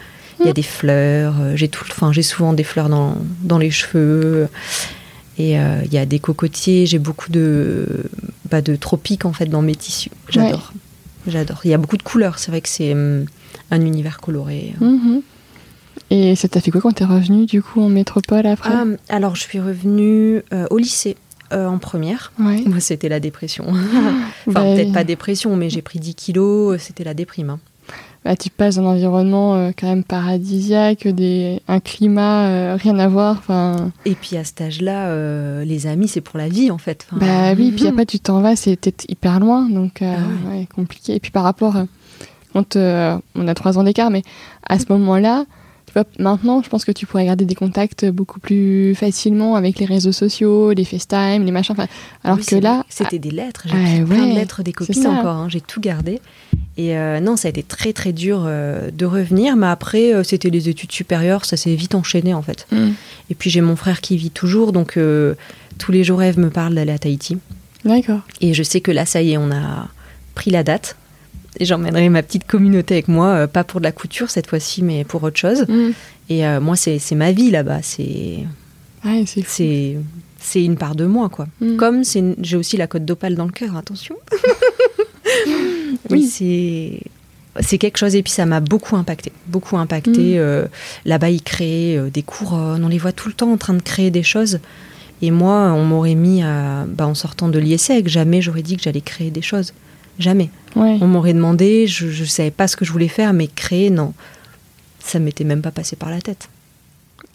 Il 0.41 0.47
y 0.47 0.49
a 0.49 0.51
Mm. 0.51 0.55
des 0.55 0.63
fleurs, 0.63 1.35
j'ai 1.55 1.69
tout, 1.69 1.85
enfin 1.91 2.13
j'ai 2.13 2.23
souvent 2.23 2.53
des 2.55 2.65
fleurs 2.65 2.89
dans, 2.89 3.17
dans 3.43 3.59
les 3.59 3.71
cheveux 3.71 4.49
et 5.39 5.59
euh, 5.61 5.81
il 5.85 5.93
y 5.93 5.99
a 5.99 6.07
des 6.07 6.19
cocotiers. 6.19 6.87
J'ai 6.87 6.99
beaucoup 6.99 7.31
de 7.31 7.87
bah, 8.51 8.61
de 8.63 8.75
tropiques 8.77 9.25
en 9.27 9.33
fait 9.33 9.47
dans 9.47 9.63
mes 9.63 9.75
tissus. 9.77 10.11
J'adore, 10.29 10.73
j'adore. 11.27 11.61
Il 11.65 11.71
y 11.71 11.75
a 11.75 11.79
beaucoup 11.79 11.97
de 11.97 12.03
couleurs. 12.03 12.39
C'est 12.39 12.51
vrai 12.51 12.61
que 12.61 12.69
c'est 12.69 12.93
hum, 12.93 13.27
un 13.71 13.81
univers 13.81 14.19
coloré. 14.21 14.75
Mhm. 14.81 15.23
Et 16.11 16.37
ça 16.37 16.49
t'a 16.49 16.61
fait 16.61 16.71
quoi 16.71 16.81
quand 16.81 16.93
t'es 16.93 17.05
revenu 17.05 17.47
du 17.47 17.63
coup 17.63 17.81
en 17.81 17.89
métropole 17.89 18.47
après? 18.47 18.71
Ah, 18.73 18.85
alors 19.09 19.35
je 19.37 19.43
suis 19.43 19.59
revenue 19.61 20.43
euh, 20.53 20.67
au 20.71 20.79
lycée. 20.79 21.17
euh, 21.53 21.67
en 21.67 21.79
première. 21.79 22.33
Ouais. 22.39 22.63
Moi, 22.67 22.81
c'était 22.81 23.09
la 23.09 23.21
dépression. 23.21 23.65
enfin, 23.69 24.15
Bah, 24.47 24.63
peut-être 24.63 24.93
pas 24.93 25.05
dépression, 25.05 25.57
mais 25.57 25.71
j'ai 25.71 25.83
pris 25.83 25.99
10 25.99 26.15
kilos, 26.15 26.81
c'était 26.81 27.05
la 27.05 27.15
déprime. 27.15 27.51
hein. 27.51 27.59
bah, 28.25 28.35
tu 28.37 28.49
passes 28.51 28.77
d'un 28.77 28.85
environnement 28.87 29.55
euh, 29.55 29.71
quand 29.79 29.87
même 29.87 30.05
paradisiaque, 30.05 31.07
des, 31.09 31.61
un 31.69 31.81
climat 31.81 32.47
euh, 32.49 32.77
rien 32.81 32.99
à 32.99 33.09
voir. 33.09 33.43
Et 34.05 34.15
puis 34.15 34.37
à 34.37 34.45
cet 34.45 34.61
âge-là, 34.63 35.09
euh, 35.09 35.65
les 35.65 35.87
amis, 35.87 36.09
c'est 36.09 36.21
pour 36.23 36.39
la 36.39 36.49
vie, 36.49 36.71
en 36.71 36.79
fait. 36.79 37.07
Bah 37.13 37.53
oui, 37.57 37.73
puis 37.73 37.85
mhm. 37.85 37.91
après 37.91 38.07
tu 38.07 38.19
t'en 38.21 38.41
vas, 38.41 38.57
c'est 38.57 38.77
peut-être 38.77 39.05
hyper 39.09 39.39
loin, 39.41 39.69
donc 39.69 40.03
euh, 40.03 40.15
Ah 40.17 40.51
ouais, 40.51 40.67
compliqué. 40.75 41.15
Et 41.15 41.21
puis 41.21 41.31
par 41.31 41.45
rapport, 41.45 41.77
euh, 41.77 41.85
quand 42.53 42.77
euh, 42.77 43.17
on 43.35 43.47
a 43.49 43.55
trois 43.55 43.79
ans 43.79 43.83
d'écart, 43.85 44.11
mais 44.11 44.23
à 44.69 44.79
ce 44.79 44.87
moment-là, 44.91 45.45
vois, 45.95 46.05
maintenant, 46.19 46.63
je 46.63 46.69
pense 46.69 46.85
que 46.85 46.93
tu 46.93 47.07
pourrais 47.07 47.25
garder 47.27 47.45
des 47.45 47.55
contacts 47.55 48.05
beaucoup 48.05 48.41
plus 48.41 48.95
facilement 48.95 49.57
avec 49.57 49.79
les 49.79 49.87
réseaux 49.87 50.13
sociaux, 50.13 50.73
les 50.73 50.85
FaceTime, 50.85 51.45
les 51.45 51.51
machins. 51.53 51.75
alors 52.23 52.39
Oui, 52.39 52.45
que 52.45 52.57
là, 52.57 52.85
c'était 52.89 53.19
des 53.19 53.31
lettres. 53.31 53.67
J'ai 53.67 54.03
Ah, 54.03 54.05
plein 54.07 54.27
de 54.29 54.35
lettres 54.35 54.63
des 54.63 54.73
copines 54.73 55.07
encore. 55.07 55.37
hein, 55.37 55.49
J'ai 55.49 55.61
tout 55.61 55.81
gardé. 55.81 56.21
Et 56.77 56.97
euh, 56.99 57.21
non, 57.21 57.37
ça 57.37 57.49
a 57.49 57.51
été 57.51 57.63
très 57.63 57.93
très 57.93 58.13
dur 58.13 58.45
euh, 58.47 58.91
de 58.91 59.07
revenir. 59.07 59.57
Mais 59.57 59.67
après, 59.69 60.13
euh, 60.13 60.23
c'était 60.25 60.51
les 60.51 60.69
études 60.69 60.91
supérieures. 60.93 61.45
Ça 61.45 61.57
s'est 61.57 61.75
vite 61.75 61.95
enchaîné 61.95 62.35
en 62.35 62.43
fait. 62.43 62.67
Hmm, 62.73 62.91
Et 63.31 63.35
puis 63.35 63.51
j'ai 63.51 63.61
mon 63.61 63.77
frère 63.77 64.01
qui 64.01 64.17
vit 64.17 64.31
toujours. 64.31 64.73
Donc 64.73 64.99
tous 65.79 65.93
les 65.93 66.05
jours, 66.05 66.23
Eve 66.23 66.39
me 66.39 66.51
parle 66.51 66.75
d'aller 66.75 66.93
à 66.93 66.99
Tahiti. 66.99 67.39
d'accord. 67.85 68.21
Et 68.41 68.55
je 68.55 68.63
sais 68.63 68.81
que 68.81 68.91
là, 68.91 69.07
ça 69.07 69.23
y 69.23 69.33
est, 69.33 69.37
on 69.39 69.51
a 69.51 69.89
pris 70.35 70.51
la 70.51 70.63
date. 70.65 70.97
Et 71.61 71.65
j'emmènerai 71.65 72.09
ma 72.09 72.23
petite 72.23 72.47
communauté 72.47 72.95
avec 72.95 73.09
moi, 73.09 73.27
euh, 73.29 73.47
pas 73.47 73.65
pour 73.65 73.81
de 73.81 73.85
la 73.85 73.93
couture 73.93 74.31
cette 74.31 74.47
fois-ci, 74.47 74.83
mais 74.83 75.05
pour 75.05 75.23
autre 75.23 75.39
chose. 75.39 75.67
Hmm. 75.69 75.91
Et 76.29 76.47
euh, 76.47 76.61
moi, 76.61 76.77
c'est 76.77 77.01
ma 77.13 77.33
vie 77.33 77.51
là-bas. 77.51 77.81
C'est 77.83 78.39
Ouais, 79.05 79.25
c'est 79.27 79.43
fou. 79.43 79.49
c'est 79.51 79.97
c'est 80.41 80.65
une 80.65 80.77
part 80.77 80.95
de 80.95 81.07
moi, 81.07 81.29
quoi. 81.29 81.47
Hmm. 81.61 81.77
Comme 81.77 82.03
j'ai 82.41 82.57
aussi 82.57 82.77
la 82.77 82.87
cote 82.87 83.05
d'opale 83.05 83.35
dans 83.35 83.47
le 83.47 83.53
cœur, 83.53 83.77
attention. 83.77 84.17
Oui. 86.11 86.27
c'est 86.27 87.01
c'est 87.61 87.79
quelque 87.79 87.99
chose 87.99 88.17
et 88.17 88.23
puis 88.23 88.33
ça 88.33 88.47
m'a 88.47 88.59
beaucoup 88.61 88.97
impacté, 88.97 89.31
beaucoup 89.47 89.77
impacté. 89.77 90.11
Mm. 90.11 90.39
Euh, 90.39 90.67
Là-bas, 91.05 91.31
ils 91.31 91.43
créent 91.43 91.97
euh, 91.97 92.11
des 92.11 92.23
couronnes, 92.23 92.85
on 92.85 92.89
les 92.89 92.99
voit 92.99 93.13
tout 93.13 93.29
le 93.29 93.35
temps 93.35 93.53
en 93.53 93.57
train 93.57 93.75
de 93.75 93.83
créer 93.83 94.11
des 94.11 94.25
choses. 94.25 94.59
Et 95.23 95.31
moi, 95.31 95.73
on 95.73 95.85
m'aurait 95.85 96.17
mis 96.17 96.43
à, 96.43 96.85
bah, 96.87 97.07
en 97.07 97.15
sortant 97.15 97.49
de 97.49 97.59
l'IESEG, 97.61 98.09
jamais 98.09 98.43
j'aurais 98.43 98.63
dit 98.63 98.77
que 98.77 98.83
j'allais 98.83 99.01
créer 99.01 99.31
des 99.31 99.41
choses, 99.41 99.73
jamais. 100.19 100.51
Ouais. 100.77 100.99
On 101.01 101.07
m'aurait 101.07 101.35
demandé, 101.35 101.87
je 101.87 102.07
ne 102.07 102.27
savais 102.27 102.51
pas 102.51 102.67
ce 102.69 102.77
que 102.77 102.85
je 102.85 102.93
voulais 102.93 103.09
faire, 103.09 103.33
mais 103.33 103.47
créer, 103.49 103.91
non, 103.91 104.13
ça 105.01 105.19
m'était 105.19 105.45
même 105.45 105.63
pas 105.63 105.71
passé 105.71 105.97
par 105.97 106.11
la 106.11 106.21
tête. 106.21 106.49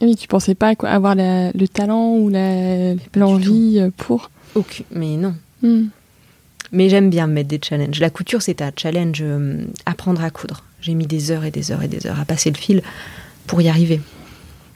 Oui, 0.02 0.16
tu 0.16 0.28
pensais 0.28 0.56
pas 0.56 0.76
quoi, 0.76 0.90
avoir 0.90 1.16
la- 1.16 1.52
le 1.52 1.68
talent 1.68 2.14
ou 2.16 2.30
l'envie 3.16 3.80
euh, 3.80 3.90
pour. 3.98 4.32
Aucune, 4.56 4.86
mais 4.92 5.18
non. 5.18 5.36
Hmm. 5.62 5.88
Mais 6.72 6.88
j'aime 6.90 7.10
bien 7.10 7.28
me 7.28 7.34
mettre 7.34 7.50
des 7.50 7.60
challenges. 7.64 8.00
La 8.00 8.10
couture, 8.10 8.42
c'est 8.42 8.62
un 8.62 8.72
challenge, 8.76 9.20
euh, 9.22 9.64
apprendre 9.86 10.24
à 10.24 10.30
coudre. 10.30 10.64
J'ai 10.82 10.94
mis 10.94 11.08
des 11.08 11.32
heures 11.32 11.44
et 11.44 11.52
des 11.52 11.72
heures 11.72 11.84
et 11.84 11.88
des 11.88 12.06
heures 12.08 12.20
à 12.20 12.26
passer 12.26 12.50
le 12.52 12.58
fil 12.58 12.82
pour 13.48 13.62
y 13.62 13.68
arriver. 13.70 14.00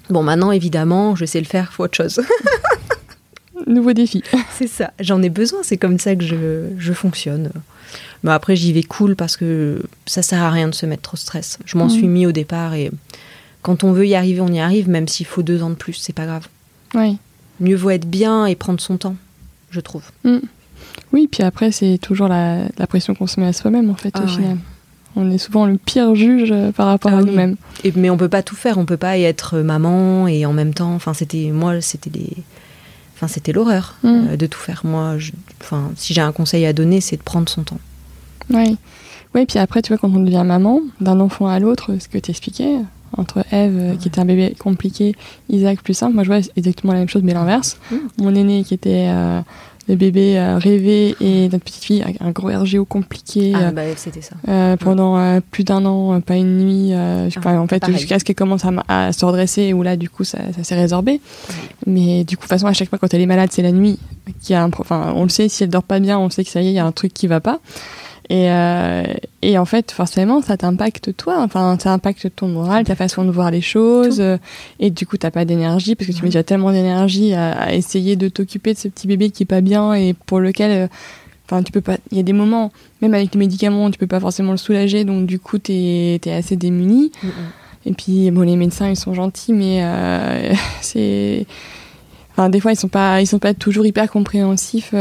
Bon, 0.10 0.24
maintenant, 0.24 0.52
évidemment, 0.52 1.16
je 1.16 1.24
sais 1.26 1.40
le 1.40 1.46
faire, 1.46 1.72
faut 1.72 1.84
autre 1.84 1.96
chose. 1.96 2.20
Nouveau 3.68 3.94
défi. 3.94 4.24
c'est 4.58 4.68
ça, 4.68 4.92
j'en 5.00 5.22
ai 5.22 5.30
besoin, 5.30 5.60
c'est 5.64 5.78
comme 5.78 6.00
ça 6.00 6.16
que 6.16 6.24
je, 6.24 6.68
je 6.78 6.94
fonctionne. 6.94 7.52
Mais 8.24 8.32
après, 8.32 8.56
j'y 8.56 8.74
vais 8.74 8.84
cool 8.84 9.16
parce 9.16 9.38
que 9.38 9.82
ça 10.06 10.22
sert 10.22 10.42
à 10.42 10.50
rien 10.50 10.68
de 10.68 10.74
se 10.76 10.86
mettre 10.86 11.02
trop 11.04 11.18
stress. 11.18 11.60
Je 11.66 11.78
m'en 11.78 11.86
Mhm. 11.86 11.90
suis 11.90 12.08
mis 12.08 12.26
au 12.26 12.32
départ 12.32 12.74
et 12.74 12.90
quand 13.62 13.84
on 13.84 13.92
veut 13.92 14.08
y 14.08 14.16
arriver, 14.16 14.42
on 14.42 14.48
y 14.52 14.60
arrive, 14.60 14.90
même 14.90 15.08
s'il 15.08 15.26
faut 15.26 15.44
deux 15.44 15.62
ans 15.64 15.70
de 15.70 15.76
plus, 15.76 15.94
c'est 15.94 16.14
pas 16.14 16.26
grave. 16.26 16.48
Oui. 16.96 17.18
Mieux 17.60 17.76
vaut 17.76 17.90
être 17.92 18.08
bien 18.10 18.46
et 18.46 18.56
prendre 18.56 18.80
son 18.82 18.98
temps, 18.98 19.16
je 19.72 19.80
trouve. 19.80 20.04
Hmm. 20.24 20.40
Oui, 21.12 21.28
puis 21.32 21.44
après, 21.44 21.72
c'est 21.72 21.98
toujours 22.02 22.28
la, 22.28 22.64
la 22.78 22.88
pression 22.88 23.14
qu'on 23.16 23.28
se 23.28 23.40
met 23.40 23.46
à 23.48 23.54
soi-même, 23.54 23.90
en 23.90 23.96
fait, 23.96 24.12
Ah 24.16 24.22
au 24.22 24.24
ouais. 24.24 24.30
final. 24.32 24.58
On 25.16 25.30
est 25.30 25.38
souvent 25.38 25.68
le 25.68 25.78
pire 25.78 26.16
juge 26.16 26.50
euh, 26.52 26.72
par 26.72 26.88
rapport 26.88 27.12
Ah 27.14 27.18
à 27.18 27.22
oui. 27.22 27.30
nous-mêmes. 27.30 27.56
Mais 27.96 28.10
on 28.10 28.18
peut 28.18 28.30
pas 28.30 28.42
tout 28.42 28.56
faire, 28.56 28.78
on 28.80 28.86
peut 28.86 28.98
pas 28.98 29.18
y 29.18 29.24
être 29.24 29.60
maman 29.60 30.28
et 30.28 30.46
en 30.48 30.54
même 30.54 30.74
temps, 30.74 30.94
enfin 30.96 31.14
c'était 31.14 31.52
moi 31.54 31.80
c'était 31.82 32.10
des, 32.10 32.32
enfin 33.24 33.34
c'était 33.34 33.52
l'horreur 33.54 33.96
Mm. 34.04 34.08
euh, 34.32 34.38
de 34.38 34.46
tout 34.46 34.60
faire. 34.60 34.82
Moi, 34.84 35.18
je- 35.18 35.32
enfin 35.62 35.92
si 35.96 36.14
j'ai 36.14 36.22
un 36.22 36.32
conseil 36.32 36.66
à 36.66 36.74
donner, 36.74 37.00
c'est 37.02 37.18
de 37.18 37.24
prendre 37.24 37.48
son 37.50 37.64
temps. 37.64 37.80
Oui. 38.50 38.78
Oui, 39.36 39.46
puis 39.46 39.58
après, 39.60 39.82
tu 39.82 39.90
vois, 39.90 39.98
quand 39.98 40.12
on 40.14 40.20
devient 40.20 40.44
maman, 40.46 40.82
d'un 41.02 41.20
enfant 41.20 41.48
à 41.48 41.58
l'autre, 41.60 41.92
ce 42.00 42.08
que 42.08 42.18
tu 42.20 42.30
expliquais, 42.32 42.76
entre 43.18 43.40
Eve, 43.52 43.78
euh, 43.78 43.96
qui 43.96 44.08
était 44.10 44.20
un 44.20 44.26
bébé 44.26 44.56
compliqué, 44.60 45.16
Isaac 45.50 45.82
plus 45.82 45.94
simple, 45.94 46.14
moi 46.16 46.24
je 46.24 46.30
vois 46.30 46.40
exactement 46.56 46.94
la 46.94 47.00
même 47.00 47.10
chose, 47.10 47.24
mais 47.24 47.34
l'inverse. 47.34 47.78
Mm. 47.92 47.96
Mon 48.20 48.36
aîné 48.36 48.64
qui 48.64 48.74
était 48.74 49.08
euh, 49.08 49.42
le 49.90 49.96
bébé 49.96 50.38
euh, 50.40 50.58
rêvé 50.58 51.16
et 51.20 51.50
notre 51.50 51.66
petite 51.66 51.84
fille, 51.84 52.04
un- 52.22 52.28
un 52.28 52.32
gros 52.32 52.48
RGO 52.50 52.86
compliqué. 52.86 53.52
Ah 53.56 53.60
euh, 53.68 53.72
bah 53.72 53.82
c'était 53.98 54.22
ça. 54.22 54.36
Euh, 54.48 54.78
pendant 54.78 55.18
euh, 55.18 55.40
plus 55.52 55.64
d'un 55.66 55.86
an, 55.86 56.14
euh, 56.16 56.20
pas 56.20 56.36
une 56.36 56.58
nuit, 56.58 56.94
euh, 56.94 57.26
je 57.30 57.34
sais 57.34 57.40
Ah, 57.42 57.44
pas, 57.44 57.60
en 57.60 57.68
fait, 57.68 57.86
jusqu'à 57.92 58.18
ce 58.20 58.24
qu'elle 58.24 58.36
commence 58.36 58.62
à, 58.88 59.12
se 59.12 59.26
redresser, 59.26 59.74
où 59.74 59.84
là, 59.84 59.98
du 59.98 60.10
coup, 60.10 60.24
ça, 60.24 60.38
ça 60.56 60.64
s'est 60.64 60.76
résorbé. 60.76 61.20
Mais 61.86 62.24
du 62.24 62.38
coup, 62.38 62.44
de 62.44 62.48
toute 62.48 62.50
façon, 62.50 62.68
à 62.68 62.74
chaque 62.74 62.90
fois, 62.90 62.98
quand 62.98 63.14
elle 63.14 63.22
est 63.22 63.26
malade, 63.26 63.50
c'est 63.52 63.62
la 63.62 63.72
nuit. 63.72 64.00
Qui 64.42 64.54
a 64.54 64.64
un, 64.64 64.70
enfin, 64.80 65.12
on 65.18 65.24
le 65.24 65.30
sait, 65.30 65.50
si 65.50 65.64
elle 65.64 65.70
dort 65.70 65.84
pas 65.84 66.00
bien, 66.00 66.18
on 66.18 66.30
sait 66.30 66.46
que 66.46 66.50
ça 66.50 66.62
y 66.62 66.68
est, 66.68 66.72
il 66.72 66.76
y 66.76 66.80
a 66.80 66.86
un 66.86 66.94
truc 66.94 67.14
qui 67.14 67.28
va 67.28 67.42
pas. 67.42 67.60
Et, 68.30 68.50
euh, 68.50 69.04
et 69.42 69.58
en 69.58 69.66
fait, 69.66 69.92
forcément, 69.92 70.42
ça 70.42 70.56
t'impacte 70.56 71.16
toi. 71.16 71.42
Enfin, 71.42 71.78
ça 71.80 71.92
impacte 71.92 72.34
ton 72.36 72.48
moral, 72.48 72.86
ta 72.86 72.96
façon 72.96 73.26
de 73.26 73.32
voir 73.32 73.52
les 73.52 73.62
choses. 73.62 74.18
Tout. 74.18 74.40
et 74.80 74.90
du 74.90 75.06
coup, 75.06 75.18
t'as 75.18 75.32
pas 75.32 75.46
d'énergie 75.46 75.96
parce 75.96 76.10
que 76.10 76.16
tu 76.16 76.22
mets 76.24 76.30
déjà 76.30 76.44
tellement 76.44 76.72
d'énergie 76.72 77.34
à, 77.34 77.52
à 77.52 77.74
essayer 77.74 78.16
de 78.16 78.30
t'occuper 78.30 78.74
de 78.74 78.80
ce 78.80 78.88
petit 78.88 79.08
bébé 79.08 79.30
qui 79.30 79.44
est 79.44 79.48
pas 79.48 79.62
bien 79.62 79.94
et 79.94 80.14
pour 80.14 80.40
lequel, 80.40 80.72
euh, 80.72 80.88
enfin, 81.46 81.64
tu 81.64 81.72
peux 81.72 81.82
pas. 81.82 81.98
Il 82.12 82.18
y 82.18 82.20
a 82.20 82.24
des 82.24 82.34
moments, 82.34 82.72
même 83.02 83.14
avec 83.14 83.34
les 83.34 83.40
médicaments, 83.40 83.92
tu 83.92 84.00
peux 84.00 84.08
pas 84.08 84.20
forcément 84.20 84.52
le 84.52 84.58
soulager. 84.58 85.04
Donc, 85.04 85.26
du 85.26 85.40
coup, 85.40 85.58
t'es 85.58 86.20
es 86.26 86.32
assez 86.32 86.56
démuni. 86.56 87.12
Et 87.86 87.92
puis, 87.92 88.32
bon, 88.32 88.42
les 88.42 88.56
médecins, 88.56 88.90
ils 88.90 88.96
sont 88.96 89.14
gentils, 89.14 89.54
mais 89.54 89.80
euh, 89.84 90.54
c'est. 90.82 91.46
Enfin, 92.32 92.50
des 92.50 92.62
fois, 92.62 92.72
ils 92.72 92.78
sont 92.78 92.88
pas, 92.88 93.22
ils 93.22 93.28
sont 93.28 93.40
pas 93.40 93.54
toujours 93.54 93.86
hyper 93.86 94.10
compréhensifs 94.10 94.92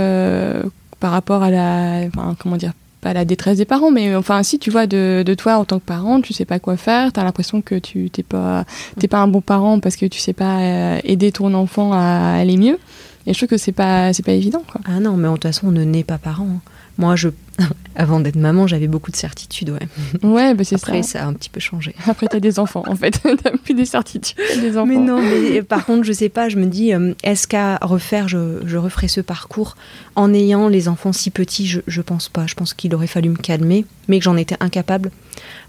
par 0.98 1.12
rapport 1.12 1.44
à 1.44 1.50
la. 1.50 2.02
Enfin, 2.08 2.34
comment 2.38 2.56
dire 2.56 2.72
Pas 3.02 3.12
la 3.12 3.24
détresse 3.26 3.58
des 3.58 3.64
parents, 3.64 3.90
mais 3.90 4.14
enfin, 4.16 4.42
si, 4.44 4.58
tu 4.60 4.70
vois, 4.70 4.86
de, 4.86 5.22
de 5.26 5.34
toi 5.34 5.56
en 5.56 5.64
tant 5.64 5.78
que 5.80 5.84
parent, 5.84 6.20
tu 6.20 6.32
sais 6.32 6.44
pas 6.44 6.58
quoi 6.60 6.76
faire, 6.76 7.12
t'as 7.12 7.24
l'impression 7.24 7.60
que 7.60 7.74
tu 7.74 8.08
t'es 8.10 8.22
pas, 8.22 8.64
t'es 8.98 9.08
pas 9.08 9.18
un 9.18 9.26
bon 9.26 9.40
parent 9.40 9.80
parce 9.80 9.96
que 9.96 10.06
tu 10.06 10.20
sais 10.20 10.32
pas 10.32 10.60
euh, 10.60 11.00
aider 11.02 11.32
ton 11.32 11.52
enfant 11.52 11.92
à 11.92 12.36
aller 12.38 12.56
mieux. 12.56 12.78
Et 13.26 13.34
je 13.34 13.38
trouve 13.38 13.48
que 13.48 13.56
c'est 13.56 13.72
pas, 13.72 14.12
c'est 14.12 14.24
pas 14.24 14.32
évident. 14.32 14.62
Ah 14.84 15.00
non, 15.00 15.16
mais 15.16 15.26
de 15.28 15.32
toute 15.34 15.42
façon, 15.42 15.66
on 15.68 15.72
ne 15.72 15.82
naît 15.84 16.04
pas 16.04 16.18
parent. 16.18 16.46
hein. 16.48 16.60
Moi, 16.98 17.16
je, 17.16 17.28
avant 17.96 18.20
d'être 18.20 18.36
maman, 18.36 18.66
j'avais 18.66 18.86
beaucoup 18.86 19.10
de 19.10 19.16
certitudes. 19.16 19.70
Ouais. 19.70 19.88
Ouais, 20.22 20.54
bah 20.54 20.64
c'est 20.64 20.76
Après, 20.76 21.02
ça. 21.02 21.18
ça 21.20 21.24
a 21.24 21.26
un 21.26 21.32
petit 21.32 21.50
peu 21.50 21.60
changé. 21.60 21.94
Après, 22.06 22.26
t'as 22.28 22.40
des 22.40 22.58
enfants, 22.58 22.82
en 22.86 22.96
fait. 22.96 23.20
t'as 23.42 23.50
plus 23.56 23.74
des 23.74 23.86
certitudes, 23.86 24.36
t'as 24.36 24.60
des 24.60 24.76
enfants. 24.76 24.86
Mais 24.86 24.96
non, 24.96 25.20
mais 25.20 25.62
par 25.62 25.86
contre, 25.86 26.04
je 26.04 26.12
sais 26.12 26.28
pas, 26.28 26.48
je 26.48 26.56
me 26.56 26.66
dis, 26.66 26.92
euh, 26.92 27.14
est-ce 27.22 27.46
qu'à 27.46 27.78
refaire, 27.82 28.28
je, 28.28 28.60
je 28.66 28.76
referai 28.76 29.08
ce 29.08 29.20
parcours 29.20 29.76
en 30.16 30.32
ayant 30.34 30.68
les 30.68 30.88
enfants 30.88 31.12
si 31.12 31.30
petits? 31.30 31.66
Je, 31.66 31.80
je 31.86 32.02
pense 32.02 32.28
pas. 32.28 32.46
Je 32.46 32.54
pense 32.54 32.74
qu'il 32.74 32.94
aurait 32.94 33.06
fallu 33.06 33.30
me 33.30 33.36
calmer, 33.36 33.84
mais 34.08 34.18
que 34.18 34.24
j'en 34.24 34.36
étais 34.36 34.56
incapable 34.60 35.10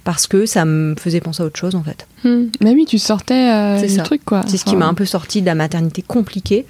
parce 0.03 0.27
que 0.27 0.45
ça 0.45 0.65
me 0.65 0.95
faisait 0.95 1.21
penser 1.21 1.43
à 1.43 1.45
autre 1.45 1.59
chose 1.59 1.75
en 1.75 1.83
fait. 1.83 2.07
Hmm. 2.23 2.47
Bah 2.61 2.71
oui, 2.73 2.85
tu 2.85 2.97
sortais 2.99 3.49
euh, 3.51 3.79
C'est 3.79 3.87
du 3.87 3.95
ça. 3.95 4.03
truc, 4.03 4.23
quoi. 4.25 4.41
C'est 4.47 4.57
ce 4.57 4.65
qui 4.65 4.75
m'a 4.75 4.87
un 4.87 4.93
peu 4.93 5.05
sorti 5.05 5.41
de 5.41 5.45
la 5.45 5.55
maternité 5.55 6.01
compliquée 6.01 6.65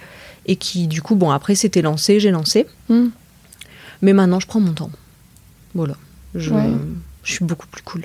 et 0.45 0.55
qui, 0.55 0.87
du 0.87 1.01
coup, 1.01 1.15
bon, 1.15 1.31
après 1.31 1.55
c'était 1.55 1.81
lancé, 1.81 2.19
j'ai 2.19 2.31
lancé, 2.31 2.67
hmm. 2.89 3.07
Mais 4.03 4.13
maintenant 4.13 4.39
je 4.39 4.45
prends 4.45 4.59
mon 4.59 4.73
temps. 4.73 4.91
Voilà. 5.73 5.95
Je, 6.35 6.51
Ouais. 6.51 6.69
je 7.23 7.31
suis 7.33 7.45
beaucoup 7.45 7.65
plus 7.67 7.81
cool. 7.81 8.03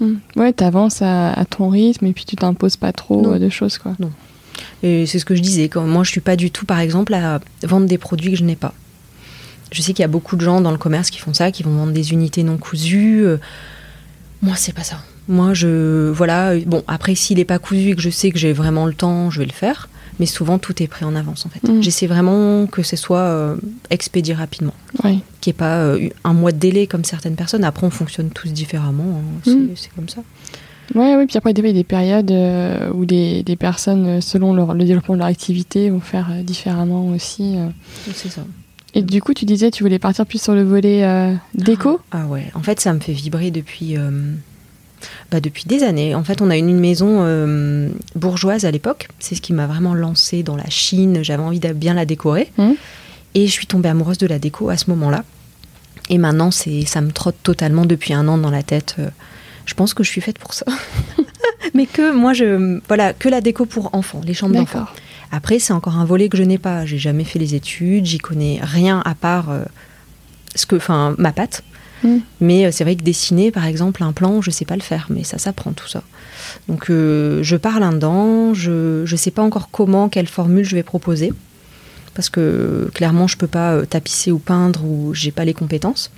Hmm. 0.00 0.14
Ouais, 0.36 0.52
t'avances 0.52 1.02
à, 1.02 1.32
à 1.32 1.44
ton 1.44 1.68
rythme 1.68 2.06
et 2.06 2.12
puis 2.12 2.24
tu 2.24 2.34
t'imposes 2.36 2.76
pas 2.76 2.92
trop 2.92 3.22
Non. 3.22 3.34
euh, 3.34 3.38
de 3.38 3.48
choses, 3.50 3.78
quoi. 3.78 3.94
Et 4.82 5.06
c'est 5.06 5.18
ce 5.18 5.24
que 5.24 5.34
je 5.34 5.42
disais, 5.42 5.68
quand 5.68 5.84
moi 5.86 6.02
je 6.04 6.10
suis 6.10 6.20
pas 6.20 6.36
du 6.36 6.50
tout, 6.50 6.64
par 6.66 6.78
exemple, 6.80 7.14
à 7.14 7.40
vendre 7.62 7.86
des 7.86 7.98
produits 7.98 8.30
que 8.32 8.36
je 8.38 8.44
n'ai 8.44 8.56
pas. 8.56 8.72
Je 9.72 9.82
sais 9.82 9.92
qu'il 9.92 10.02
y 10.02 10.04
a 10.04 10.08
beaucoup 10.08 10.36
de 10.36 10.40
gens 10.40 10.60
dans 10.60 10.70
le 10.70 10.78
commerce 10.78 11.10
qui 11.10 11.18
font 11.18 11.34
ça, 11.34 11.50
qui 11.50 11.62
vont 11.62 11.74
vendre 11.76 11.92
des 11.92 12.12
unités 12.12 12.42
non 12.44 12.56
cousues. 12.58 13.24
Euh, 13.26 13.38
Moi, 14.42 14.54
c'est 14.56 14.72
pas 14.74 14.84
ça. 14.84 14.96
Moi, 15.26 15.54
je. 15.54 16.10
Voilà. 16.10 16.56
Bon, 16.66 16.84
après, 16.86 17.14
s'il 17.14 17.38
est 17.40 17.44
pas 17.44 17.58
cousu 17.58 17.90
et 17.90 17.94
que 17.96 18.02
je 18.02 18.10
sais 18.10 18.30
que 18.30 18.38
j'ai 18.38 18.52
vraiment 18.52 18.86
le 18.86 18.94
temps, 18.94 19.30
je 19.30 19.40
vais 19.40 19.46
le 19.46 19.52
faire. 19.52 19.88
Mais 20.20 20.26
souvent, 20.26 20.58
tout 20.58 20.82
est 20.82 20.86
pris 20.86 21.04
en 21.04 21.14
avance, 21.16 21.44
en 21.46 21.48
fait. 21.48 21.66
Mm. 21.66 21.82
J'essaie 21.82 22.06
vraiment 22.06 22.66
que 22.66 22.82
ce 22.82 22.96
soit 22.96 23.18
euh, 23.18 23.56
expédié 23.90 24.32
rapidement. 24.34 24.74
Ouais. 25.02 25.18
Qu'il 25.40 25.50
n'y 25.52 25.56
ait 25.56 25.58
pas 25.58 25.78
euh, 25.78 26.08
un 26.22 26.32
mois 26.32 26.52
de 26.52 26.58
délai 26.58 26.86
comme 26.86 27.04
certaines 27.04 27.34
personnes. 27.36 27.64
Après, 27.64 27.86
on 27.86 27.90
fonctionne 27.90 28.30
tous 28.30 28.48
différemment. 28.52 29.04
hein. 29.20 29.40
C'est 29.44 29.50
Mm. 29.54 29.68
c'est 29.76 29.92
comme 29.94 30.08
ça. 30.08 30.22
Ouais, 30.94 31.16
oui, 31.16 31.26
puis 31.26 31.36
après, 31.38 31.50
il 31.52 31.58
y 31.66 31.68
a 31.68 31.72
des 31.72 31.82
périodes 31.82 32.30
euh, 32.30 32.90
où 32.92 33.06
des, 33.06 33.42
des 33.42 33.56
personnes, 33.56 34.06
euh, 34.06 34.20
selon 34.20 34.52
leur- 34.54 34.74
le 34.74 34.84
développement 34.84 35.14
de 35.14 35.20
leur 35.20 35.28
activité, 35.28 35.88
vont 35.90 36.00
faire 36.00 36.28
différemment 36.44 37.08
aussi. 37.08 37.56
C'est 38.14 38.28
ça. 38.30 38.42
Et 38.96 39.02
du 39.02 39.20
coup, 39.20 39.34
tu 39.34 39.44
disais, 39.46 39.70
tu 39.72 39.82
voulais 39.82 39.98
partir 39.98 40.24
plus 40.26 40.40
sur 40.40 40.54
le 40.54 40.62
volet 40.62 41.02
déco 41.54 41.98
Ah 42.12 42.26
ouais, 42.26 42.52
en 42.54 42.62
fait, 42.62 42.78
ça 42.78 42.92
me 42.92 43.00
fait 43.00 43.12
vibrer 43.14 43.50
depuis, 43.50 43.96
bah, 45.30 45.40
depuis 45.40 45.64
des 45.64 45.82
années. 45.82 46.14
En 46.14 46.24
fait, 46.24 46.42
on 46.42 46.50
a 46.50 46.56
une, 46.56 46.68
une 46.68 46.80
maison 46.80 47.18
euh, 47.20 47.88
bourgeoise 48.14 48.64
à 48.64 48.70
l'époque. 48.70 49.08
C'est 49.18 49.34
ce 49.34 49.40
qui 49.40 49.52
m'a 49.52 49.66
vraiment 49.66 49.94
lancé 49.94 50.42
dans 50.42 50.56
la 50.56 50.68
Chine. 50.68 51.22
J'avais 51.22 51.42
envie 51.42 51.60
de 51.60 51.72
bien 51.72 51.94
la 51.94 52.04
décorer. 52.04 52.50
Mhm. 52.58 52.76
Et 53.34 53.46
je 53.46 53.52
suis 53.52 53.66
tombée 53.66 53.88
amoureuse 53.88 54.18
de 54.18 54.26
la 54.26 54.38
déco 54.38 54.68
à 54.68 54.76
ce 54.76 54.90
moment-là. 54.90 55.24
Et 56.10 56.18
maintenant, 56.18 56.50
c'est, 56.50 56.84
ça 56.84 57.00
me 57.00 57.10
trotte 57.10 57.36
totalement 57.42 57.86
depuis 57.86 58.12
un 58.12 58.28
an 58.28 58.38
dans 58.38 58.50
la 58.50 58.62
tête. 58.62 58.96
Euh, 58.98 59.08
je 59.66 59.74
pense 59.74 59.94
que 59.94 60.04
je 60.04 60.10
suis 60.10 60.20
faite 60.20 60.38
pour 60.38 60.54
ça. 60.54 60.66
Mais 61.74 61.86
que 61.86 62.12
moi, 62.12 62.32
je, 62.32 62.80
voilà, 62.88 63.12
que 63.12 63.28
la 63.28 63.40
déco 63.40 63.64
pour 63.64 63.94
enfants, 63.94 64.20
les 64.24 64.34
chambres 64.34 64.54
d'enfants. 64.54 64.86
Après, 65.32 65.58
c'est 65.58 65.72
encore 65.72 65.96
un 65.96 66.04
volet 66.04 66.28
que 66.28 66.36
je 66.36 66.42
n'ai 66.42 66.58
pas. 66.58 66.84
J'ai 66.84 66.98
jamais 66.98 67.24
fait 67.24 67.38
les 67.38 67.54
études, 67.54 68.04
j'y 68.04 68.18
connais 68.18 68.60
rien 68.62 69.02
à 69.04 69.14
part 69.14 69.50
euh, 69.50 69.64
ce 70.54 70.66
que, 70.66 70.76
enfin, 70.76 71.14
ma 71.18 71.32
patte. 71.32 71.64
Mm. 72.04 72.18
Mais 72.40 72.66
euh, 72.66 72.70
c'est 72.70 72.84
vrai 72.84 72.94
que 72.94 73.02
dessiner, 73.02 73.50
par 73.50 73.66
exemple, 73.66 74.02
un 74.02 74.12
plan, 74.12 74.40
je 74.40 74.50
sais 74.50 74.64
pas 74.64 74.76
le 74.76 74.82
faire, 74.82 75.08
mais 75.10 75.24
ça 75.24 75.38
s'apprend 75.38 75.72
tout 75.72 75.88
ça. 75.88 76.02
Donc, 76.68 76.86
je 76.88 77.56
parle 77.56 77.82
un 77.82 77.92
dedans. 77.92 78.54
Je 78.54 79.10
ne 79.10 79.16
sais 79.16 79.30
pas 79.30 79.42
encore 79.42 79.70
comment, 79.70 80.08
quelle 80.08 80.28
formule 80.28 80.64
je 80.64 80.76
vais 80.76 80.82
proposer 80.82 81.32
parce 82.14 82.30
que 82.30 82.88
clairement 82.94 83.26
je 83.26 83.36
peux 83.36 83.46
pas 83.48 83.72
euh, 83.72 83.84
tapisser 83.84 84.30
ou 84.30 84.38
peindre 84.38 84.84
ou 84.84 85.12
j'ai 85.14 85.32
pas 85.32 85.44
les 85.44 85.54
compétences. 85.54 86.10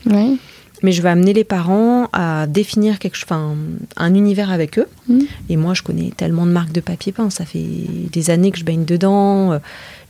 Mais 0.83 0.93
je 0.93 1.01
vais 1.01 1.09
amener 1.09 1.33
les 1.33 1.43
parents 1.43 2.11
à 2.13 2.47
définir 2.47 2.99
quelque, 2.99 3.17
enfin, 3.25 3.57
un 3.97 4.15
univers 4.15 4.51
avec 4.51 4.79
eux. 4.79 4.87
Mm. 5.09 5.21
Et 5.49 5.57
moi, 5.57 5.73
je 5.73 5.81
connais 5.81 6.13
tellement 6.15 6.45
de 6.45 6.51
marques 6.51 6.73
de 6.73 6.83
papier 6.83 7.13
peint. 7.13 7.31
Ça 7.31 7.47
fait 7.47 7.65
des 8.13 8.29
années 8.29 8.51
que 8.51 8.59
je 8.59 8.65
baigne 8.65 8.85
dedans. 8.85 9.53
Euh, 9.53 9.59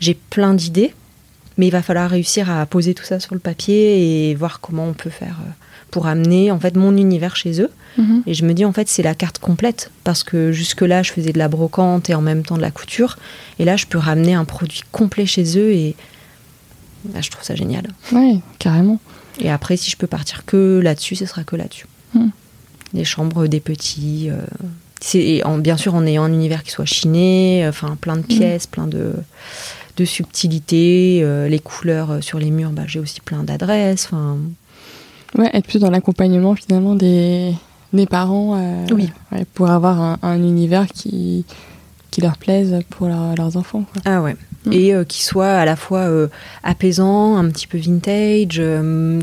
j'ai 0.01 0.15
plein 0.15 0.55
d'idées. 0.55 0.93
Mais 1.57 1.69
il 1.69 1.71
va 1.71 1.83
falloir 1.83 2.11
réussir 2.11 2.51
à 2.51 2.67
poser 2.67 2.95
tout 2.95 3.05
ça 3.05 3.21
sur 3.21 3.35
le 3.35 3.41
papier 3.41 4.31
et 4.31 4.35
voir 4.35 4.61
comment 4.61 4.87
on 4.87 4.93
peut 4.93 5.09
faire 5.09 5.37
euh, 5.41 5.51
pour 5.91 6.07
amener 6.07 6.51
en 6.51 6.59
fait 6.59 6.77
mon 6.77 6.97
univers 6.97 7.37
chez 7.37 7.61
eux. 7.61 7.71
Mhm. 7.99 8.23
Et 8.27 8.35
je 8.35 8.45
me 8.45 8.53
dis 8.53 8.65
en 8.65 8.73
fait 8.73 8.89
c'est 8.89 9.03
la 9.03 9.15
carte 9.15 9.39
complète 9.39 9.91
parce 10.05 10.23
que 10.23 10.53
jusque 10.53 10.83
là 10.83 11.03
je 11.03 11.13
faisais 11.13 11.33
de 11.33 11.39
la 11.39 11.49
brocante 11.49 12.11
et 12.11 12.15
en 12.15 12.21
même 12.21 12.45
temps 12.45 12.57
de 12.57 12.63
la 12.63 12.71
couture 12.71 13.17
et 13.59 13.65
là 13.65 13.77
je 13.77 13.87
peux 13.87 13.99
ramener 13.99 14.35
un 14.35 14.45
produit 14.45 14.83
complet 14.93 15.27
chez 15.27 15.59
eux 15.59 15.73
et 15.73 15.97
bah, 17.05 17.21
je 17.23 17.31
trouve 17.31 17.45
ça 17.45 17.55
génial. 17.55 17.87
Oui, 18.13 18.41
carrément. 18.59 19.01
Et 19.41 19.51
après 19.51 19.77
si 19.77 19.91
je 19.91 19.97
peux 19.97 20.07
partir 20.07 20.45
que 20.45 20.81
là-dessus, 20.83 21.17
ce 21.17 21.27
sera 21.27 21.45
que 21.45 21.57
là-dessus. 21.57 21.87
Mhm. 22.15 22.31
Les 22.93 23.05
chambres 23.05 23.47
des 23.47 23.61
petits. 23.61 24.29
Euh, 24.31 24.41
c'est 25.01 25.43
bien 25.59 25.77
sûr 25.77 25.95
en 25.95 26.07
ayant 26.07 26.25
un 26.25 26.33
univers 26.33 26.63
qui 26.63 26.71
soit 26.71 26.87
chiné, 26.87 27.65
enfin 27.69 27.97
plein 28.01 28.17
de 28.17 28.23
mhm. 28.23 28.27
pièces, 28.27 28.67
plein 28.67 28.87
de 28.87 29.15
de 29.97 30.05
subtilité, 30.05 31.21
euh, 31.23 31.49
les 31.49 31.59
couleurs 31.59 32.23
sur 32.23 32.39
les 32.39 32.51
murs, 32.51 32.71
bah, 32.71 32.83
j'ai 32.87 32.99
aussi 32.99 33.21
plein 33.21 33.43
d'adresses. 33.43 34.07
Enfin, 34.07 34.39
Ouais, 35.39 35.51
être 35.53 35.67
plus 35.67 35.81
dans 35.81 35.91
l'accompagnement 35.91 36.55
finalement 36.55 36.95
des, 36.95 37.55
des 37.93 38.07
parents 38.07 38.57
euh, 38.57 38.87
oui. 38.93 39.11
pour 39.55 39.71
avoir 39.71 40.19
un, 40.23 40.37
univers 40.37 40.87
qui, 40.87 41.45
qui 42.11 42.21
leur 42.21 42.39
plaise 42.39 42.79
pour 42.91 43.09
leurs 43.09 43.57
enfants. 43.57 43.85
Ah 44.05 44.23
ouais. 44.23 44.37
Mm. 44.65 44.73
Et 44.73 44.95
euh, 44.95 45.05
qui 45.05 45.23
soit 45.23 45.53
à 45.53 45.65
la 45.65 45.77
fois 45.77 46.01
euh, 46.01 46.29
apaisant, 46.63 47.37
un 47.37 47.49
petit 47.51 47.67
peu 47.67 47.79
vintage, 47.79 48.63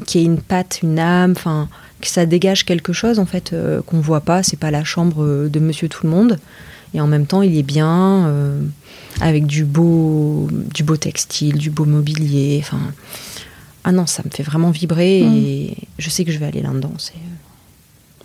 qui 0.05 0.19
ait 0.19 0.23
une 0.23 0.39
patte, 0.39 0.79
une 0.83 0.99
âme, 0.99 1.33
enfin 1.35 1.67
que 2.01 2.09
ça 2.09 2.25
dégage 2.25 2.65
quelque 2.65 2.91
chose 2.91 3.17
en 3.17 3.25
fait 3.25 3.55
qu'on 3.87 4.01
voit 4.01 4.21
pas. 4.21 4.43
C'est 4.43 4.59
pas 4.59 4.71
la 4.71 4.83
chambre 4.83 5.47
de 5.47 5.59
Monsieur 5.59 5.87
Tout 5.87 6.05
le 6.05 6.11
Monde. 6.11 6.37
Et 6.93 7.01
en 7.01 7.07
même 7.07 7.25
temps, 7.25 7.41
il 7.41 7.57
est 7.57 7.63
bien 7.63 8.29
avec 9.21 9.45
du 9.45 9.63
beau, 9.63 10.49
du 10.51 10.83
beau 10.83 10.97
textile, 10.97 11.57
du 11.57 11.69
beau 11.69 11.85
mobilier. 11.85 12.61
Enfin 12.61 12.81
ah 13.83 13.91
non, 13.91 14.05
ça 14.05 14.23
me 14.25 14.29
fait 14.29 14.43
vraiment 14.43 14.71
vibrer 14.71 15.23
mm. 15.23 15.35
et 15.35 15.77
je 15.97 16.09
sais 16.09 16.23
que 16.23 16.31
je 16.31 16.39
vais 16.39 16.45
aller 16.45 16.61
là-dedans. 16.61 16.93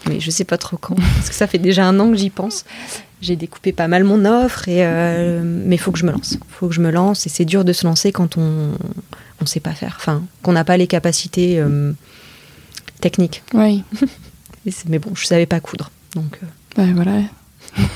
Mais 0.07 0.21
je 0.21 0.31
sais 0.31 0.45
pas 0.45 0.59
trop 0.59 0.77
quand, 0.77 0.95
parce 1.17 1.29
que 1.29 1.35
ça 1.35 1.47
fait 1.47 1.59
déjà 1.59 1.87
un 1.87 1.99
an 1.99 2.11
que 2.11 2.17
j'y 2.17 2.31
pense. 2.31 2.65
J'ai 3.21 3.35
découpé 3.35 3.73
pas 3.73 3.89
mal 3.89 4.05
mon 4.05 4.25
offre, 4.25 4.69
et 4.69 4.87
euh, 4.87 5.43
mais 5.45 5.75
il 5.75 5.79
faut 5.79 5.91
que 5.91 5.99
je 5.99 6.07
me 6.07 6.13
lance. 6.13 6.33
Il 6.35 6.55
faut 6.55 6.69
que 6.69 6.75
je 6.75 6.81
me 6.81 6.91
lance, 6.91 7.27
et 7.27 7.29
c'est 7.29 7.45
dur 7.45 7.65
de 7.65 7.73
se 7.73 7.85
lancer 7.85 8.13
quand 8.13 8.39
on 8.39 8.71
ne 9.41 9.47
sait 9.47 9.61
pas 9.61 9.73
faire, 9.73 9.97
enfin, 9.99 10.23
qu'on 10.43 10.53
n'a 10.53 10.65
pas 10.65 10.77
les 10.77 10.87
capacités 10.87 11.59
euh, 11.59 11.93
techniques. 13.01 13.43
Oui. 13.55 13.83
mais 14.89 15.01
bon, 15.01 15.11
je 15.15 15.27
savais 15.27 15.47
pas 15.47 15.59
coudre, 15.59 15.91
donc. 16.15 16.39
Euh, 16.79 16.93
voilà. 16.95 17.23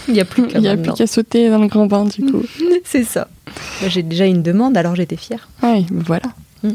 Il 0.09 0.15
n'y 0.15 0.21
a 0.21 0.25
plus 0.25 0.49
qu'à 0.97 1.07
sauter 1.07 1.51
dans 1.51 1.61
le 1.61 1.69
grand 1.69 1.87
bain, 1.87 2.05
du 2.05 2.23
coup. 2.23 2.43
c'est 2.85 3.05
ça. 3.05 3.29
J'ai 3.87 4.03
déjà 4.03 4.27
une 4.27 4.43
demande, 4.43 4.77
alors 4.77 4.97
j'étais 4.97 5.17
fière. 5.17 5.49
Oui, 5.63 5.87
voilà. 5.91 6.35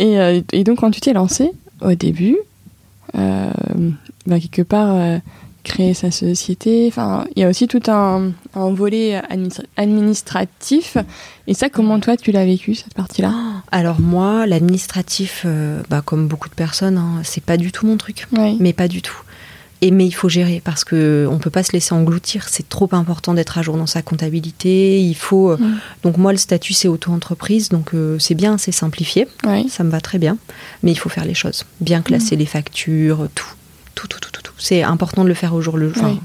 Euh, 0.00 0.42
et, 0.52 0.62
donc, 0.62 0.78
quand 0.78 0.92
tu 0.92 1.00
t'es 1.00 1.12
lancé, 1.12 1.50
au 1.80 1.92
début, 1.94 2.36
euh, 3.16 3.50
bah, 4.26 4.38
quelque 4.38 4.62
part, 4.62 4.94
euh, 4.94 5.18
créer 5.64 5.92
sa 5.92 6.12
société, 6.12 6.92
il 7.34 7.40
y 7.40 7.42
a 7.42 7.48
aussi 7.48 7.66
tout 7.66 7.82
un, 7.88 8.30
volet 8.54 9.20
administratif. 9.76 10.98
Et 11.48 11.54
ça, 11.54 11.68
comment 11.68 11.98
toi, 11.98 12.16
tu 12.16 12.30
l'as 12.30 12.44
vécu, 12.44 12.76
cette 12.76 12.94
partie-là? 12.94 13.34
Alors, 13.72 14.00
moi, 14.00 14.46
l'administratif, 14.46 15.44
bah, 15.90 16.00
comme 16.04 16.28
beaucoup 16.28 16.48
de 16.48 16.54
personnes, 16.54 16.96
hein, 16.96 17.22
c'est 17.24 17.42
pas 17.42 17.56
du 17.56 17.72
tout 17.72 17.84
mon 17.84 17.96
truc. 17.96 18.28
Mais 18.60 18.72
pas 18.72 18.86
du 18.86 19.02
tout. 19.02 19.20
Et 19.80 19.90
mais 19.92 20.06
il 20.06 20.12
faut 20.12 20.28
gérer 20.28 20.60
parce 20.64 20.84
que 20.84 21.28
on 21.30 21.38
peut 21.38 21.50
pas 21.50 21.62
se 21.62 21.72
laisser 21.72 21.94
engloutir. 21.94 22.48
C'est 22.48 22.68
trop 22.68 22.88
important 22.92 23.34
d'être 23.34 23.58
à 23.58 23.62
jour 23.62 23.76
dans 23.76 23.86
sa 23.86 24.02
comptabilité. 24.02 25.00
Il 25.00 25.14
faut. 25.14 25.50
Euh, 25.50 25.58
donc 26.02 26.16
moi, 26.16 26.32
le 26.32 26.38
statut 26.38 26.72
c'est 26.72 26.88
auto-entreprise, 26.88 27.68
donc 27.68 27.94
euh, 27.94 28.18
c'est 28.18 28.34
bien, 28.34 28.58
c'est 28.58 28.72
simplifié. 28.72 29.28
Ça 29.68 29.84
me 29.84 29.90
va 29.90 30.00
très 30.00 30.18
bien. 30.18 30.36
Mais 30.82 30.90
il 30.90 30.96
faut 30.96 31.08
faire 31.08 31.24
les 31.24 31.34
choses, 31.34 31.64
bien 31.80 32.02
classer 32.02 32.34
les 32.34 32.46
factures, 32.46 33.28
tout, 33.34 33.46
tout, 33.94 34.08
tout, 34.08 34.18
tout, 34.20 34.42
tout. 34.42 34.52
C'est 34.58 34.82
important 34.82 35.22
de 35.22 35.28
le 35.28 35.34
faire 35.34 35.54
au 35.54 35.62
jour 35.62 35.76
le 35.76 35.92
jour. 35.92 36.18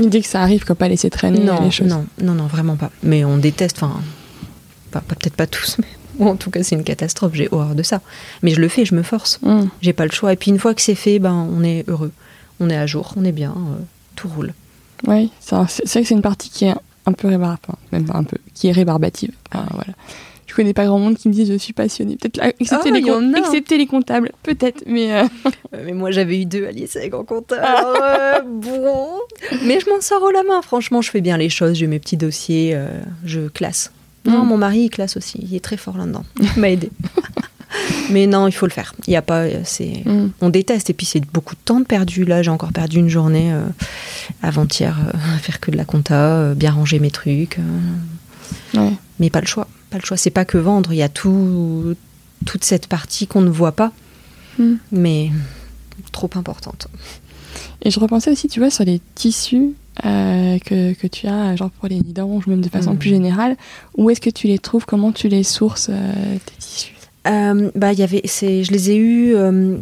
Il 0.00 0.08
dit 0.08 0.22
que 0.22 0.28
ça 0.28 0.40
arrive, 0.40 0.64
qu'on 0.64 0.74
pas 0.74 0.88
laisser 0.88 1.10
traîner 1.10 1.40
non, 1.40 1.62
les 1.62 1.70
choses. 1.70 1.86
Non, 1.86 2.06
non, 2.20 2.32
non, 2.32 2.46
vraiment 2.46 2.76
pas. 2.76 2.90
Mais 3.02 3.24
on 3.24 3.36
déteste. 3.36 3.82
Enfin, 3.82 4.00
peut-être 4.90 5.36
pas 5.36 5.46
tous, 5.46 5.76
mais 6.18 6.26
en 6.26 6.36
tout 6.36 6.50
cas, 6.50 6.62
c'est 6.62 6.74
une 6.74 6.84
catastrophe. 6.84 7.32
J'ai 7.34 7.48
horreur 7.52 7.76
de 7.76 7.82
ça. 7.82 8.00
Mais 8.42 8.50
je 8.50 8.60
le 8.60 8.68
fais, 8.68 8.84
je 8.84 8.94
me 8.94 9.02
force. 9.02 9.38
Mm. 9.42 9.66
J'ai 9.82 9.92
pas 9.92 10.04
le 10.04 10.10
choix. 10.10 10.32
Et 10.32 10.36
puis 10.36 10.50
une 10.50 10.58
fois 10.58 10.74
que 10.74 10.82
c'est 10.82 10.96
fait, 10.96 11.20
ben 11.20 11.48
on 11.50 11.62
est 11.62 11.84
heureux 11.88 12.10
on 12.62 12.70
est 12.70 12.76
à 12.76 12.86
jour, 12.86 13.12
on 13.16 13.24
est 13.24 13.32
bien, 13.32 13.50
euh, 13.50 13.82
tout 14.16 14.28
roule. 14.28 14.54
Oui, 15.06 15.30
c'est 15.40 15.56
vrai 15.56 15.66
que 15.66 15.88
c'est 15.88 16.10
une 16.10 16.22
partie 16.22 16.48
qui 16.48 16.66
est 16.66 16.74
un 17.06 17.12
peu 17.12 17.28
rébarbative, 17.28 17.74
même 17.90 18.06
un 18.14 18.22
peu, 18.22 18.38
qui 18.54 18.68
est 18.68 18.72
rébarbative. 18.72 19.32
voilà. 19.52 19.92
Je 20.46 20.54
connais 20.54 20.74
pas 20.74 20.84
grand 20.84 20.98
monde 20.98 21.16
qui 21.16 21.28
me 21.28 21.32
dit 21.32 21.46
je 21.46 21.54
suis 21.54 21.72
passionnée. 21.72 22.16
Peut-être 22.16 22.38
excepté, 22.60 22.90
ah, 22.90 22.98
les, 23.70 23.78
les 23.78 23.86
comptables, 23.86 24.32
peut-être, 24.42 24.84
mais. 24.86 25.22
Euh, 25.74 25.84
mais 25.86 25.94
moi 25.94 26.10
j'avais 26.10 26.38
eu 26.38 26.44
deux 26.44 26.66
à 26.66 26.70
lycée 26.70 27.10
en 27.14 27.24
comptable. 27.24 28.46
bon. 28.46 29.08
Mais 29.64 29.80
je 29.80 29.88
m'en 29.88 30.02
sors 30.02 30.22
au 30.22 30.30
la 30.30 30.42
main, 30.42 30.60
franchement, 30.60 31.00
je 31.00 31.10
fais 31.10 31.22
bien 31.22 31.38
les 31.38 31.48
choses, 31.48 31.78
j'ai 31.78 31.86
mes 31.86 31.98
petits 31.98 32.18
dossiers, 32.18 32.72
euh, 32.74 33.00
je 33.24 33.48
classe. 33.48 33.90
Non, 34.26 34.44
mm. 34.44 34.48
mon 34.48 34.58
mari 34.58 34.80
il 34.80 34.90
classe 34.90 35.16
aussi, 35.16 35.38
il 35.42 35.56
est 35.56 35.64
très 35.64 35.78
fort 35.78 35.96
là-dedans. 35.96 36.24
Il 36.56 36.60
m'a 36.60 36.68
aidé. 36.68 36.90
Mais 38.10 38.26
non, 38.26 38.46
il 38.46 38.52
faut 38.52 38.66
le 38.66 38.72
faire. 38.72 38.94
Il 39.06 39.12
y 39.12 39.16
a 39.16 39.22
pas, 39.22 39.46
c'est, 39.64 40.02
mm. 40.04 40.30
on 40.40 40.48
déteste. 40.48 40.90
Et 40.90 40.92
puis 40.92 41.06
c'est 41.06 41.20
beaucoup 41.32 41.54
de 41.54 41.60
temps 41.64 41.80
de 41.80 41.84
perdu. 41.84 42.24
Là, 42.24 42.42
j'ai 42.42 42.50
encore 42.50 42.72
perdu 42.72 42.98
une 42.98 43.08
journée 43.08 43.52
euh, 43.52 43.62
avant-hier 44.42 44.98
euh, 44.98 45.36
à 45.36 45.38
faire 45.38 45.60
que 45.60 45.70
de 45.70 45.76
la 45.76 45.84
compta, 45.84 46.14
euh, 46.14 46.54
bien 46.54 46.72
ranger 46.72 46.98
mes 46.98 47.10
trucs. 47.10 47.58
Mais 49.18 49.30
pas 49.30 49.40
le 49.40 49.46
choix. 49.46 49.68
Pas 49.90 49.98
le 49.98 50.04
choix. 50.04 50.16
C'est 50.16 50.30
pas 50.30 50.44
que 50.44 50.58
vendre. 50.58 50.92
Il 50.92 50.96
y 50.96 51.02
a 51.02 51.08
tout, 51.08 51.94
toute 52.46 52.64
cette 52.64 52.86
partie 52.86 53.26
qu'on 53.26 53.42
ne 53.42 53.50
voit 53.50 53.72
pas, 53.72 53.92
mm. 54.58 54.74
mais 54.92 55.30
trop 56.10 56.30
importante. 56.34 56.88
Et 57.82 57.90
je 57.90 58.00
repensais 58.00 58.30
aussi, 58.30 58.48
tu 58.48 58.60
vois, 58.60 58.70
sur 58.70 58.84
les 58.84 59.00
tissus 59.14 59.74
que, 60.02 60.94
que, 60.94 61.06
tu 61.06 61.26
as, 61.26 61.54
genre 61.54 61.70
pour 61.70 61.88
les 61.88 61.96
nids 61.96 62.14
d'orange, 62.14 62.46
même 62.46 62.62
de 62.62 62.68
façon 62.68 62.94
mm. 62.94 62.98
plus 62.98 63.10
générale. 63.10 63.56
Où 63.96 64.10
est-ce 64.10 64.20
que 64.20 64.30
tu 64.30 64.46
les 64.46 64.58
trouves? 64.58 64.86
Comment 64.86 65.12
tu 65.12 65.28
les 65.28 65.42
sources, 65.42 65.86
tes 65.86 66.54
tissus? 66.58 66.94
Euh, 67.26 67.70
bah, 67.74 67.92
y 67.92 68.02
avait, 68.02 68.22
Je 68.24 68.70
les 68.70 68.90
ai 68.90 68.96
eus 68.96 69.34
euh, 69.34 69.78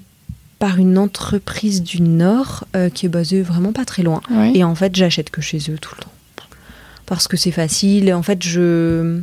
par 0.59 0.79
une 0.79 0.99
entreprise 0.99 1.83
du 1.83 2.03
Nord 2.03 2.67
euh, 2.77 2.91
qui 2.91 3.07
est 3.07 3.11
basée 3.11 3.43
vraiment 3.43 3.73
pas 3.73 3.85
très 3.85 4.03
loin. 4.03 4.21
Et 4.55 4.65
en 4.65 4.75
fait, 4.75 4.95
j'achète 4.95 5.31
que 5.31 5.41
chez 5.41 5.59
eux 5.71 5.79
tout 5.81 5.95
le 5.97 6.03
temps. 6.03 6.11
Parce 7.07 7.27
que 7.27 7.37
c'est 7.37 7.51
facile. 7.51 8.09
Et 8.09 8.13
en 8.13 8.23
fait, 8.23 8.43
je 8.43 9.23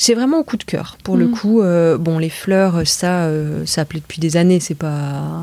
c'est 0.00 0.14
vraiment 0.14 0.38
au 0.38 0.44
coup 0.44 0.56
de 0.56 0.64
cœur. 0.64 0.96
Pour 1.04 1.18
le 1.18 1.26
mm. 1.26 1.30
coup, 1.30 1.60
euh, 1.60 1.98
bon, 1.98 2.18
les 2.18 2.30
fleurs, 2.30 2.86
ça, 2.86 3.24
euh, 3.24 3.66
ça 3.66 3.84
plaît 3.84 4.00
depuis 4.00 4.18
des 4.18 4.38
années. 4.38 4.58
C'est 4.58 4.74
pas, 4.74 5.42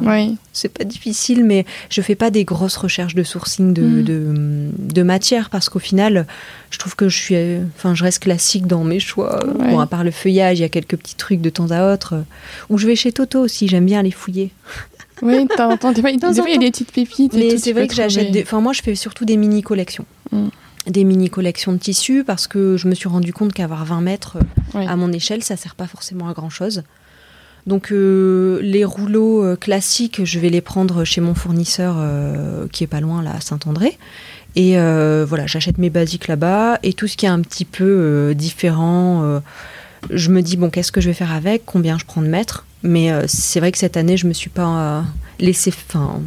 c'est 0.52 0.70
pas 0.70 0.84
difficile, 0.84 1.44
mais 1.46 1.66
je 1.90 2.02
fais 2.02 2.16
pas 2.16 2.32
des 2.32 2.44
grosses 2.44 2.78
recherches 2.78 3.14
de 3.14 3.22
sourcing 3.22 3.72
de, 3.74 3.84
mm. 3.84 4.72
de, 4.80 5.04
matière 5.04 5.52
parce 5.52 5.70
qu'au 5.70 5.80
final, 5.80 6.26
je 6.72 6.80
trouve 6.80 6.96
que 6.96 7.08
je 7.08 7.18
suis, 7.18 7.36
enfin, 7.78 7.94
je 7.94 8.04
reste 8.04 8.24
classique 8.24 8.66
dans 8.66 8.84
mes 8.84 9.00
choix. 9.00 9.40
Bon, 9.46 9.80
à 9.80 9.86
part 9.86 10.04
le 10.04 10.12
feuillage, 10.12 10.58
il 10.58 10.62
y 10.64 10.66
a 10.66 10.70
quelques 10.70 10.98
petits 10.98 11.16
trucs 11.16 11.42
de 11.42 11.52
temps 11.52 11.70
à 11.70 11.94
autre. 11.94 12.16
Ou 12.70 12.80
je 12.80 12.88
vais 12.88 12.96
chez 12.96 13.12
Toto 13.12 13.40
aussi. 13.40 13.68
J'aime 13.68 13.86
bien 13.86 14.02
les 14.02 14.12
fouiller. 14.12 14.50
Oui, 15.22 15.48
t'entends. 15.56 15.92
Des 15.92 16.02
fois, 16.02 16.10
il 16.10 16.20
y 16.20 16.56
a 16.56 16.58
des 16.58 16.72
petites 16.72 16.92
pépites. 16.92 17.34
Mais 17.34 17.58
c'est 17.58 17.74
vrai 17.74 17.88
que 17.88 17.94
j'achète. 17.94 18.36
Enfin, 18.42 18.60
moi, 18.60 18.74
je 18.74 18.82
fais 18.82 18.96
surtout 18.96 19.24
des 19.24 19.38
mini 19.38 19.62
collections. 19.62 20.06
Mm 20.32 20.48
des 20.90 21.04
mini 21.04 21.30
collections 21.30 21.74
de 21.74 21.78
tissus 21.78 22.24
parce 22.24 22.48
que 22.48 22.78
je 22.78 22.88
me 22.88 22.96
suis 22.96 23.10
rendu 23.10 23.34
compte 23.34 23.54
qu'avoir 23.54 23.86
20 23.86 24.02
mètres 24.02 24.38
euh, 24.76 24.86
à 24.88 24.96
mon 24.96 25.12
échelle, 25.12 25.44
ça 25.44 25.58
sert 25.58 25.76
pas 25.76 25.88
forcément 25.88 26.30
à 26.30 26.34
grand 26.34 26.50
chose. 26.50 26.84
Donc 27.66 27.92
euh, 27.92 28.60
les 28.62 28.86
rouleaux 28.86 29.44
euh, 29.44 29.56
classiques, 29.56 30.24
je 30.24 30.40
vais 30.40 30.50
les 30.50 30.62
prendre 30.62 31.04
chez 31.04 31.20
mon 31.20 31.34
fournisseur 31.34 31.98
qui 32.72 32.84
est 32.84 32.88
pas 32.88 33.02
loin 33.02 33.22
là 33.22 33.36
à 33.36 33.42
Saint-André. 33.42 33.98
Et 34.56 34.74
voilà, 34.74 35.46
j'achète 35.46 35.78
mes 35.78 35.90
basiques 35.90 36.28
là-bas 36.28 36.80
et 36.82 36.94
tout 36.94 37.08
ce 37.08 37.16
qui 37.16 37.26
est 37.26 37.30
un 37.30 37.42
petit 37.42 37.66
peu 37.66 38.34
différent 38.36 39.42
je 40.12 40.30
me 40.30 40.42
dis 40.42 40.58
bon, 40.58 40.70
qu'est-ce 40.70 40.92
que 40.92 41.02
je 41.02 41.08
vais 41.08 41.14
faire 41.14 41.32
avec? 41.32 41.64
Combien 41.66 41.98
je 41.98 42.06
prends 42.06 42.22
de 42.22 42.28
mètres? 42.28 42.66
Mais 42.84 43.12
c'est 43.28 43.60
vrai 43.60 43.72
que 43.72 43.78
cette 43.78 43.98
année, 43.98 44.16
je 44.16 44.28
me 44.28 44.34
suis 44.34 44.50
pas 44.50 45.04
laissé. 45.40 45.72
Enfin, 45.90 46.22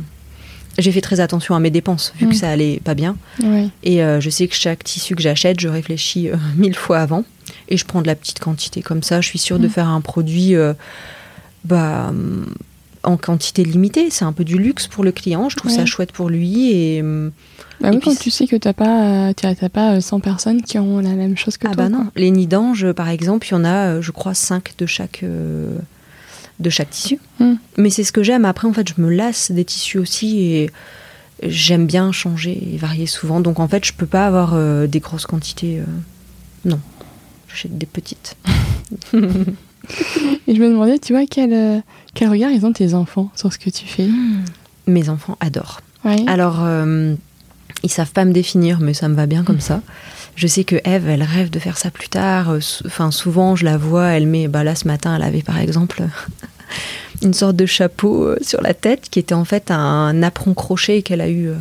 j'ai 0.80 0.92
fait 0.92 1.00
très 1.00 1.20
attention 1.20 1.54
à 1.54 1.60
mes 1.60 1.70
dépenses 1.70 2.12
vu 2.18 2.26
que 2.26 2.32
Mm. 2.32 2.36
ça 2.36 2.50
allait 2.50 2.80
pas 2.84 2.94
bien. 2.94 3.16
Oui. 3.42 3.70
Et 3.82 4.02
euh, 4.02 4.20
je 4.20 4.30
sais 4.30 4.48
que 4.48 4.54
chaque 4.54 4.84
tissu 4.84 5.14
que 5.14 5.22
j'achète, 5.22 5.60
je 5.60 5.68
réfléchis 5.68 6.28
euh, 6.28 6.36
mille 6.56 6.74
fois 6.76 6.98
avant. 7.00 7.24
Et 7.68 7.76
je 7.76 7.84
prends 7.84 8.02
de 8.02 8.06
la 8.06 8.14
petite 8.14 8.38
quantité. 8.38 8.82
Comme 8.82 9.02
ça, 9.02 9.20
je 9.20 9.26
suis 9.28 9.38
sûre 9.38 9.58
de 9.58 9.66
Mm. 9.66 9.70
faire 9.70 9.88
un 9.88 10.00
produit 10.00 10.54
euh, 10.56 10.72
bah, 11.64 12.06
hum, 12.10 12.46
en 13.02 13.16
quantité 13.16 13.64
limitée. 13.64 14.10
C'est 14.10 14.24
un 14.24 14.32
peu 14.32 14.44
du 14.44 14.58
luxe 14.58 14.86
pour 14.86 15.04
le 15.04 15.12
client. 15.12 15.48
Je 15.48 15.56
trouve 15.56 15.70
Ouais. 15.70 15.76
ça 15.78 15.86
chouette 15.86 16.12
pour 16.12 16.28
lui. 16.28 16.70
Et, 16.72 17.02
Bah 17.80 17.88
Et 17.88 17.92
oui, 17.92 17.98
puis 17.98 18.10
quand 18.10 18.18
tu 18.18 18.30
sais 18.30 18.46
que 18.46 18.56
t'as 18.56 18.74
pas, 18.74 19.32
pas 19.72 19.94
euh, 19.94 20.00
100 20.02 20.20
personnes 20.20 20.60
qui 20.60 20.78
ont 20.78 20.98
la 21.00 21.10
même 21.14 21.34
chose 21.38 21.56
que 21.56 21.66
ah 21.66 21.70
toi. 21.72 21.84
bah 21.84 21.88
non. 21.88 22.02
quoi. 22.02 22.12
Les 22.16 22.30
nids 22.30 22.46
d'ange, 22.46 22.92
par 22.92 23.08
exemple, 23.08 23.46
il 23.48 23.52
y 23.52 23.54
en 23.54 23.64
a, 23.64 24.02
je 24.02 24.10
crois, 24.10 24.34
5 24.34 24.74
de 24.76 24.84
chaque, 24.84 25.24
de 26.60 26.70
chaque 26.70 26.90
tissu. 26.90 27.18
Mm. 27.38 27.54
Mais 27.78 27.90
c'est 27.90 28.04
ce 28.04 28.12
que 28.12 28.22
j'aime. 28.22 28.44
Après, 28.44 28.68
en 28.68 28.72
fait, 28.72 28.88
je 28.88 29.00
me 29.00 29.10
lasse 29.10 29.50
des 29.50 29.64
tissus 29.64 29.98
aussi. 29.98 30.40
Et 30.40 30.70
j'aime 31.42 31.86
bien 31.86 32.12
changer 32.12 32.74
et 32.74 32.76
varier 32.76 33.06
souvent. 33.06 33.40
Donc, 33.40 33.58
en 33.60 33.68
fait, 33.68 33.84
je 33.84 33.92
peux 33.92 34.06
pas 34.06 34.26
avoir 34.26 34.52
euh, 34.54 34.86
des 34.86 35.00
grosses 35.00 35.26
quantités. 35.26 35.78
euh, 35.78 35.84
non. 36.64 36.80
J'achète 37.48 37.76
des 37.76 37.86
petites. 37.86 38.36
Et 40.46 40.54
je 40.54 40.60
me 40.60 40.68
demandais, 40.68 40.98
tu 40.98 41.12
vois, 41.12 41.26
quel, 41.28 41.52
euh, 41.52 41.80
quel 42.14 42.28
regard 42.28 42.50
ils 42.50 42.64
ont 42.66 42.72
tes 42.72 42.94
enfants 42.94 43.30
sur 43.34 43.52
ce 43.52 43.58
que 43.58 43.70
tu 43.70 43.86
fais? 43.86 44.08
Mes 44.86 45.08
enfants 45.08 45.36
adorent. 45.40 45.80
Ouais. 46.04 46.22
Alors, 46.26 46.58
euh, 46.60 47.14
ils 47.82 47.90
savent 47.90 48.12
pas 48.12 48.24
me 48.24 48.32
définir, 48.32 48.80
mais 48.80 48.94
ça 48.94 49.08
me 49.08 49.14
va 49.14 49.26
bien 49.26 49.42
comme 49.42 49.60
ça. 49.60 49.80
Je 50.36 50.46
sais 50.46 50.64
que 50.64 50.76
Eve, 50.84 51.08
elle 51.08 51.22
rêve 51.22 51.50
de 51.50 51.58
faire 51.58 51.76
ça 51.76 51.90
plus 51.90 52.08
tard. 52.08 52.50
Euh, 52.50 52.60
Enfin, 52.86 53.10
souvent, 53.10 53.56
je 53.56 53.64
la 53.64 53.76
vois, 53.76 54.08
elle 54.08 54.26
met. 54.26 54.48
Bah 54.48 54.64
là, 54.64 54.74
ce 54.74 54.86
matin, 54.86 55.16
elle 55.16 55.22
avait 55.22 55.42
par 55.42 55.58
exemple 55.58 56.02
une 57.22 57.34
sorte 57.34 57.56
de 57.56 57.66
chapeau 57.66 58.24
euh, 58.24 58.38
sur 58.40 58.60
la 58.62 58.74
tête 58.74 59.08
qui 59.10 59.18
était 59.18 59.34
en 59.34 59.44
fait 59.44 59.70
un 59.70 60.22
apron 60.22 60.54
crochet 60.54 61.02
qu'elle 61.02 61.20
a 61.20 61.28
eu 61.28 61.48
euh, 61.48 61.56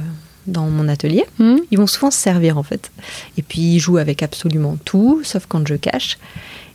dans 0.48 0.68
mon 0.70 0.88
atelier. 0.88 1.26
Hmm 1.40 1.58
Ils 1.72 1.78
vont 1.78 1.88
souvent 1.88 2.12
se 2.12 2.20
servir 2.20 2.58
en 2.58 2.64
fait. 2.64 2.92
Et 3.38 3.42
puis 3.42 3.62
ils 3.62 3.80
jouent 3.80 3.98
avec 3.98 4.24
absolument 4.24 4.78
tout, 4.86 5.22
sauf 5.24 5.46
quand 5.48 5.68
je 5.68 5.76
cache. 5.76 6.18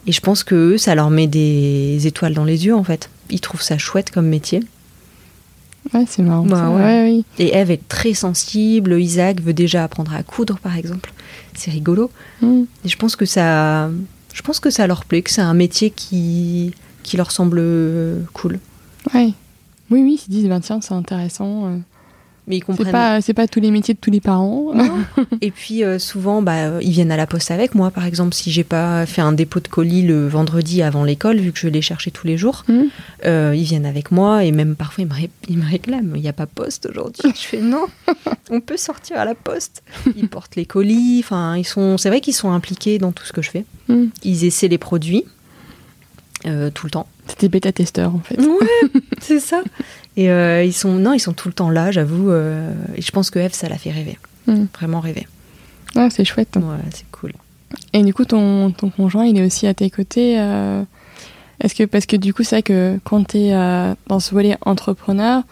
Et 0.06 0.12
je 0.12 0.20
pense 0.20 0.44
que 0.44 0.54
eux, 0.54 0.78
ça 0.78 0.94
leur 0.94 1.10
met 1.10 1.26
des 1.26 2.06
étoiles 2.06 2.34
dans 2.34 2.44
les 2.44 2.66
yeux 2.66 2.74
en 2.74 2.84
fait. 2.84 3.08
Ils 3.30 3.40
trouvent 3.40 3.62
ça 3.62 3.78
chouette 3.78 4.10
comme 4.10 4.26
métier. 4.26 4.60
Ouais, 5.92 6.04
c'est 6.08 6.22
marrant. 6.22 6.44
Bah 6.44 6.70
ouais. 6.70 6.82
ouais, 6.82 7.04
oui. 7.04 7.24
Et 7.38 7.54
Eve 7.56 7.70
est 7.70 7.88
très 7.88 8.14
sensible. 8.14 8.98
Isaac 9.00 9.40
veut 9.40 9.52
déjà 9.52 9.84
apprendre 9.84 10.14
à 10.14 10.22
coudre 10.22 10.58
par 10.58 10.76
exemple. 10.76 11.12
C'est 11.54 11.70
rigolo. 11.70 12.10
Hmm. 12.40 12.62
Et 12.84 12.88
je 12.88 12.96
pense 12.96 13.16
que 13.16 13.26
ça, 13.26 13.90
je 14.32 14.42
pense 14.42 14.60
que 14.60 14.70
ça 14.70 14.86
leur 14.86 15.04
plaît, 15.04 15.22
que 15.22 15.30
c'est 15.30 15.42
un 15.42 15.54
métier 15.54 15.90
qui, 15.90 16.72
qui 17.02 17.16
leur 17.16 17.30
semble 17.30 17.58
euh, 17.60 18.22
cool. 18.32 18.58
Ouais. 19.12 19.32
Oui, 19.90 20.00
oui, 20.02 20.14
ils 20.14 20.24
se 20.24 20.30
disent, 20.30 20.48
ben 20.48 20.60
tiens, 20.60 20.80
c'est 20.80 20.94
intéressant. 20.94 21.80
Mais 22.46 22.58
ils 22.58 22.64
C'est 22.76 22.90
pas, 22.92 23.20
c'est 23.22 23.32
pas 23.32 23.48
tous 23.48 23.60
les 23.60 23.70
métiers 23.70 23.94
de 23.94 23.98
tous 23.98 24.10
les 24.10 24.20
parents. 24.20 24.72
Et 25.40 25.50
puis 25.50 25.82
euh, 25.82 25.98
souvent, 25.98 26.42
bah, 26.42 26.64
euh, 26.66 26.80
ils 26.82 26.90
viennent 26.90 27.10
à 27.10 27.16
la 27.16 27.26
poste 27.26 27.50
avec 27.50 27.74
moi, 27.74 27.90
par 27.90 28.04
exemple, 28.04 28.34
si 28.34 28.50
j'ai 28.50 28.64
pas 28.64 29.06
fait 29.06 29.22
un 29.22 29.32
dépôt 29.32 29.60
de 29.60 29.68
colis 29.68 30.02
le 30.02 30.28
vendredi 30.28 30.82
avant 30.82 31.04
l'école, 31.04 31.38
vu 31.38 31.52
que 31.52 31.58
je 31.58 31.68
les 31.68 31.80
chercher 31.80 32.10
tous 32.10 32.26
les 32.26 32.36
jours, 32.36 32.64
Hmm. 32.68 32.82
euh, 33.24 33.54
ils 33.56 33.62
viennent 33.64 33.86
avec 33.86 34.10
moi 34.10 34.44
et 34.44 34.52
même 34.52 34.76
parfois 34.76 35.02
ils 35.04 35.08
me, 35.08 35.14
ré- 35.14 35.30
ils 35.48 35.56
me 35.58 35.64
réclament. 35.68 36.12
Il 36.16 36.20
n'y 36.22 36.28
a 36.28 36.32
pas 36.34 36.46
poste 36.46 36.86
aujourd'hui. 36.90 37.22
Je 37.34 37.40
fais 37.46 37.60
non, 37.62 37.86
on 38.50 38.60
peut 38.60 38.76
sortir 38.76 39.18
à 39.18 39.24
la 39.24 39.34
poste. 39.34 39.82
Ils 40.16 40.28
portent 40.28 40.56
les 40.56 40.66
colis. 40.66 41.20
Enfin, 41.24 41.56
ils 41.56 41.64
sont. 41.64 41.96
C'est 41.98 42.08
vrai 42.10 42.20
qu'ils 42.20 42.34
sont 42.34 42.50
impliqués 42.52 42.98
dans 42.98 43.12
tout 43.12 43.24
ce 43.24 43.32
que 43.32 43.40
je 43.42 43.50
fais. 43.50 43.64
Hmm. 43.88 44.06
Ils 44.22 44.44
essaient 44.44 44.68
les 44.68 44.78
produits 44.78 45.24
euh, 46.46 46.70
tout 46.70 46.86
le 46.86 46.90
temps. 46.90 47.06
C'était 47.26 47.48
bêta-testeur, 47.48 48.14
en 48.14 48.18
fait. 48.20 48.38
Ouais, 48.38 48.90
c'est 49.20 49.40
ça. 49.40 49.62
Et 50.16 50.30
euh, 50.30 50.62
ils 50.64 50.72
sont 50.72 50.92
non, 50.92 51.12
ils 51.12 51.20
sont 51.20 51.32
tout 51.32 51.48
le 51.48 51.54
temps 51.54 51.70
là, 51.70 51.90
j'avoue. 51.90 52.30
euh, 52.30 52.72
et 52.96 53.02
je 53.02 53.10
pense 53.10 53.30
que 53.30 53.38
Eve, 53.38 53.54
ça 53.54 53.68
l'a 53.68 53.78
fait 53.78 53.90
rêver, 53.90 54.18
Hmm. 54.46 54.66
vraiment 54.78 55.00
rêver. 55.00 55.26
Ouais, 55.96 56.08
c'est 56.10 56.24
chouette. 56.24 56.56
Ouais, 56.56 56.62
c'est 56.92 57.10
cool. 57.12 57.32
Et 57.92 58.02
du 58.02 58.12
coup, 58.12 58.24
ton, 58.24 58.70
ton 58.72 58.90
conjoint, 58.90 59.24
il 59.24 59.38
est 59.38 59.44
aussi 59.46 59.66
à 59.66 59.74
tes 59.74 59.88
côtés. 59.90 60.34
Est-ce 61.60 61.74
que 61.74 61.84
parce 61.84 62.04
que 62.06 62.16
du 62.16 62.34
coup, 62.34 62.42
c'est 62.42 62.56
vrai 62.56 62.62
que 62.62 62.98
quand 63.04 63.24
tu 63.28 63.38
es 63.38 63.50
dans 64.08 64.20
ce 64.20 64.34
volet 64.34 64.56
entrepreneur, 64.66 65.42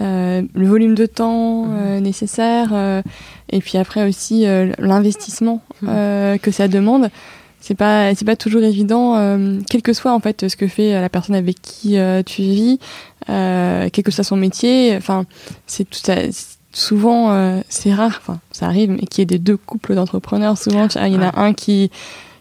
euh, 0.00 0.42
le 0.54 0.66
volume 0.66 0.94
de 0.94 1.04
temps 1.06 1.66
euh, 1.70 2.00
nécessaire 2.00 2.70
euh, 2.72 3.02
et 3.50 3.60
puis 3.60 3.76
après 3.76 4.08
aussi 4.08 4.46
l'investissement 4.78 5.62
euh, 5.86 6.38
que 6.38 6.50
ça 6.50 6.66
demande, 6.68 7.10
c'est 7.62 7.76
pas 7.76 8.14
c'est 8.14 8.24
pas 8.24 8.36
toujours 8.36 8.62
évident, 8.62 9.16
euh, 9.16 9.60
quel 9.70 9.82
que 9.82 9.92
soit 9.92 10.12
en 10.12 10.20
fait 10.20 10.48
ce 10.48 10.56
que 10.56 10.66
fait 10.66 11.00
la 11.00 11.08
personne 11.08 11.36
avec 11.36 11.62
qui 11.62 11.96
euh, 11.96 12.22
tu 12.24 12.42
vis, 12.42 12.80
euh, 13.28 13.88
quel 13.92 14.04
que 14.04 14.10
soit 14.10 14.24
son 14.24 14.36
métier. 14.36 14.94
Enfin, 14.96 15.24
c'est 15.66 15.88
tout 15.88 16.00
ça. 16.02 16.16
Souvent, 16.74 17.32
euh, 17.32 17.60
c'est 17.68 17.92
rare, 17.92 18.18
enfin, 18.22 18.40
ça 18.50 18.66
arrive, 18.66 18.90
mais 18.90 19.06
qu'il 19.06 19.20
y 19.20 19.22
ait 19.22 19.26
des 19.26 19.38
deux 19.38 19.58
couples 19.58 19.94
d'entrepreneurs. 19.94 20.56
Souvent, 20.56 20.88
il 20.88 21.12
y 21.12 21.16
en 21.16 21.22
a 21.22 21.38
un 21.38 21.52
qui, 21.52 21.90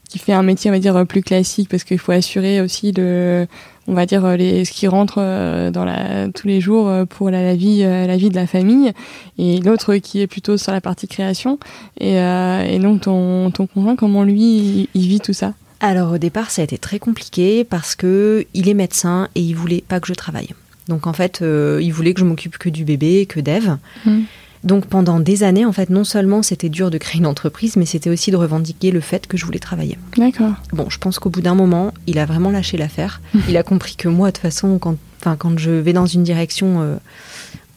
qui 0.09 0.19
fait 0.19 0.31
un 0.31 0.41
métier, 0.41 0.71
on 0.71 0.73
va 0.73 0.79
dire, 0.79 1.05
plus 1.05 1.21
classique, 1.21 1.67
parce 1.69 1.83
qu'il 1.83 1.99
faut 1.99 2.13
assurer 2.13 2.61
aussi 2.61 2.93
le, 2.93 3.45
on 3.87 3.93
va 3.93 4.05
dire, 4.05 4.27
les, 4.37 4.63
ce 4.65 4.71
qui 4.71 4.87
rentre 4.87 5.15
euh, 5.17 5.71
dans 5.71 5.85
la, 5.85 6.29
tous 6.29 6.47
les 6.47 6.61
jours 6.61 6.87
euh, 6.87 7.05
pour 7.05 7.29
la, 7.29 7.43
la 7.43 7.55
vie, 7.55 7.83
euh, 7.83 8.05
la 8.07 8.17
vie 8.17 8.29
de 8.29 8.35
la 8.35 8.47
famille, 8.47 8.91
et 9.37 9.59
l'autre 9.59 9.95
qui 9.97 10.21
est 10.21 10.27
plutôt 10.27 10.57
sur 10.57 10.71
la 10.71 10.81
partie 10.81 11.07
création. 11.07 11.59
Et, 11.99 12.19
euh, 12.19 12.63
et 12.63 12.79
donc, 12.79 13.01
ton, 13.01 13.51
ton 13.51 13.67
conjoint, 13.67 13.95
comment 13.95 14.23
lui, 14.23 14.41
il, 14.41 14.87
il 14.93 15.07
vit 15.07 15.19
tout 15.19 15.33
ça? 15.33 15.53
Alors 15.79 16.11
au 16.13 16.17
départ, 16.19 16.51
ça 16.51 16.61
a 16.61 16.65
été 16.65 16.77
très 16.77 16.99
compliqué 16.99 17.63
parce 17.63 17.95
que 17.95 18.45
il 18.53 18.69
est 18.69 18.75
médecin 18.75 19.29
et 19.33 19.41
il 19.41 19.55
voulait 19.55 19.83
pas 19.87 19.99
que 19.99 20.07
je 20.07 20.13
travaille. 20.13 20.49
Donc 20.87 21.07
en 21.07 21.13
fait, 21.13 21.41
euh, 21.41 21.79
il 21.81 21.91
voulait 21.91 22.13
que 22.13 22.19
je 22.19 22.25
m'occupe 22.25 22.59
que 22.59 22.69
du 22.69 22.85
bébé, 22.85 23.25
que 23.25 23.39
d'Ève. 23.39 23.77
Mhm. 24.05 24.25
Donc 24.63 24.85
pendant 24.85 25.19
des 25.19 25.43
années, 25.43 25.65
en 25.65 25.71
fait, 25.71 25.89
non 25.89 26.03
seulement 26.03 26.43
c'était 26.43 26.69
dur 26.69 26.91
de 26.91 26.97
créer 26.97 27.19
une 27.19 27.25
entreprise, 27.25 27.77
mais 27.77 27.85
c'était 27.85 28.09
aussi 28.09 28.31
de 28.31 28.35
revendiquer 28.35 28.91
le 28.91 28.99
fait 28.99 29.25
que 29.25 29.37
je 29.37 29.45
voulais 29.45 29.59
travailler. 29.59 29.97
D'accord. 30.17 30.53
Bon, 30.71 30.89
je 30.89 30.99
pense 30.99 31.17
qu'au 31.17 31.29
bout 31.29 31.41
d'un 31.41 31.55
moment, 31.55 31.93
il 32.05 32.19
a 32.19 32.25
vraiment 32.25 32.51
lâché 32.51 32.77
l'affaire. 32.77 33.21
Il 33.49 33.57
a 33.57 33.63
compris 33.63 33.95
que 33.95 34.07
moi, 34.07 34.27
de 34.27 34.33
toute 34.33 34.43
façon, 34.43 34.77
quand, 34.77 34.97
quand 35.23 35.57
je 35.57 35.71
vais 35.71 35.93
dans 35.93 36.05
une 36.05 36.23
direction, 36.23 36.81
euh, 36.81 36.97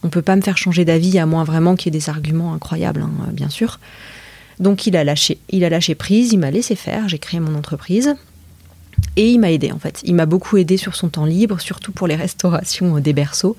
on 0.03 0.09
peut 0.09 0.21
pas 0.21 0.35
me 0.35 0.41
faire 0.41 0.57
changer 0.57 0.85
d'avis 0.85 1.17
à 1.17 1.25
moins 1.25 1.43
vraiment 1.43 1.75
qu'il 1.75 1.93
y 1.93 1.97
ait 1.97 1.99
des 1.99 2.09
arguments 2.09 2.53
incroyables, 2.53 3.01
hein, 3.01 3.11
euh, 3.27 3.31
bien 3.31 3.49
sûr. 3.49 3.79
Donc 4.59 4.87
il 4.87 4.95
a 4.95 5.03
lâché, 5.03 5.39
il 5.49 5.63
a 5.65 5.69
lâché 5.69 5.95
prise, 5.95 6.31
il 6.31 6.37
m'a 6.37 6.51
laissé 6.51 6.75
faire, 6.75 7.09
j'ai 7.09 7.19
créé 7.19 7.39
mon 7.39 7.55
entreprise. 7.55 8.15
Et 9.17 9.29
il 9.29 9.39
m'a 9.39 9.51
aidé 9.51 9.71
en 9.71 9.79
fait. 9.79 10.01
Il 10.03 10.13
m'a 10.15 10.25
beaucoup 10.25 10.57
aidé 10.57 10.77
sur 10.77 10.95
son 10.95 11.09
temps 11.09 11.25
libre, 11.25 11.59
surtout 11.61 11.91
pour 11.91 12.07
les 12.07 12.15
restaurations 12.15 12.97
euh, 12.97 12.99
des 12.99 13.13
berceaux. 13.13 13.55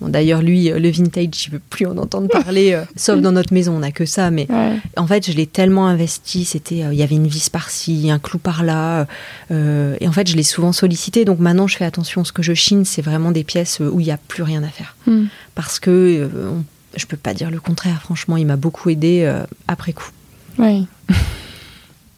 Bon, 0.00 0.08
D'ailleurs, 0.08 0.40
lui, 0.42 0.70
euh, 0.70 0.78
le 0.78 0.90
vintage, 0.90 1.44
je 1.46 1.50
veux 1.50 1.58
plus 1.58 1.86
en 1.86 1.96
entendre 1.98 2.28
parler, 2.28 2.72
euh, 2.72 2.84
sauf 2.96 3.20
dans 3.20 3.32
notre 3.32 3.52
maison, 3.52 3.74
on 3.76 3.80
n'a 3.80 3.92
que 3.92 4.06
ça. 4.06 4.30
Mais 4.30 4.46
Ouais. 4.50 4.76
en 4.96 5.06
fait, 5.06 5.30
je 5.30 5.36
l'ai 5.36 5.46
tellement 5.46 5.86
investi. 5.86 6.44
C'était, 6.44 6.84
euh, 6.84 6.92
il 6.92 6.98
y 6.98 7.02
avait 7.02 7.14
une 7.16 7.26
vis 7.26 7.50
par-ci, 7.50 8.10
un 8.10 8.18
clou 8.18 8.38
par-là, 8.38 9.06
euh, 9.50 9.96
et 10.00 10.08
en 10.08 10.12
fait, 10.12 10.28
je 10.28 10.36
l'ai 10.36 10.42
souvent 10.42 10.72
sollicité. 10.72 11.24
Donc 11.24 11.38
maintenant, 11.38 11.66
je 11.66 11.76
fais 11.76 11.84
attention. 11.84 12.24
Ce 12.24 12.32
que 12.32 12.42
je 12.42 12.54
chine, 12.54 12.84
c'est 12.84 13.02
vraiment 13.02 13.30
des 13.30 13.44
pièces 13.44 13.80
où 13.80 14.00
il 14.00 14.04
n'y 14.06 14.12
a 14.12 14.18
plus 14.18 14.42
rien 14.42 14.62
à 14.62 14.68
faire, 14.68 14.96
Hmm. 15.06 15.24
parce 15.54 15.78
que 15.80 16.30
on- 16.50 16.64
je 16.96 17.06
peux 17.06 17.16
pas 17.16 17.34
dire 17.34 17.50
le 17.50 17.58
contraire. 17.60 18.00
Franchement, 18.02 18.36
il 18.36 18.46
m'a 18.46 18.56
beaucoup 18.56 18.88
aidé 18.88 19.30
après 19.68 19.92
coup. 19.92 20.10
Ouais. 20.58 20.82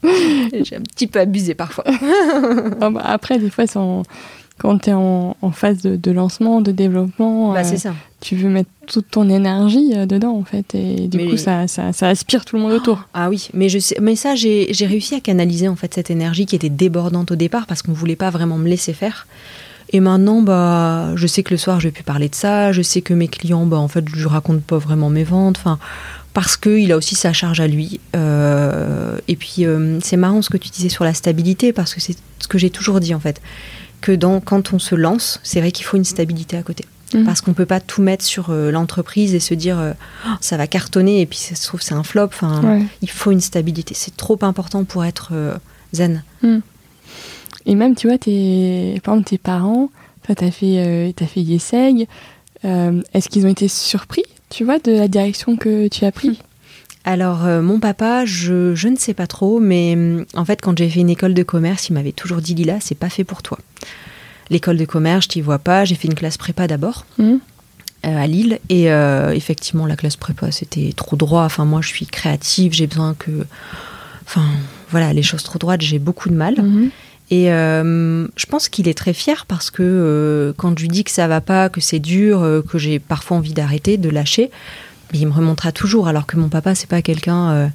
J'ai 0.02 0.76
un 0.76 0.80
petit 0.80 1.06
peu 1.06 1.18
abusé 1.20 1.54
parfois. 1.54 1.84
Ah 2.80 2.90
bah, 2.90 3.02
Après, 3.04 3.38
des 3.38 3.50
fois, 3.50 3.64
quand 4.58 4.78
tu 4.78 4.90
es 4.90 4.92
en, 4.92 5.36
en 5.42 5.50
phase 5.50 5.82
de, 5.82 5.96
de 5.96 6.10
lancement, 6.10 6.60
de 6.60 6.72
développement, 6.72 7.52
bah, 7.52 7.60
euh, 7.60 7.76
ça. 7.76 7.94
tu 8.20 8.36
veux 8.36 8.48
mettre 8.48 8.70
toute 8.86 9.10
ton 9.10 9.28
énergie 9.28 9.92
euh, 9.94 10.06
dedans, 10.06 10.34
en 10.36 10.44
fait. 10.44 10.74
Et 10.74 11.08
du 11.08 11.16
Mais- 11.18 11.28
coup, 11.30 11.36
ça, 11.36 11.66
ça, 11.68 11.92
ça 11.92 12.08
aspire 12.08 12.44
tout 12.44 12.56
le 12.56 12.62
monde 12.62 12.72
autour. 12.72 13.08
Ah 13.14 13.28
oui, 13.28 13.48
mais 13.54 13.68
je 13.68 13.78
sais, 13.78 13.96
mais 14.00 14.16
ça, 14.16 14.34
j'ai 14.34 14.72
j'ai 14.72 14.86
réussi 14.86 15.14
à 15.14 15.20
canaliser 15.20 15.68
en 15.68 15.76
fait 15.76 15.92
cette 15.92 16.10
énergie 16.10 16.46
qui 16.46 16.56
était 16.56 16.68
débordante 16.70 17.32
au 17.32 17.36
départ 17.36 17.66
parce 17.66 17.82
qu'on 17.82 17.92
voulait 17.92 18.16
pas 18.16 18.30
vraiment 18.30 18.56
me 18.58 18.68
laisser 18.68 18.92
faire. 18.92 19.26
Et 19.92 20.00
maintenant, 20.00 20.42
bah, 20.42 21.12
je 21.14 21.26
sais 21.28 21.42
que 21.44 21.52
le 21.54 21.58
soir, 21.58 21.78
je 21.78 21.86
vais 21.88 21.92
plus 21.92 22.02
parler 22.02 22.28
de 22.28 22.34
ça. 22.34 22.72
Je 22.72 22.82
sais 22.82 23.02
que 23.02 23.14
mes 23.14 23.28
clients, 23.28 23.66
bah, 23.66 23.76
en 23.76 23.86
fait, 23.88 24.04
je 24.12 24.26
raconte 24.26 24.62
pas 24.62 24.78
vraiment 24.78 25.10
mes 25.10 25.22
ventes. 25.24 25.58
Enfin, 25.58 25.78
parce 26.36 26.58
que 26.58 26.68
il 26.68 26.92
a 26.92 26.98
aussi 26.98 27.14
sa 27.14 27.32
charge 27.32 27.60
à 27.60 27.66
lui. 27.66 27.98
Euh, 28.14 29.16
et 29.26 29.36
puis, 29.36 29.64
euh, 29.64 29.98
c'est 30.02 30.18
marrant 30.18 30.42
ce 30.42 30.50
que 30.50 30.58
tu 30.58 30.68
disais 30.68 30.90
sur 30.90 31.02
la 31.02 31.14
stabilité 31.14 31.72
parce 31.72 31.94
que 31.94 32.00
c'est 32.02 32.14
ce 32.40 32.46
que 32.46 32.58
j'ai 32.58 32.68
toujours 32.68 33.00
dit 33.00 33.14
en 33.14 33.20
fait. 33.20 33.40
Que 34.02 34.12
dans, 34.12 34.40
quand 34.40 34.74
on 34.74 34.78
se 34.78 34.94
lance, 34.94 35.40
c'est 35.42 35.60
vrai 35.60 35.72
qu'il 35.72 35.86
faut 35.86 35.96
une 35.96 36.04
stabilité 36.04 36.58
à 36.58 36.62
côté. 36.62 36.84
Mhm. 37.14 37.24
Parce 37.24 37.40
qu'on 37.40 37.54
peut 37.54 37.64
pas 37.64 37.80
tout 37.80 38.02
mettre 38.02 38.22
sur 38.22 38.50
euh, 38.50 38.70
l'entreprise 38.70 39.34
et 39.34 39.40
se 39.40 39.54
dire 39.54 39.78
Oh, 40.26 40.30
ça 40.42 40.58
va 40.58 40.66
cartonner 40.66 41.22
et 41.22 41.26
puis 41.26 41.38
ça 41.38 41.54
se 41.54 41.66
trouve 41.66 41.80
c'est 41.80 41.94
un 41.94 42.02
flop. 42.02 42.24
Enfin, 42.26 42.60
Ouais. 42.62 42.82
il 43.00 43.08
faut 43.08 43.30
une 43.30 43.40
stabilité. 43.40 43.94
C'est 43.94 44.14
trop 44.14 44.38
important 44.42 44.84
pour 44.84 45.06
être 45.06 45.32
zen. 45.94 46.22
Et 47.64 47.74
même, 47.74 47.94
tu 47.96 48.08
vois, 48.08 48.18
tes, 48.18 49.00
par 49.02 49.14
exemple, 49.14 49.30
tes 49.30 49.38
parents, 49.38 49.88
toi, 50.26 50.34
t'as 50.34 50.50
fait, 50.50 51.14
t'as 51.16 51.26
fait 51.26 51.40
Yeseg. 51.40 52.06
Est-ce 52.62 53.28
qu'ils 53.30 53.46
ont 53.46 53.50
été 53.50 53.68
surpris, 53.68 54.24
tu 54.50 54.64
vois, 54.64 54.78
de 54.78 54.92
la 54.92 55.08
direction 55.08 55.56
que 55.56 55.88
tu 55.88 56.04
as 56.04 56.12
pris 56.12 56.40
Alors, 57.04 57.44
euh, 57.46 57.62
mon 57.62 57.78
papa, 57.78 58.24
je, 58.24 58.74
je, 58.74 58.88
ne 58.88 58.96
sais 58.96 59.14
pas 59.14 59.28
trop, 59.28 59.60
mais 59.60 59.94
hum, 59.94 60.24
en 60.34 60.44
fait, 60.44 60.60
quand 60.60 60.76
j'ai 60.76 60.90
fait 60.90 61.00
une 61.00 61.10
école 61.10 61.34
de 61.34 61.44
commerce, 61.44 61.88
il 61.88 61.92
m'avait 61.92 62.12
toujours 62.12 62.38
dit 62.38 62.54
Lila, 62.54 62.78
c'est 62.80 62.96
pas 62.96 63.08
fait 63.08 63.22
pour 63.22 63.42
toi. 63.42 63.58
L'école 64.50 64.76
de 64.76 64.84
commerce, 64.84 65.24
je 65.24 65.28
t'y 65.28 65.40
vois 65.40 65.60
pas. 65.60 65.84
J'ai 65.84 65.94
fait 65.94 66.08
une 66.08 66.14
classe 66.14 66.36
prépa 66.36 66.66
d'abord. 66.66 67.06
Mmh. 67.18 67.34
Euh, 68.06 68.16
à 68.16 68.26
Lille. 68.26 68.58
Et 68.68 68.90
euh, 68.90 69.32
effectivement, 69.32 69.86
la 69.86 69.96
classe 69.96 70.16
prépa, 70.16 70.50
c'était 70.50 70.92
trop 70.94 71.16
droit. 71.16 71.44
Enfin, 71.44 71.64
moi, 71.64 71.80
je 71.80 71.88
suis 71.88 72.06
créative, 72.06 72.72
j'ai 72.72 72.86
besoin 72.86 73.14
que. 73.14 73.46
Enfin, 74.26 74.44
voilà, 74.90 75.12
les 75.12 75.22
choses 75.22 75.42
trop 75.42 75.58
droites, 75.58 75.82
j'ai 75.82 75.98
beaucoup 75.98 76.28
de 76.28 76.34
mal. 76.34 76.60
Mhm. 76.60 76.90
Et 77.30 77.50
euh, 77.50 78.26
je 78.36 78.46
pense 78.46 78.68
qu'il 78.68 78.86
est 78.88 78.96
très 78.96 79.12
fier 79.12 79.46
parce 79.46 79.70
que 79.70 79.82
euh, 79.82 80.52
quand 80.56 80.78
je 80.78 80.82
lui 80.82 80.88
dis 80.88 81.02
que 81.04 81.10
ça 81.10 81.26
va 81.26 81.40
pas, 81.40 81.68
que 81.68 81.80
c'est 81.80 81.98
dur, 81.98 82.42
euh, 82.42 82.62
que 82.62 82.78
j'ai 82.78 82.98
parfois 83.00 83.36
envie 83.38 83.52
d'arrêter, 83.52 83.96
de 83.96 84.08
lâcher, 84.08 84.50
il 85.12 85.26
me 85.26 85.32
remontera 85.32 85.72
toujours. 85.72 86.06
Alors 86.08 86.26
que 86.26 86.36
mon 86.36 86.48
papa, 86.48 86.74
c'est 86.76 86.88
pas 86.88 87.02
quelqu'un 87.02 87.70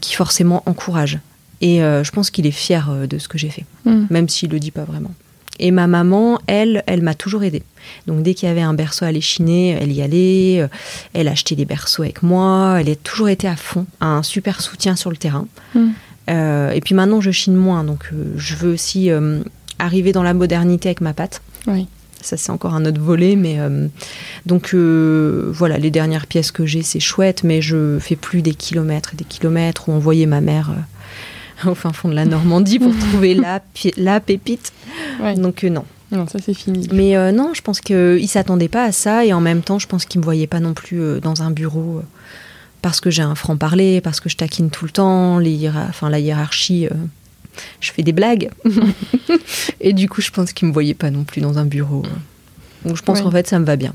qui 0.00 0.14
forcément 0.14 0.62
encourage. 0.66 1.18
Et 1.62 1.78
je 1.78 2.10
pense 2.10 2.28
qu'il 2.30 2.46
est 2.46 2.50
fier 2.50 2.90
de 3.08 3.16
ce 3.18 3.28
que 3.28 3.38
j'ai 3.38 3.48
fait, 3.48 3.64
Mhm. 3.86 4.06
même 4.10 4.28
s'il 4.28 4.50
le 4.50 4.60
dit 4.60 4.70
pas 4.70 4.84
vraiment. 4.84 5.12
Et 5.58 5.70
ma 5.70 5.86
maman, 5.86 6.38
elle, 6.46 6.84
elle 6.86 7.00
m'a 7.00 7.14
toujours 7.14 7.42
aidée. 7.44 7.62
Donc 8.06 8.22
dès 8.22 8.34
qu'il 8.34 8.46
y 8.46 8.52
avait 8.52 8.60
un 8.60 8.74
berceau 8.74 9.06
à 9.06 9.10
l'échiner, 9.12 9.70
elle 9.80 9.90
y 9.90 10.02
allait, 10.02 10.68
elle 11.14 11.28
achetait 11.28 11.54
des 11.54 11.64
berceaux 11.64 12.02
avec 12.02 12.22
moi, 12.22 12.76
elle 12.78 12.90
a 12.90 12.94
toujours 12.96 13.30
été 13.30 13.48
à 13.48 13.56
fond, 13.56 13.86
un 14.02 14.22
super 14.22 14.60
soutien 14.60 14.96
sur 14.96 15.08
le 15.10 15.16
terrain. 15.16 15.46
Mhm. 15.74 15.92
Euh, 16.30 16.70
et 16.70 16.80
puis 16.80 16.94
maintenant, 16.94 17.20
je 17.20 17.30
chine 17.30 17.54
moins, 17.54 17.84
donc 17.84 18.10
euh, 18.12 18.32
je 18.36 18.56
veux 18.56 18.72
aussi 18.72 19.10
euh, 19.10 19.40
arriver 19.78 20.12
dans 20.12 20.22
la 20.22 20.34
modernité 20.34 20.88
avec 20.88 21.00
ma 21.00 21.14
pâte. 21.14 21.42
Oui. 21.66 21.86
Ça, 22.22 22.36
c'est 22.36 22.50
encore 22.50 22.74
un 22.74 22.84
autre 22.86 23.00
volet, 23.00 23.36
mais 23.36 23.58
donc 24.46 24.74
voilà, 24.74 25.78
les 25.78 25.92
dernières 25.92 26.26
pièces 26.26 26.50
que 26.50 26.66
j'ai, 26.66 26.82
c'est 26.82 26.98
chouette, 26.98 27.44
mais 27.44 27.62
je 27.62 27.98
fais 28.00 28.16
plus 28.16 28.42
des 28.42 28.54
kilomètres 28.54 29.10
et 29.12 29.16
des 29.16 29.24
kilomètres 29.24 29.88
où 29.88 29.92
envoyer 29.92 30.26
ma 30.26 30.40
mère 30.40 30.72
au 31.66 31.74
fin 31.74 31.92
fond 31.92 32.08
de 32.08 32.14
la 32.14 32.24
Normandie 32.24 32.78
pour 32.78 32.96
trouver 33.10 33.34
la, 33.34 33.60
la 33.96 34.20
pépite. 34.20 34.72
Ouais. 35.20 35.34
Donc 35.34 35.64
euh, 35.64 35.70
non. 35.70 35.84
Non, 36.12 36.26
ça 36.28 36.38
c'est 36.40 36.54
fini. 36.54 36.88
Mais 36.92 37.16
euh, 37.16 37.32
non, 37.32 37.50
je 37.52 37.62
pense 37.62 37.80
qu'il 37.80 38.28
s'attendait 38.28 38.68
pas 38.68 38.84
à 38.84 38.92
ça 38.92 39.24
et 39.24 39.32
en 39.32 39.40
même 39.40 39.62
temps, 39.62 39.78
je 39.78 39.88
pense 39.88 40.04
qu'il 40.04 40.20
me 40.20 40.24
voyait 40.24 40.46
pas 40.46 40.60
non 40.60 40.72
plus 40.72 41.00
euh, 41.00 41.20
dans 41.20 41.42
un 41.42 41.50
bureau 41.50 42.02
parce 42.82 43.00
que 43.00 43.10
j'ai 43.10 43.22
un 43.22 43.34
franc 43.34 43.56
parler, 43.56 44.00
parce 44.00 44.20
que 44.20 44.28
je 44.28 44.36
taquine 44.36 44.70
tout 44.70 44.84
le 44.84 44.90
temps, 44.90 45.38
les 45.38 45.68
enfin 45.88 46.08
la 46.10 46.18
hiérarchie. 46.20 46.86
euh, 46.86 46.94
je 47.80 47.90
fais 47.92 48.02
des 48.02 48.12
blagues 48.12 48.50
et 49.80 49.92
du 49.94 50.08
coup, 50.08 50.20
je 50.20 50.30
pense 50.30 50.52
qu'il 50.52 50.68
me 50.68 50.72
voyait 50.72 50.94
pas 50.94 51.10
non 51.10 51.24
plus 51.24 51.40
dans 51.40 51.58
un 51.58 51.64
bureau. 51.64 52.02
euh. 52.04 52.88
Donc 52.88 52.96
je 52.96 53.02
pense 53.02 53.18
Ouais. 53.18 53.24
qu'en 53.24 53.30
fait, 53.30 53.46
ça 53.48 53.58
me 53.58 53.64
va 53.64 53.76
bien. 53.76 53.94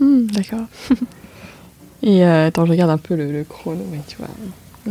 Hmm, 0.00 0.26
D'accord. 0.26 0.66
Et 2.02 2.24
euh, 2.24 2.48
attends, 2.48 2.66
je 2.66 2.70
regarde 2.72 2.90
un 2.90 2.98
peu 2.98 3.14
le, 3.14 3.32
le 3.32 3.44
chrono, 3.44 3.82
ouais, 3.92 4.00
tu 4.06 4.16
vois. 4.18 4.28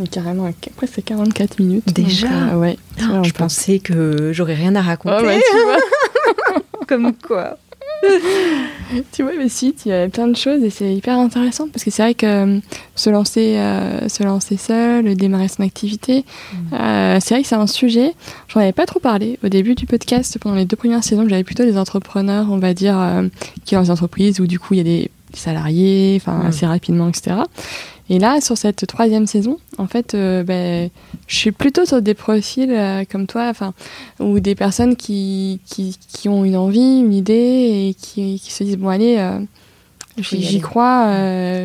Est 0.03 0.07
carrément 0.07 0.45
après 0.45 0.87
c'est 0.87 1.03
44 1.03 1.59
minutes. 1.59 1.93
Déjà 1.93 2.27
donc, 2.27 2.53
euh, 2.53 2.55
Ouais. 2.55 2.77
on 3.11 3.23
je 3.23 3.31
peut- 3.31 3.37
pensais 3.39 3.77
que 3.79 4.31
j'aurais 4.33 4.55
rien 4.55 4.73
à 4.75 4.81
raconter. 4.81 5.15
Ah 5.19 5.23
ouais, 5.23 5.39
tu 5.51 5.61
vois. 5.61 6.61
Comme 6.87 7.13
quoi. 7.15 7.57
Tu 9.11 9.23
vois, 9.23 9.31
mais 9.37 9.49
si, 9.49 9.73
il 9.85 9.89
y 9.89 9.93
a 9.93 10.07
plein 10.07 10.27
de 10.27 10.35
choses 10.35 10.63
et 10.63 10.69
c'est 10.69 10.93
hyper 10.93 11.17
intéressant 11.17 11.67
parce 11.67 11.83
que 11.83 11.89
c'est 11.89 12.03
vrai 12.03 12.13
que 12.13 12.25
euh, 12.25 12.59
se 12.95 13.09
lancer, 13.09 13.55
euh, 13.57 14.07
se 14.07 14.23
lancer 14.23 14.57
seul, 14.57 15.15
démarrer 15.15 15.47
son 15.47 15.63
activité, 15.63 16.25
euh, 16.73 17.17
c'est 17.19 17.33
vrai 17.33 17.41
que 17.41 17.47
c'est 17.49 17.55
un 17.55 17.65
sujet. 17.67 18.13
J'en 18.49 18.59
avais 18.59 18.71
pas 18.71 18.85
trop 18.85 18.99
parlé 18.99 19.39
au 19.43 19.49
début 19.49 19.73
du 19.73 19.85
podcast 19.87 20.37
pendant 20.39 20.55
les 20.55 20.65
deux 20.65 20.75
premières 20.75 21.03
saisons. 21.03 21.27
J'avais 21.27 21.43
plutôt 21.43 21.63
des 21.63 21.77
entrepreneurs, 21.77 22.47
on 22.51 22.57
va 22.57 22.73
dire, 22.73 22.97
qui 23.65 23.75
ont 23.75 23.81
des 23.81 23.91
entreprises 23.91 24.39
où 24.39 24.47
du 24.47 24.59
coup 24.59 24.73
il 24.75 24.77
y 24.77 24.81
a 24.81 24.83
des 24.83 25.09
salariés, 25.33 26.19
enfin 26.21 26.43
Mm. 26.43 26.47
assez 26.47 26.65
rapidement, 26.65 27.09
etc. 27.09 27.37
Et 28.09 28.19
là, 28.19 28.41
sur 28.41 28.57
cette 28.57 28.85
troisième 28.85 29.27
saison, 29.27 29.57
en 29.77 29.87
fait, 29.87 30.13
euh, 30.13 30.43
ben, 30.43 30.89
je 31.27 31.35
suis 31.37 31.51
plutôt 31.53 31.85
sur 31.85 32.01
des 32.01 32.13
profils 32.13 32.69
euh, 32.69 33.03
comme 33.09 33.27
toi, 33.27 33.47
enfin, 33.49 33.73
ou 34.19 34.39
des 34.41 34.55
personnes 34.55 34.95
qui, 34.97 35.61
qui, 35.65 35.97
qui 36.09 36.27
ont 36.27 36.43
une 36.43 36.57
envie, 36.57 36.99
une 36.99 37.13
idée 37.13 37.33
et 37.89 37.95
qui, 37.97 38.39
qui 38.43 38.51
se 38.51 38.63
disent 38.65 38.77
bon 38.77 38.89
allez, 38.89 39.15
euh, 39.19 39.39
j'y 40.17 40.59
crois, 40.59 41.05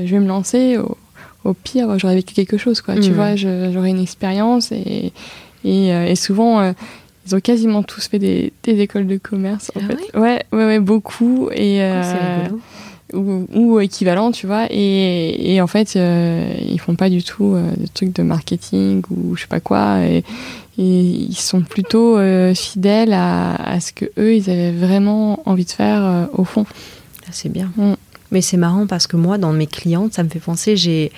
je 0.05 0.11
vais 0.11 0.21
me 0.21 0.29
lancer. 0.29 0.79
Au, 0.79 0.97
au 1.45 1.55
pire, 1.55 1.99
j'aurais 1.99 2.15
vécu 2.17 2.35
quelque 2.35 2.57
chose, 2.57 2.81
quoi. 2.83 2.95
Tu 2.95 3.11
Mhm. 3.11 3.15
vois, 3.15 3.37
j'aurais 3.37 3.91
une 3.91 4.01
expérience 4.03 4.71
et, 4.73 5.13
et, 5.65 5.89
et 5.89 6.15
souvent. 6.17 6.73
ils 7.27 7.35
ont 7.35 7.41
quasiment 7.41 7.83
tous 7.83 8.07
fait 8.09 8.19
des, 8.19 8.53
des 8.63 8.81
écoles 8.81 9.07
de 9.07 9.17
commerce, 9.19 9.71
en 9.75 9.81
Ah 9.81 9.87
fait. 9.89 10.19
Ouais, 10.19 10.43
ouais, 10.53 10.65
ouais, 10.67 10.79
beaucoup. 10.81 11.49
Et, 11.53 11.79
Oh, 11.81 11.85
euh, 11.85 12.37
rigolo. 12.43 12.61
Ou, 13.13 13.47
ou 13.55 13.81
équivalent, 13.81 14.33
tu 14.33 14.47
vois. 14.47 14.67
Et, 14.71 15.55
et 15.55 15.61
en 15.61 15.67
fait, 15.67 15.95
euh, 15.97 16.53
ils 16.61 16.79
font 16.81 16.95
pas 16.95 17.09
du 17.11 17.23
tout 17.23 17.55
euh, 17.55 17.71
de 17.77 17.87
trucs 17.93 18.15
de 18.15 18.23
marketing 18.23 19.03
ou 19.11 19.37
je 19.37 19.43
sais 19.43 19.47
pas 19.49 19.61
quoi. 19.61 20.01
Et, 20.01 20.19
et 20.79 20.83
ils 21.01 21.37
sont 21.37 21.63
plutôt 21.63 22.17
euh, 22.19 22.55
fidèles 22.55 23.13
à, 23.13 23.55
à 23.57 23.81
ce 23.81 23.93
que 23.93 24.05
eux, 24.19 24.35
ils 24.37 24.49
avaient 24.51 24.73
vraiment 24.73 25.41
envie 25.49 25.65
de 25.65 25.71
faire 25.71 26.05
euh, 26.05 26.25
au 26.35 26.45
fond. 26.45 26.67
Ah, 27.25 27.31
C'est 27.33 27.49
bien. 27.49 27.71
Mm. 27.77 27.95
Mais 28.31 28.43
c'est 28.43 28.59
marrant 28.59 28.87
parce 28.87 29.07
que 29.07 29.17
moi, 29.17 29.39
dans 29.39 29.53
mes 29.53 29.67
clientes, 29.67 30.13
ça 30.13 30.23
me 30.23 30.29
fait 30.29 30.39
penser, 30.39 30.77
j'ai 30.77 31.11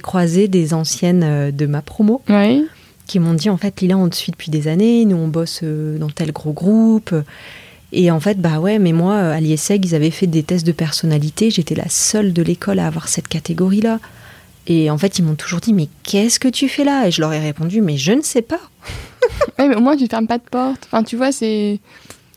croisé 0.00 0.48
des 0.48 0.74
anciennes 0.74 1.22
euh, 1.24 1.50
de 1.50 1.64
ma 1.64 1.80
promo 1.80 2.20
Oui. 2.28 2.66
qui 3.06 3.18
m'ont 3.20 3.32
dit 3.32 3.48
en 3.48 3.56
fait, 3.56 3.80
Lila, 3.80 3.96
on 3.96 4.08
te 4.10 4.14
suit 4.16 4.32
depuis 4.32 4.50
des 4.50 4.68
années, 4.68 5.06
nous 5.06 5.16
on 5.16 5.28
bosse 5.28 5.64
dans 5.64 6.10
tel 6.10 6.30
gros 6.32 6.52
groupe. 6.52 7.14
Et 7.92 8.10
en 8.10 8.20
fait, 8.20 8.40
bah 8.40 8.60
ouais, 8.60 8.78
mais 8.78 8.92
moi, 8.92 9.14
euh, 9.14 9.32
à 9.36 9.40
l'IESEG, 9.40 9.84
ils 9.86 9.94
avaient 9.94 10.10
fait 10.10 10.26
des 10.26 10.42
tests 10.42 10.66
de 10.66 10.72
personnalité, 10.72 11.50
j'étais 11.50 11.74
la 11.74 11.88
seule 11.88 12.32
de 12.32 12.42
l'école 12.42 12.78
à 12.78 12.86
avoir 12.86 13.08
cette 13.08 13.28
catégorie-là. 13.28 13.98
Et 14.66 14.90
en 14.90 14.98
fait, 14.98 15.18
ils 15.18 15.24
m'ont 15.24 15.34
toujours 15.34 15.60
dit, 15.60 15.72
mais 15.72 15.88
qu'est-ce 16.02 16.38
que 16.38 16.48
tu 16.48 16.68
fais 16.68 16.84
là? 16.84 17.08
Et 17.08 17.10
je 17.10 17.22
leur 17.22 17.32
ai 17.32 17.38
répondu, 17.38 17.80
mais 17.80 17.96
je 17.96 18.12
ne 18.12 18.22
sais 18.22 18.42
pas. 18.42 18.60
Ouais, 19.58 19.66
mais 19.68 19.74
au 19.74 19.80
moins, 19.80 19.96
tu 19.96 20.06
fermes 20.06 20.28
pas 20.28 20.38
de 20.38 20.44
porte. 20.48 20.86
Enfin, 20.86 21.02
tu 21.02 21.16
vois, 21.16 21.32
c'est. 21.32 21.80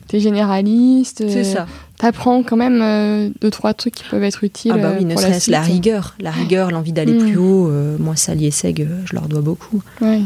T'es 0.08 0.18
généraliste. 0.18 1.22
C'est 1.28 1.38
euh, 1.38 1.44
ça. 1.44 1.66
T'apprends 1.96 2.42
quand 2.42 2.56
même 2.56 2.82
euh, 2.82 3.30
deux, 3.40 3.50
trois 3.50 3.74
trucs 3.74 3.94
qui 3.94 4.04
peuvent 4.10 4.24
être 4.24 4.42
utiles. 4.42 4.72
Ah 4.74 4.78
bah 4.78 4.94
oui, 4.98 5.04
ne 5.04 5.14
la 5.14 5.20
serait-ce 5.20 5.50
la 5.50 5.62
suite. 5.62 5.74
rigueur. 5.74 6.16
La 6.18 6.32
rigueur, 6.32 6.72
l'envie 6.72 6.92
d'aller 6.92 7.16
plus 7.16 7.36
haut. 7.36 7.68
euh, 7.70 7.96
moi, 7.98 8.16
ça, 8.16 8.34
l'IESEG, 8.34 8.88
je 9.04 9.14
leur 9.14 9.28
dois 9.28 9.40
beaucoup. 9.40 9.82
Ouais. 10.00 10.22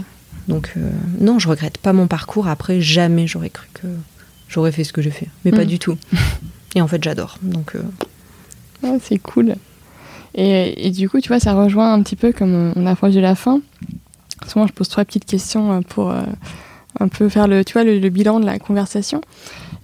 Donc 0.49 0.73
euh, 0.77 0.91
non, 1.21 1.39
je 1.39 1.49
regrette 1.49 1.77
pas 1.79 1.93
mon 1.93 2.07
parcours. 2.07 2.49
Après, 2.49 2.81
jamais 2.81 3.27
j'aurais 3.27 3.51
cru 3.51 3.67
que 3.75 3.87
j'aurais 4.49 4.73
fait 4.73 4.85
ce 4.85 4.93
que 4.93 5.03
j'ai 5.03 5.11
fait. 5.11 5.29
Mais 5.45 5.51
pas 5.51 5.63
Mm. 5.65 5.67
du 5.67 5.79
tout. 5.79 5.97
Et 6.75 6.81
en 6.83 6.89
fait, 6.89 7.03
j'adore. 7.03 7.39
Donc 7.43 7.75
euh, 7.75 7.83
Ouais, 8.83 8.99
c'est 9.03 9.19
cool. 9.19 9.55
Et, 10.35 10.87
et 10.87 10.91
du 10.91 11.09
coup, 11.09 11.21
tu 11.21 11.29
vois, 11.29 11.41
ça 11.41 11.55
rejoint 11.55 11.93
un 11.95 12.03
petit 12.03 12.17
peu 12.17 12.33
comme 12.33 12.73
on 12.77 12.87
approche 12.87 13.15
de 13.15 13.21
la 13.21 13.35
fin. 13.35 13.61
Souvent, 14.47 14.67
je 14.67 14.73
pose 14.73 14.89
trois 14.89 15.05
petites 15.05 15.25
questions 15.25 15.73
euh, 15.73 15.81
pour 15.81 16.11
euh, 16.11 16.23
un 17.01 17.09
peu 17.09 17.29
faire 17.31 17.49
le, 17.49 17.65
tu 17.65 17.73
vois, 17.73 17.85
le, 17.85 17.99
le 17.99 18.09
bilan 18.11 18.39
de 18.41 18.45
la 18.45 18.59
conversation. 18.59 19.23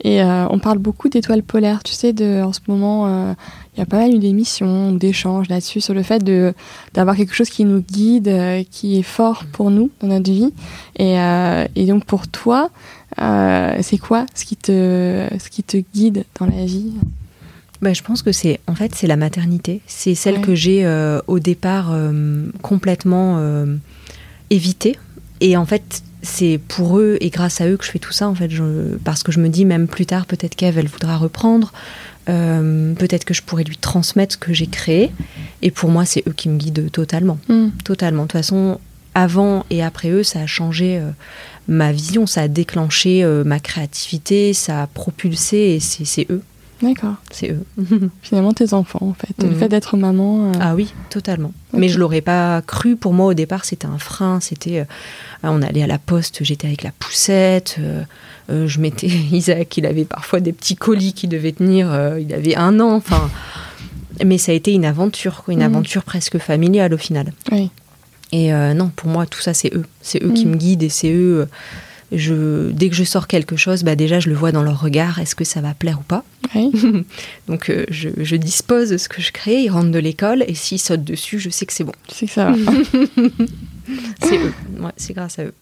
Et 0.05 0.23
euh, 0.23 0.47
on 0.51 0.59
parle 0.59 0.79
beaucoup 0.79 1.09
d'étoiles 1.09 1.43
polaires. 1.43 1.83
Tu 1.83 1.93
sais, 1.95 2.13
de, 2.13 2.43
en 2.43 2.53
ce 2.53 2.61
moment, 2.69 3.07
euh, 3.07 3.33
il 3.75 3.79
y 3.79 3.83
a 3.83 3.87
pas 3.87 3.99
mal 3.99 4.19
d'émissions, 4.19 4.93
d'échanges 4.93 5.49
là-dessus, 5.49 5.81
sur 5.81 5.95
le 5.95 6.03
fait 6.03 6.23
de, 6.23 6.53
d'avoir 6.93 7.17
quelque 7.17 7.35
chose 7.35 7.49
qui 7.49 7.65
nous 7.65 7.81
guide, 7.81 8.31
qui 8.71 8.99
est 8.99 9.03
fort 9.03 9.45
pour 9.53 9.71
nous 9.71 9.91
dans 10.03 10.09
notre 10.09 10.31
vie. 10.31 10.53
Et, 10.99 11.15
et 11.77 11.87
donc, 11.87 12.05
pour 12.05 12.29
toi, 12.29 12.69
euh, 13.21 13.77
c'est 13.83 13.99
quoi 13.99 14.27
ce 14.35 14.45
qui, 14.45 14.57
te, 14.57 15.29
ce 15.39 15.49
qui 15.51 15.63
te 15.63 15.77
guide 15.95 16.25
dans 16.41 16.47
la 16.47 16.65
vie? 16.65 16.93
Bah, 17.81 17.93
je 17.93 18.03
pense 18.03 18.23
que 18.23 18.31
c'est 18.33 18.61
en 18.69 18.75
fait 18.75 18.95
c'est 18.95 19.07
la 19.09 19.17
maternité. 19.17 19.81
C'est 19.87 20.15
celle 20.15 20.37
Ouais. 20.37 20.41
que 20.41 20.55
j'ai 20.55 20.85
euh, 20.85 21.21
au 21.27 21.39
départ 21.41 21.91
euh, 21.93 22.47
complètement 22.63 23.37
euh, 23.39 23.77
évitée. 24.51 24.97
Et 25.41 25.57
en 25.57 25.67
fait, 25.67 26.03
c'est 26.23 26.61
pour 26.69 26.99
eux 27.01 27.17
et 27.21 27.31
grâce 27.31 27.61
à 27.61 27.67
eux 27.69 27.77
que 27.77 27.85
je 27.85 27.91
fais 27.91 27.99
tout 27.99 28.13
ça. 28.13 28.29
En 28.29 28.35
fait, 28.37 28.51
je- 28.51 28.97
parce 29.05 29.25
que 29.25 29.33
je 29.33 29.41
me 29.41 29.49
dis 29.49 29.65
même 29.65 29.89
plus 29.89 30.07
tard, 30.07 30.27
peut-être 30.27 30.55
qu'Eve 30.55 30.79
elle 30.79 30.87
voudra 30.87 31.17
reprendre. 31.17 31.73
Peut-être 32.27 33.25
que 33.25 33.35
je 33.35 33.43
pourrais 33.43 33.65
lui 33.65 33.77
transmettre 33.77 34.35
ce 34.35 34.39
que 34.39 34.53
j'ai 34.53 34.69
créé. 34.69 35.11
Et 35.63 35.73
pour 35.73 35.91
moi, 35.91 36.05
c'est 36.05 36.23
eux 36.29 36.33
qui 36.33 36.49
me 36.49 36.57
guident 36.57 36.89
totalement. 36.93 37.39
Hmm. 37.49 37.71
Totalement. 37.85 38.23
De 38.23 38.29
toute 38.29 38.39
façon, 38.39 38.79
avant 39.15 39.67
et 39.71 39.83
après 39.83 40.11
eux, 40.11 40.23
ça 40.23 40.41
a 40.41 40.47
changé 40.47 41.01
ma 41.69 41.93
vision, 41.93 42.27
ça 42.27 42.43
a 42.43 42.49
déclenché 42.49 43.23
euh, 43.25 43.45
ma 43.45 43.61
créativité, 43.61 44.53
ça 44.53 44.83
a 44.83 44.87
propulsé 44.87 45.57
et 45.77 45.81
c'est 45.81 46.05
c'est 46.05 46.27
eux. 46.31 46.43
D'accord. 46.83 47.15
C'est 47.31 47.53
eux. 47.53 47.65
Finalement, 48.23 48.53
tes 48.53 48.75
enfants, 48.75 49.07
en 49.07 49.15
fait. 49.15 49.41
Le 49.41 49.51
Mhm. 49.51 49.59
fait 49.59 49.69
d'être 49.69 49.97
maman. 49.97 50.49
euh, 50.49 50.53
ah 50.61 50.75
oui, 50.75 50.95
totalement. 51.11 51.53
Mais 51.73 51.89
je 51.89 51.97
l'aurais 52.01 52.23
pas 52.23 52.61
cru. 52.63 52.97
Pour 52.97 53.13
moi, 53.13 53.27
au 53.27 53.35
départ, 53.35 53.65
c'était 53.65 53.87
un 53.87 53.99
frein. 53.99 54.41
C'était, 54.41 54.81
euh, 54.81 54.85
on 55.45 55.63
allait 55.63 55.85
à 55.85 55.87
la 55.87 55.99
poste, 55.99 56.43
j'étais 56.43 56.67
avec 56.67 56.83
la 56.83 56.91
poussette. 56.91 57.77
euh, 57.79 58.03
je 58.67 58.81
mettais 58.81 59.07
Isaac, 59.33 59.77
il 59.77 59.87
avait 59.87 60.05
parfois 60.05 60.41
des 60.41 60.53
petits 60.53 60.75
colis 60.75 61.13
qui 61.13 61.29
devaient 61.29 61.53
tenir. 61.53 61.87
il 62.19 62.35
avait 62.35 62.57
un 62.57 62.81
an. 62.81 62.97
Enfin, 62.97 63.31
mais 64.25 64.37
ça 64.37 64.51
a 64.51 64.55
été 64.57 64.73
une 64.73 64.85
aventure, 64.85 65.45
quoi, 65.45 65.55
une 65.55 65.61
Mhm. 65.61 65.67
aventure 65.67 66.03
presque 66.03 66.39
familiale 66.39 66.93
au 66.95 66.99
final. 66.99 67.33
Oui. 67.53 67.71
Et 68.33 68.53
euh, 68.53 68.73
non, 68.75 68.91
pour 68.95 69.09
moi, 69.11 69.27
tout 69.27 69.41
ça, 69.41 69.53
c'est 69.55 69.75
eux. 69.75 69.85
C'est 70.01 70.23
eux 70.23 70.33
qui 70.33 70.47
Mm. 70.47 70.51
me 70.51 70.57
guident 70.57 70.83
et 70.85 70.89
c'est 70.89 71.13
eux. 71.13 71.41
euh, 71.43 71.47
Je, 72.15 72.71
dès 72.73 72.91
que 72.91 72.95
je 72.95 73.05
sors 73.05 73.27
quelque 73.27 73.57
chose, 73.57 73.85
bah 73.85 73.95
déjà, 73.97 74.21
je 74.21 74.29
le 74.29 74.35
vois 74.35 74.53
dans 74.53 74.63
leur 74.63 74.81
regard. 74.83 75.19
Est-ce 75.19 75.35
que 75.35 75.45
ça 75.45 75.61
va 75.63 75.73
plaire 75.75 75.99
ou 76.01 76.03
pas? 76.03 76.25
Donc 77.49 77.71
euh, 77.71 77.87
je, 77.91 78.11
je 78.19 78.37
dispose 78.37 78.91
de 78.91 78.99
ce 78.99 79.09
que 79.09 79.23
je 79.23 79.33
crée, 79.33 79.63
ils 79.63 79.71
rentrent 79.71 79.91
de 79.91 79.99
l'école 79.99 80.45
et 80.47 80.55
s'ils 80.55 80.79
sautent 80.81 81.05
dessus, 81.05 81.39
je 81.39 81.49
sais 81.49 81.65
que 81.65 81.73
c'est 81.73 81.85
bon. 81.85 81.93
C'est 82.09 82.27
que 82.27 82.33
ça 82.33 82.51
va. 82.51 82.57
C'est 84.23 84.39
eux, 84.39 84.53
ouais, 84.81 84.91
c'est 84.97 85.13
grâce 85.13 85.39
à 85.39 85.45
eux. 85.45 85.55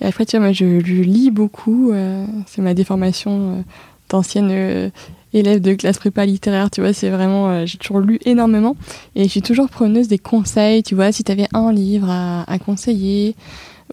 Et 0.00 0.06
après, 0.06 0.24
tu 0.26 0.36
vois, 0.36 0.46
moi, 0.46 0.52
je, 0.52 0.80
je 0.84 0.94
lis 1.02 1.30
beaucoup. 1.30 1.92
euh, 1.92 2.24
c'est 2.46 2.62
ma 2.62 2.72
déformation 2.74 3.64
d'ancienne 4.12 4.48
euh, 4.52 4.90
élève 5.34 5.60
de 5.60 5.74
classe 5.74 5.98
prépa 5.98 6.24
littéraire. 6.24 6.70
Tu 6.70 6.80
vois, 6.80 6.92
c'est 6.92 7.10
vraiment. 7.10 7.50
euh, 7.50 7.66
j'ai 7.66 7.78
toujours 7.78 7.98
lu 8.00 8.18
énormément. 8.24 8.76
Et 9.16 9.24
je 9.24 9.28
suis 9.28 9.42
toujours 9.42 9.68
preneuse 9.68 10.06
des 10.08 10.18
conseils. 10.18 10.82
Tu 10.84 10.94
vois, 10.94 11.10
si 11.10 11.24
tu 11.24 11.32
avais 11.32 11.48
un 11.52 11.72
livre 11.72 12.08
à, 12.08 12.44
à 12.50 12.58
conseiller. 12.58 13.34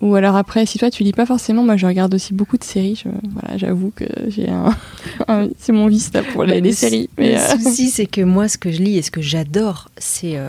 Ou 0.02 0.16
alors 0.16 0.38
après, 0.38 0.66
si 0.66 0.78
toi, 0.78 0.90
tu 0.90 1.04
lis 1.04 1.12
pas 1.12 1.26
forcément, 1.26 1.62
moi, 1.64 1.76
je 1.76 1.86
regarde 1.86 2.14
aussi 2.14 2.34
beaucoup 2.34 2.58
de 2.58 2.64
séries. 2.64 2.96
Je, 3.04 3.10
voilà, 3.34 3.58
j'avoue 3.58 3.92
que 3.94 4.06
j'ai 4.30 4.48
un. 4.48 4.74
un- 5.28 5.50
c'est 5.60 5.74
mon 5.74 5.88
vice, 5.88 6.12
là, 6.14 6.24
pour 6.24 6.46
les, 6.46 6.62
le 6.62 6.72
séries. 6.72 7.10
Le 7.18 7.24
Mais, 7.24 7.38
euh, 7.38 7.58
souci, 7.58 7.90
c'est 7.90 8.06
que 8.06 8.22
moi, 8.22 8.48
ce 8.48 8.58
que 8.58 8.72
je 8.72 8.82
lis 8.82 8.98
et 8.98 9.02
ce 9.02 9.12
que 9.12 9.22
j'adore, 9.22 9.90
c'est 9.98 10.38
euh, 10.38 10.48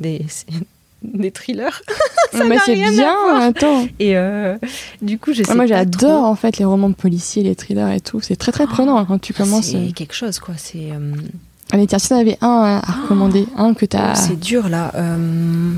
des, 0.00 0.22
des 1.02 1.30
thrillers. 1.30 1.82
bah, 2.32 2.44
n'a 2.48 2.58
c'est 2.64 2.74
bien, 2.74 2.92
voir. 2.92 3.40
attends. 3.42 3.86
Et 3.98 4.16
euh, 4.16 4.56
du 5.02 5.18
coup, 5.18 5.32
je 5.32 5.42
sais 5.42 5.50
Ah, 5.50 5.54
moi, 5.54 5.66
j'adore 5.66 6.24
en 6.24 6.34
fait 6.34 6.58
les 6.58 6.64
romans 6.64 6.92
policiers, 6.92 7.42
les 7.42 7.54
thrillers 7.54 7.90
et 7.92 8.00
tout. 8.00 8.20
C'est 8.20 8.36
très 8.36 8.52
très 8.52 8.66
prenant 8.66 8.98
hein, 8.98 9.04
quand 9.06 9.20
tu 9.20 9.32
commences. 9.32 9.74
euh. 9.74 9.84
C'est 9.86 9.92
quelque 9.92 10.14
chose, 10.14 10.38
quoi. 10.38 10.54
C'est 10.56 10.90
euh, 10.92 11.14
Allez, 11.72 11.86
tiens, 11.86 11.98
si 11.98 12.08
t'en 12.08 12.18
avais 12.18 12.36
un 12.40 12.80
à 12.82 12.92
recommander, 13.02 13.46
un 13.56 13.74
que 13.74 13.86
t'as. 13.86 14.14
c'est 14.14 14.38
dur, 14.38 14.68
là. 14.68 14.90
Euh, 14.94 15.72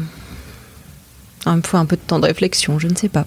il 1.47 1.53
me 1.53 1.63
faut 1.63 1.77
un 1.77 1.87
peu 1.87 1.97
de 1.97 2.01
temps 2.03 2.19
de 2.21 2.27
réflexion, 2.27 2.79
je 2.79 2.89
ne 2.89 2.95
sais 2.95 3.09
pas. 3.09 3.27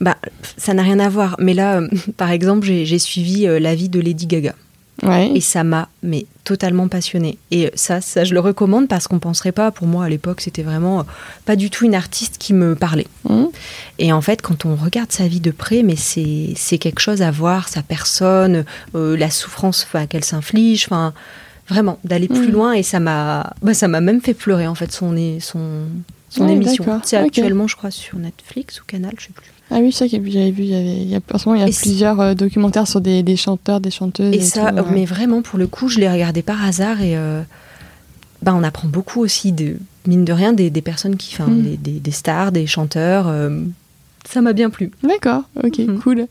Bah, 0.00 0.16
ça 0.56 0.74
n'a 0.74 0.82
rien 0.82 0.98
à 0.98 1.08
voir. 1.08 1.36
Mais 1.38 1.54
là, 1.54 1.80
euh, 1.80 1.88
par 2.16 2.30
exemple, 2.30 2.66
j'ai 2.66 2.98
suivi 2.98 3.46
euh, 3.46 3.58
la 3.58 3.74
vie 3.74 3.88
de 3.88 4.00
Lady 4.00 4.26
Gaga. 4.26 4.54
Ouais. 5.02 5.30
Et 5.34 5.40
ça 5.40 5.64
m'a 5.64 5.88
mais 6.02 6.26
totalement 6.52 6.86
passionnée. 6.88 7.38
Et 7.50 7.70
ça, 7.74 8.02
ça 8.02 8.24
je 8.24 8.34
le 8.34 8.40
recommande 8.40 8.86
parce 8.88 9.08
qu'on 9.08 9.18
penserait 9.18 9.52
pas, 9.52 9.70
pour 9.70 9.86
moi 9.86 10.04
à 10.04 10.08
l'époque, 10.10 10.42
c'était 10.42 10.62
vraiment 10.62 11.00
euh, 11.00 11.02
pas 11.46 11.56
du 11.56 11.70
tout 11.70 11.86
une 11.86 11.94
artiste 11.94 12.36
qui 12.38 12.52
me 12.52 12.74
parlait. 12.74 13.06
Hum. 13.28 13.48
Et 13.98 14.12
en 14.12 14.20
fait, 14.20 14.42
quand 14.42 14.66
on 14.66 14.74
regarde 14.76 15.10
sa 15.10 15.26
vie 15.28 15.40
de 15.40 15.50
près, 15.50 15.82
mais 15.82 15.96
c'est 15.96 16.78
quelque 16.78 17.00
chose 17.00 17.22
à 17.22 17.30
voir, 17.30 17.68
sa 17.70 17.82
personne, 17.82 18.64
euh, 18.94 19.16
la 19.16 19.30
souffrance 19.30 19.86
qu'elle 20.10 20.24
s'inflige, 20.24 20.84
enfin 20.86 21.14
vraiment 21.68 21.98
d'aller 22.04 22.28
plus 22.28 22.48
Mhm. 22.48 22.52
loin. 22.52 22.72
Et 22.74 22.82
ça 22.82 23.00
m'a 23.00 23.54
bah, 23.62 23.72
ça 23.72 23.88
m'a 23.88 24.00
même 24.02 24.20
fait 24.20 24.34
pleurer 24.34 24.66
en 24.66 24.74
fait 24.74 24.92
son 24.92 25.16
son 25.40 25.86
son 26.28 26.44
Ouais, 26.46 26.52
émission. 26.52 27.00
C'est 27.04 27.16
actuellement, 27.16 27.66
je 27.66 27.76
crois, 27.76 27.90
sur 27.90 28.18
Netflix 28.18 28.80
ou 28.80 28.84
Canal, 28.86 29.12
je 29.18 29.26
sais 29.26 29.32
plus. 29.32 29.50
Ah 29.74 29.78
oui, 29.80 29.90
c'est 29.92 30.08
ça 30.08 30.18
que 30.18 30.30
j'avais 30.30 30.50
vu. 30.50 30.64
Il 30.64 30.68
y 30.70 30.74
avait, 30.74 30.96
il 31.02 31.08
y 31.10 31.14
a, 31.16 31.20
en 31.32 31.38
ce 31.38 31.48
moment, 31.48 31.58
il 31.58 31.62
y 31.62 31.64
a 31.64 31.68
Et 31.68 31.72
c'est- 31.72 31.82
plusieurs 31.88 32.20
euh, 32.20 32.34
documentaires 32.34 32.86
sur 32.86 33.00
des, 33.00 33.22
des 33.22 33.36
chanteurs, 33.36 33.80
des 33.80 33.90
chanteuses. 33.90 34.34
Et 34.34 34.40
ça, 34.40 34.70
tout, 34.70 34.76
ouais. 34.76 34.82
mais 34.92 35.04
vraiment, 35.06 35.40
pour 35.42 35.58
le 35.58 35.66
coup, 35.66 35.88
je 35.88 35.98
l'ai 35.98 36.10
regardé 36.10 36.42
par 36.42 36.62
hasard 36.64 37.00
et 37.00 37.16
euh, 37.16 37.42
bah, 38.42 38.54
on 38.54 38.62
apprend 38.62 38.88
beaucoup 38.88 39.20
aussi, 39.20 39.52
de, 39.52 39.76
mine 40.06 40.24
de 40.24 40.32
rien, 40.32 40.52
des, 40.52 40.68
des 40.70 40.82
personnes 40.82 41.16
qui, 41.16 41.34
enfin, 41.34 41.50
Mm. 41.50 41.76
des, 41.78 41.92
des- 42.00 42.10
stars, 42.10 42.52
des 42.52 42.66
chanteurs. 42.66 43.26
euh, 43.28 43.60
ça 44.28 44.40
m'a 44.40 44.52
bien 44.52 44.70
plu. 44.70 44.90
D'accord, 45.02 45.42
ok, 45.64 45.78
Mhm. 45.78 45.98
cool. 46.00 46.26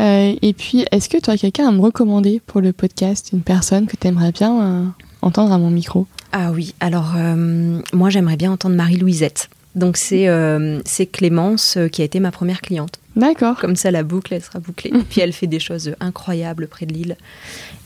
Euh, 0.00 0.34
et 0.42 0.52
puis, 0.52 0.84
est-ce 0.90 1.08
que 1.08 1.16
tu 1.18 1.30
as 1.30 1.36
quelqu'un 1.36 1.68
à 1.68 1.72
me 1.72 1.80
recommander 1.80 2.40
pour 2.46 2.60
le 2.60 2.72
podcast 2.72 3.30
Une 3.32 3.42
personne 3.42 3.86
que 3.86 3.96
tu 3.96 4.08
aimerais 4.08 4.32
bien 4.32 4.92
entendre 5.22 5.52
à 5.52 5.58
mon 5.58 5.70
micro? 5.70 6.06
Ah 6.32 6.50
oui, 6.52 6.74
alors 6.80 7.12
moi, 7.92 8.10
j'aimerais 8.10 8.36
bien 8.36 8.50
entendre 8.52 8.74
Marie-Louisette. 8.74 9.48
Donc, 9.74 9.96
c'est 9.96 10.28
euh, 10.28 10.80
Clémence 11.12 11.76
euh, 11.76 11.88
qui 11.88 12.02
a 12.02 12.04
été 12.04 12.18
ma 12.20 12.30
première 12.32 12.60
cliente. 12.60 12.98
D'accord. 13.16 13.56
Comme 13.56 13.76
ça, 13.76 13.90
la 13.90 14.02
boucle, 14.02 14.34
elle 14.34 14.42
sera 14.42 14.58
bouclée. 14.58 14.92
Puis, 15.10 15.20
elle 15.20 15.32
fait 15.32 15.46
des 15.46 15.60
choses 15.60 15.94
incroyables 16.00 16.66
près 16.68 16.86
de 16.86 16.92
Lille. 16.92 17.16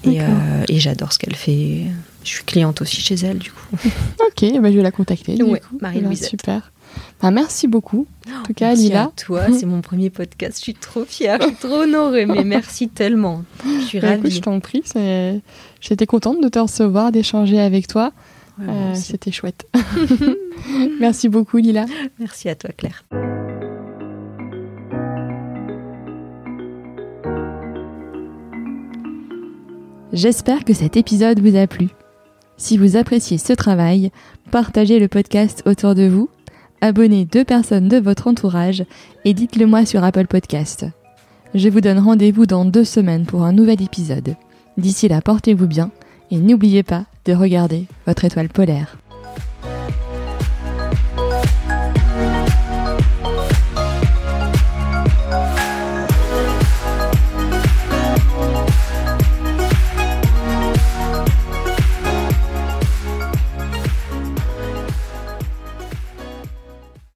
Et, 0.04 0.20
euh, 0.20 0.24
et 0.68 0.78
j'adore 0.80 1.12
ce 1.12 1.18
qu'elle 1.18 1.34
fait. 1.36 1.82
Je 2.22 2.28
suis 2.28 2.44
cliente 2.44 2.80
aussi 2.82 3.00
chez 3.00 3.14
elle, 3.16 3.38
du 3.38 3.50
coup. 3.52 3.76
Ok, 4.26 4.60
bah, 4.60 4.70
je 4.70 4.76
vais 4.76 4.82
la 4.82 4.90
contacter. 4.90 5.40
Ouais, 5.42 5.60
coup. 5.60 5.78
Marie-Louisette. 5.80 6.28
Super. 6.30 6.72
Bah, 7.20 7.30
merci 7.30 7.66
beaucoup. 7.68 8.06
En 8.28 8.42
tout 8.44 8.54
cas, 8.54 8.68
Merci 8.68 8.84
Lila. 8.84 9.02
à 9.04 9.12
toi, 9.16 9.42
c'est 9.58 9.66
mon 9.66 9.80
premier 9.80 10.10
podcast. 10.10 10.58
Je 10.58 10.62
suis 10.62 10.74
trop 10.74 11.04
fière, 11.04 11.38
je 11.40 11.46
suis 11.48 11.56
trop 11.56 11.82
honorée, 11.82 12.24
mais 12.26 12.44
merci 12.44 12.88
tellement. 12.88 13.42
Je 13.64 13.84
suis 13.84 14.00
Bah, 14.00 14.12
écoute, 14.12 14.24
ravie. 14.24 14.36
je 14.36 14.40
t'en 14.40 14.60
prie. 14.60 14.82
J'étais 15.80 16.06
contente 16.06 16.40
de 16.42 16.48
te 16.48 16.58
recevoir, 16.58 17.12
d'échanger 17.12 17.60
avec 17.60 17.88
toi. 17.88 18.12
Euh. 18.60 18.94
C'était 18.94 19.32
chouette. 19.32 19.66
merci 21.00 21.28
beaucoup, 21.28 21.58
Lila. 21.58 21.86
Merci 22.18 22.48
à 22.48 22.54
toi, 22.54 22.70
Claire. 22.76 23.04
J'espère 30.12 30.64
que 30.64 30.74
cet 30.74 30.96
épisode 30.96 31.40
vous 31.40 31.56
a 31.56 31.66
plu. 31.66 31.88
Si 32.56 32.78
vous 32.78 32.96
appréciez 32.96 33.36
ce 33.36 33.52
travail, 33.52 34.12
partagez 34.52 35.00
le 35.00 35.08
podcast 35.08 35.64
autour 35.66 35.96
de 35.96 36.06
vous, 36.06 36.28
abonnez 36.80 37.24
deux 37.24 37.44
personnes 37.44 37.88
de 37.88 37.96
votre 37.96 38.28
entourage 38.28 38.84
et 39.24 39.34
dites-le 39.34 39.66
moi 39.66 39.84
sur 39.84 40.04
Apple 40.04 40.28
Podcast. 40.28 40.86
Je 41.52 41.68
vous 41.68 41.80
donne 41.80 41.98
rendez-vous 41.98 42.46
dans 42.46 42.64
deux 42.64 42.84
semaines 42.84 43.26
pour 43.26 43.42
un 43.42 43.52
nouvel 43.52 43.82
épisode. 43.82 44.36
D'ici 44.76 45.08
là, 45.08 45.20
portez-vous 45.20 45.66
bien 45.66 45.90
et 46.34 46.38
n'oubliez 46.38 46.82
pas 46.82 47.04
de 47.26 47.32
regarder 47.32 47.86
votre 48.06 48.24
étoile 48.24 48.48
polaire. 48.48 48.98